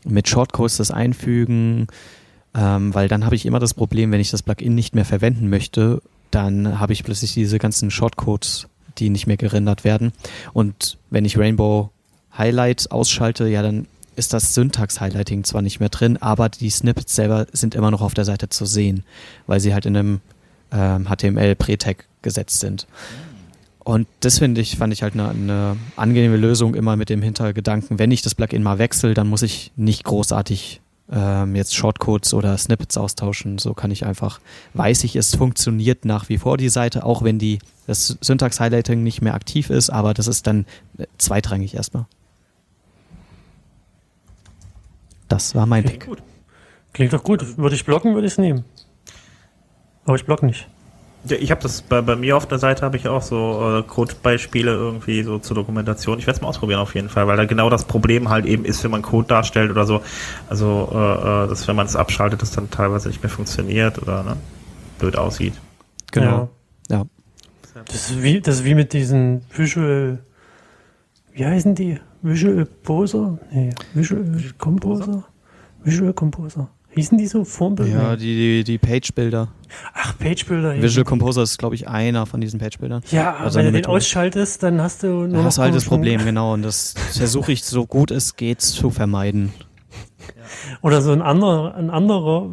[0.06, 1.88] mit Shortcodes das einfügen,
[2.56, 5.50] ähm, weil dann habe ich immer das Problem, wenn ich das Plugin nicht mehr verwenden
[5.50, 8.68] möchte, dann habe ich plötzlich diese ganzen Shortcodes,
[8.98, 10.12] die nicht mehr gerendert werden.
[10.54, 11.92] Und wenn ich Rainbow
[12.38, 17.48] Highlight ausschalte, ja, dann ist das Syntax-Highlighting zwar nicht mehr drin, aber die Snippets selber
[17.54, 19.04] sind immer noch auf der Seite zu sehen,
[19.48, 20.22] weil sie halt in einem
[20.72, 22.88] ähm, HTML-Pre-Tag gesetzt sind.
[23.84, 27.98] Und das finde ich, fand ich halt eine, eine angenehme Lösung immer mit dem Hintergedanken,
[27.98, 30.82] wenn ich das Plugin mal wechsle, dann muss ich nicht großartig
[31.12, 33.58] ähm, jetzt Shortcodes oder Snippets austauschen.
[33.58, 34.40] So kann ich einfach,
[34.76, 39.22] weiß ich, es funktioniert nach wie vor die Seite, auch wenn die das Syntax-Highlighting nicht
[39.22, 40.66] mehr aktiv ist, aber das ist dann
[40.98, 42.06] äh, zweitrangig erstmal.
[45.28, 46.06] Das war mein Pick.
[46.06, 46.22] Gut.
[46.94, 47.58] Klingt doch gut.
[47.58, 48.66] Würde ich blocken, würde ich es nehmen.
[50.06, 50.68] Aber ich block nicht.
[51.26, 53.84] Ja, ich habe das bei, bei mir auf der Seite habe ich auch so äh,
[53.84, 56.18] Codebeispiele irgendwie so zur Dokumentation.
[56.18, 58.66] Ich werde es mal ausprobieren auf jeden Fall, weil da genau das Problem halt eben
[58.66, 60.02] ist, wenn man Code darstellt oder so.
[60.50, 60.98] Also, äh,
[61.44, 64.38] äh, dass wenn man es abschaltet, das dann teilweise nicht mehr funktioniert oder ne,
[64.98, 65.54] blöd aussieht.
[66.12, 66.50] Genau.
[66.90, 67.06] Ja.
[67.86, 70.20] Das ist wie, das ist wie mit diesen Visual,
[71.34, 72.00] wie heißen die?
[72.24, 73.38] Visual Poser?
[73.52, 74.26] Nee, Visual
[74.58, 75.24] Composer?
[75.84, 76.68] Visual Composer.
[76.94, 77.46] Hießen die so?
[77.46, 77.92] Formbilder?
[77.92, 79.48] Ja, die, die, die Page-Bilder.
[79.94, 80.76] Ach, Pagebilder.
[80.76, 80.82] ja.
[80.82, 83.02] Visual Composer ist, glaube ich, einer von diesen Page-Bildern.
[83.12, 85.86] Ja, Also wenn du den ausschaltest, dann hast du nur noch hast du halt das
[85.86, 86.54] Problem, genau.
[86.54, 89.54] Und das versuche ich so gut es geht zu vermeiden.
[90.82, 92.50] Oder so ein anderer, ein anderer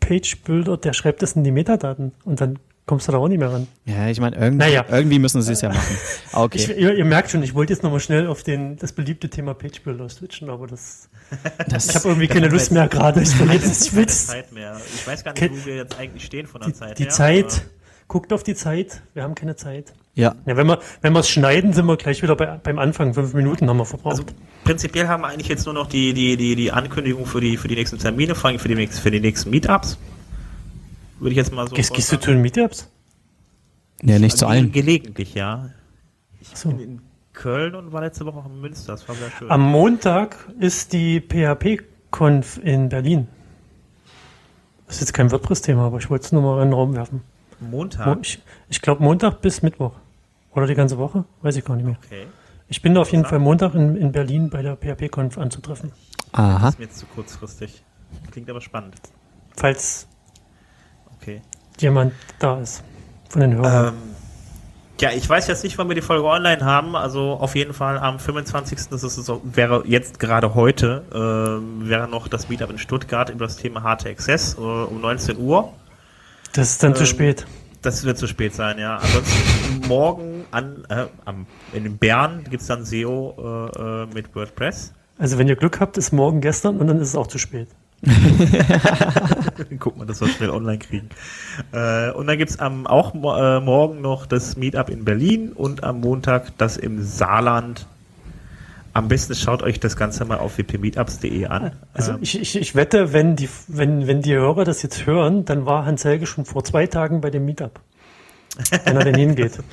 [0.00, 2.58] Page-Builder, der schreibt das in die Metadaten und dann
[2.92, 3.66] kommst du da auch nicht mehr ran.
[3.86, 4.84] Ja, ich meine, irgendwie, Naja.
[4.90, 5.96] irgendwie müssen sie es ja machen.
[6.32, 6.74] Ah, Ich, Okay.
[6.78, 10.10] ihr, ihr merkt schon, ich wollte jetzt nochmal schnell auf den, das beliebte Thema Page-Builder
[10.10, 11.08] switchen, aber das,
[11.70, 13.22] Das, ich habe irgendwie keine Lust mehr gerade.
[13.22, 14.76] Ich will jetzt, ich Zeit mehr.
[15.06, 17.10] Weiß gar nicht, wo wir jetzt eigentlich stehen von der die, Zeit die her.
[17.10, 17.62] Zeit,
[18.08, 19.94] guckt auf die Zeit, wir haben keine Zeit.
[20.14, 23.14] ja, Ja, wenn wir, wenn wir es schneiden, sind wir gleich wieder bei, beim Anfang.
[23.14, 24.12] Fünf Minuten haben wir verbraucht.
[24.20, 24.24] Also
[24.64, 27.68] prinzipiell haben wir eigentlich jetzt nur noch die, die, die, die Ankündigung für die, für
[27.68, 29.96] die nächsten Termine, vor allem für die, nächsten- für die nächsten Meetups.
[31.22, 31.74] Würde ich jetzt mal so.
[31.74, 32.88] gehst, gehst du zu den Meetups?
[34.02, 34.72] ja, nicht zu Ge- allen.
[34.72, 35.70] Gelegentlich, ja.
[36.40, 36.70] Ich So.
[36.70, 37.00] bin in
[37.32, 38.92] Köln und war letzte Woche auch in Münster.
[38.92, 39.50] Das war sehr schön.
[39.50, 43.28] Am Montag ist die PHP-Conf in Berlin.
[44.86, 47.22] Das ist jetzt kein WordPress-Thema, aber ich wollte es nur mal in den Raum werfen.
[47.60, 48.06] Montag.
[48.06, 49.92] Mo- Ich, ich glaube Montag bis Mittwoch.
[50.54, 51.24] Oder die ganze Woche?
[51.40, 51.96] Weiß ich gar nicht mehr.
[52.04, 52.26] Okay.
[52.68, 55.92] Ich bin da auf jeden Fall Montag in, in Berlin bei der PHP-Conf anzutreffen.
[56.32, 56.58] Aha.
[56.66, 57.82] Das ist mir jetzt zu kurzfristig.
[58.30, 58.96] Klingt aber spannend.
[59.56, 60.06] Falls
[61.22, 61.40] Okay.
[61.78, 62.82] jemand da ist.
[63.28, 63.94] Von den Hörern.
[63.94, 64.12] Ähm,
[65.00, 66.94] ja, ich weiß jetzt nicht, wann wir die Folge online haben.
[66.94, 68.88] Also auf jeden Fall am 25.
[68.90, 73.46] Das ist so, wäre jetzt gerade heute, ähm, wäre noch das Meetup in Stuttgart über
[73.46, 75.72] das Thema Hard Access äh, um 19 Uhr.
[76.52, 77.46] das ist dann zu ähm, spät.
[77.82, 78.98] Das wird zu spät sein, ja.
[78.98, 84.92] Ansonsten morgen an, äh, am, in Bern gibt's dann SEO äh, äh, mit WordPress.
[85.18, 87.68] Also wenn ihr Glück habt, ist morgen gestern und dann ist es auch zu spät.
[89.78, 91.08] Guck mal, dass wir schnell online kriegen.
[91.72, 96.00] Äh, und dann gibt's am, auch äh, morgen noch das Meetup in Berlin und am
[96.00, 97.86] Montag das im Saarland.
[98.92, 101.72] Am besten schaut euch das Ganze mal auf wpmeetups.de an.
[101.94, 105.44] Also Ähm, ich, ich, ich wette, wenn die, wenn, wenn die Hörer das jetzt hören,
[105.44, 107.80] dann war Hans Helge schon vor zwei Tagen bei dem Meetup.
[108.84, 109.58] wenn er denn hingeht.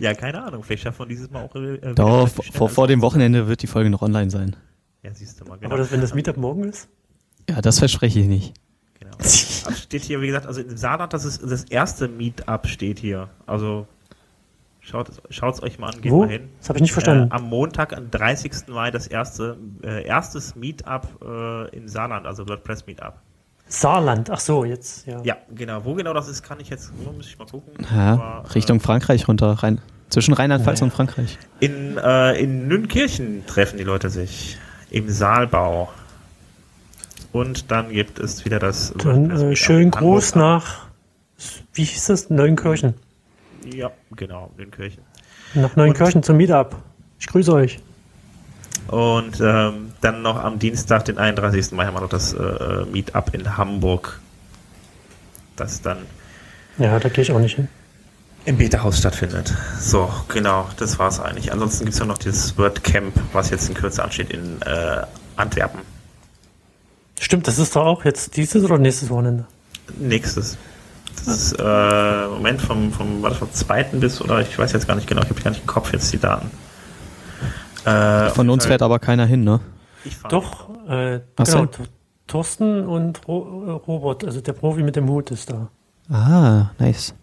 [0.00, 0.62] Ja, keine Ahnung.
[0.62, 1.54] Vielleicht schaffen wir dieses Mal auch.
[1.54, 4.56] Äh, wieder Doch, vor, vor, dem Wochenende wird die Folge noch online sein.
[5.02, 5.58] Ja, siehst du mal.
[5.58, 5.66] Genau.
[5.68, 6.88] Aber das, wenn das Meetup morgen ist?
[7.50, 8.54] Ja, das verspreche ich nicht.
[8.98, 9.16] genau.
[9.18, 13.28] Also steht hier, wie gesagt, also im Saarland, das ist das erste Meetup steht hier.
[13.46, 13.86] Also
[14.80, 16.20] schaut es euch mal an, geht Wo?
[16.24, 16.48] mal hin.
[16.58, 17.30] Das habe ich nicht verstanden.
[17.30, 18.68] Äh, am Montag, am 30.
[18.68, 23.14] Mai, das erste äh, erstes Meetup äh, im Saarland, also WordPress Meetup.
[23.68, 25.20] Saarland, ach so, jetzt, ja.
[25.22, 25.84] Ja, genau.
[25.84, 27.86] Wo genau das ist, kann ich jetzt, nur muss ich mal gucken.
[27.94, 30.90] Ja, Aber, Richtung Frankreich runter, rein, zwischen Rheinland-Pfalz Naja.
[30.90, 31.38] und Frankreich.
[31.60, 34.58] Äh, in, äh, in Nünnkirchen treffen die Leute sich.
[34.90, 35.88] Im Saalbau.
[37.32, 40.86] Und dann gibt es wieder das Dann äh, schön groß nach,
[41.72, 42.30] wie hieß das?
[42.30, 42.94] Neunkirchen.
[43.72, 45.02] Ja, genau, Nünnkirchen.
[45.54, 46.76] Nach Neunkirchen zum Meetup.
[47.18, 47.78] Ich grüße euch.
[48.88, 51.72] Und ähm, dann noch am Dienstag, den 31.
[51.72, 54.20] Mai, haben wir noch das äh, Meetup in Hamburg.
[55.56, 55.98] Das dann
[56.78, 57.68] Ja, da gehe ich auch nicht hin.
[58.46, 59.54] im Beta-Haus stattfindet.
[59.78, 61.52] So, genau, das war's eigentlich.
[61.52, 65.02] Ansonsten gibt's ja noch dieses WordCamp, was jetzt in Kürze ansteht in äh,
[65.36, 65.80] Antwerpen.
[67.20, 69.44] Stimmt, das ist doch auch jetzt dieses oder nächstes Wochenende.
[69.98, 70.56] Nächstes.
[71.16, 74.88] Das ist, äh, Moment, vom, vom, war das vom zweiten bis, oder ich weiß jetzt
[74.88, 76.50] gar nicht genau, ich habe gar nicht im Kopf jetzt die Daten.
[77.84, 79.60] Äh, Von uns fährt aber keiner hin, ne?
[80.30, 81.68] Doch, äh, genau,
[82.26, 85.68] Thorsten und Ro äh, Robert, also der Profi mit dem Hut ist da.
[86.08, 87.14] Ah, nice.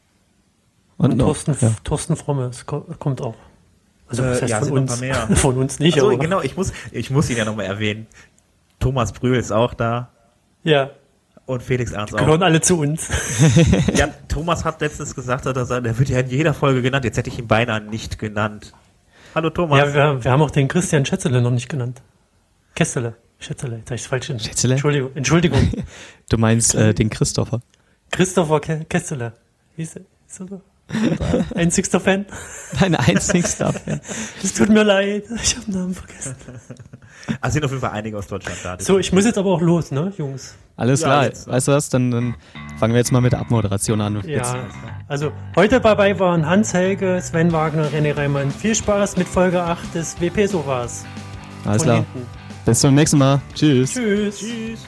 [0.97, 1.71] Und, Und noch, Thorsten, ja.
[1.83, 2.51] Thorsten Fromme
[2.99, 3.35] kommt auch.
[4.07, 5.01] Also Äh, was heißt ja, von uns?
[5.41, 8.05] von uns nicht, aber genau, ich muss, ich muss ihn ja nochmal erwähnen.
[8.79, 10.11] Thomas Brühl ist auch da
[10.63, 10.91] ja,
[11.45, 12.19] und Felix Ernst auch.
[12.19, 13.07] gehören alle zu uns.
[13.95, 17.05] Ja, Thomas hat letztens gesagt, dass er, der wird ja in jeder Folge genannt.
[17.05, 18.73] Jetzt hätte ich ihn beinahe nicht genannt.
[19.33, 19.79] Hallo Thomas.
[19.79, 22.01] Ja, wir, wir haben auch den Christian Schätzele noch nicht genannt.
[22.75, 23.15] Kessele.
[23.39, 24.43] Schätzele, jetzt habe ich es falsch genannt.
[24.45, 24.73] Schätzele?
[24.73, 25.71] Entschuldigung, Entschuldigung.
[26.29, 27.61] Du meinst äh, den Christopher.
[28.11, 29.31] Christopher Ke Kessele.
[29.77, 30.61] Hieß er, ist er so?
[31.55, 32.25] Einzigster Fan.
[32.79, 33.99] Dein einzigster Fan.
[34.43, 36.35] Es tut mir leid, ich habe den Namen vergessen.
[37.41, 38.77] Ah, sind auf jeden Fall einige aus Deutschland da.
[38.79, 40.55] So, ich muss jetzt aber auch los, ne, Jungs?
[40.77, 41.23] Alles Ja, klar.
[41.25, 41.45] jetzt.
[41.47, 41.89] Weißt du was?
[41.89, 42.35] Dann, dann
[42.79, 44.15] fangen wir jetzt mal mit der Abmoderation an.
[44.25, 44.53] Jetzt.
[44.53, 44.65] Ja,
[45.09, 48.49] also heute dabei waren Hans Helge, Sven Wagner, René Reimann.
[48.49, 51.05] Viel Spaß mit Folge 8 des WP-Sofas.
[51.65, 51.95] Alles Von klar.
[51.97, 52.27] hinten.
[52.65, 53.41] Bis zum nächsten Mal.
[53.55, 53.91] Tschüss.
[53.93, 54.39] Tschüss.
[54.39, 54.79] Tschüss.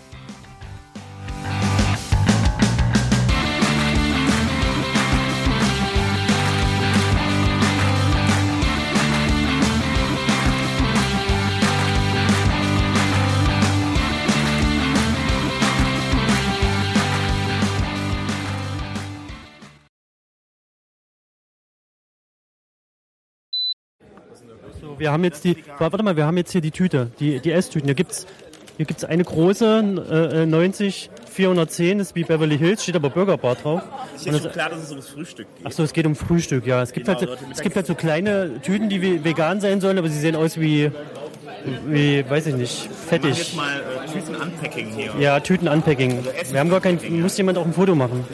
[24.99, 27.88] Wir haben jetzt die, warte mal, wir haben jetzt hier die Tüte, die, die Esstüten.
[27.88, 28.27] Hier gibt's,
[28.77, 31.09] hier gibt's eine große, äh, 90,
[31.40, 33.82] 410, das ist wie Beverly Hills, steht aber Burger Bar drauf.
[34.14, 35.66] Ist das, schon klar, dass es ums Frühstück geht.
[35.66, 36.82] ach so, es geht um Frühstück, ja.
[36.82, 39.98] Es gibt, Genau, halt, Leute, es gibt halt so kleine Tüten, die vegan sein sollen,
[39.98, 40.91] aber sie sehen aus wie,
[41.88, 43.56] wie, weiß ich nicht, Wir machen jetzt fettig.
[43.56, 45.14] mal äh, Tüten-Unpacking hier.
[45.18, 46.26] Ja, Tüten-Unpacking.
[46.52, 48.26] Wir haben gar kein, muss jemand auch ein Foto machen.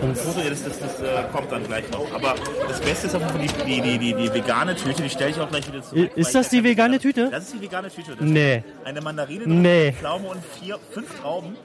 [0.00, 2.06] Sonst, Foto, das, das, das äh, kommt dann gleich noch.
[2.14, 2.34] Aber
[2.68, 5.40] das Beste ist auf jeden Fall die, die, die, die, vegane Tüte, die stelle ich
[5.40, 6.10] auch gleich wieder zurück.
[6.16, 7.28] Ist das die vegane Tüte?
[7.30, 8.12] Das ist die vegane Tüte.
[8.16, 9.82] Das nee, Eine Mandarine, Nee.
[9.88, 11.56] eine Pflaume und vier, fünf Trauben.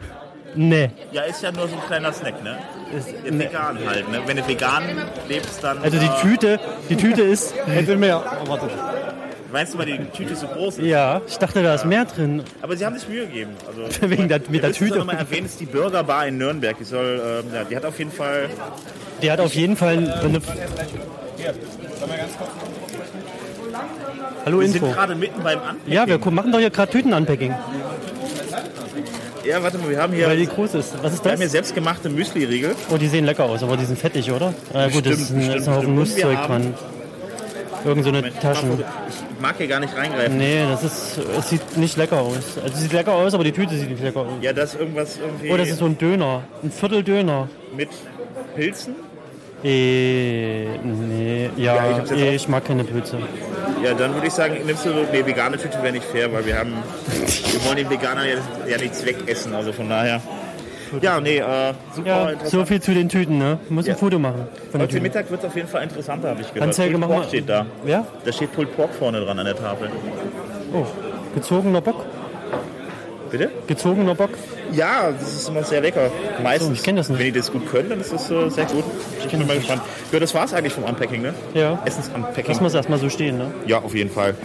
[0.57, 0.89] Nee.
[1.11, 2.57] Ja, ist ja nur so ein kleiner Snack, ne?
[2.97, 4.21] Ist, Ist vegan halt, ne?
[4.25, 4.83] Wenn du vegan
[5.29, 5.77] lebst, dann.
[5.83, 6.59] Also die äh, Tüte,
[6.89, 7.53] die Tüte ist,
[7.97, 8.23] mehr.
[8.45, 8.69] Warte.
[9.51, 10.85] Meinst du, weil die Tüte so groß ist?
[10.85, 12.43] ja, ich dachte, da ist mehr drin.
[12.61, 13.51] Aber sie haben sich Mühe gegeben.
[13.65, 14.97] Also, Wegen der, mit der Tüte.
[14.97, 16.77] noch mal erwähnen, ist die Burger Bar in Nürnberg.
[16.77, 18.49] Die soll, ähm, ja, die hat auf jeden Fall.
[19.21, 20.41] Die hat auf jeden Fall eine.
[24.45, 24.93] Hallo Wir sind Info.
[24.93, 25.91] gerade mitten beim Anpacken.
[25.91, 27.53] Ja, wir machen doch hier gerade Tüten-Unpacking,
[29.47, 31.01] Ja, warte mal, wir haben hier, weil die wir groß ist.
[31.01, 31.51] Was ist haben hier das?
[31.51, 32.75] selbstgemachte Müsli-Riegel.
[32.89, 34.53] Oh, die sehen lecker aus, aber die sind fettig, oder?
[34.73, 36.73] Ja, gut, das ist ein, Bestimmt, ist ein Haufen wir Nusszeug dran.
[37.85, 38.71] Irgend so eine Taschen.
[38.79, 40.37] Ich mag hier gar nicht reingreifen.
[40.37, 42.57] Nee, das ist, es sieht nicht lecker aus.
[42.61, 44.33] Also es sieht lecker aus, aber die Tüte sieht nicht lecker aus.
[44.41, 46.43] Ja, das ist irgendwas irgendwie Oh, das ist so ein Döner.
[46.63, 47.47] Ein Viertel Döner.
[47.75, 47.89] mit
[48.55, 48.95] Pilzen.
[49.63, 53.17] Eh, nee, ja, Ja, ich eh, auch- ich mag keine Pilze.
[53.83, 56.57] Ja, dann würde ich sagen, nimmst du nee, vegane Tüte wäre nicht fair, weil wir
[56.59, 56.73] haben,
[57.51, 60.21] wir wollen den Veganern ja, ja nichts wegessen, also von daher.
[61.01, 62.49] Ja, nee, äh, super Ja, interessant.
[62.51, 63.59] so viel zu den Tüten, ne?
[63.69, 63.93] Muss Ja.
[63.93, 64.47] ein Foto machen
[64.77, 65.01] Heute.
[65.01, 66.63] Mittag wird es auf jeden Fall interessanter, habe ich gehört.
[66.63, 67.65] Hans-Helge, Pulled mach Pork mal- steht da.
[67.85, 68.05] Ja?
[68.23, 69.89] Da steht Pulled Pork vorne dran an der Tafel.
[70.73, 70.85] Oh,
[71.35, 72.05] gezogener Bock.
[73.31, 73.49] Bitte?
[73.67, 74.29] Gezogener Bock.
[74.71, 76.09] Ja, das ist immer sehr lecker.
[76.41, 77.19] Meistens, So, ich kenn das nicht.
[77.19, 78.83] wenn die das gut können, dann ist das äh, sehr gut.
[79.19, 79.81] Ich bin mal gespannt.
[80.11, 81.33] Ja, das war's eigentlich vom Unpacking, ne?
[81.53, 81.81] Ja.
[81.85, 82.45] Essens-Unpacking.
[82.47, 83.51] Lass mal es erstmal so stehen, ne?
[83.65, 84.35] Ja, auf jeden Fall.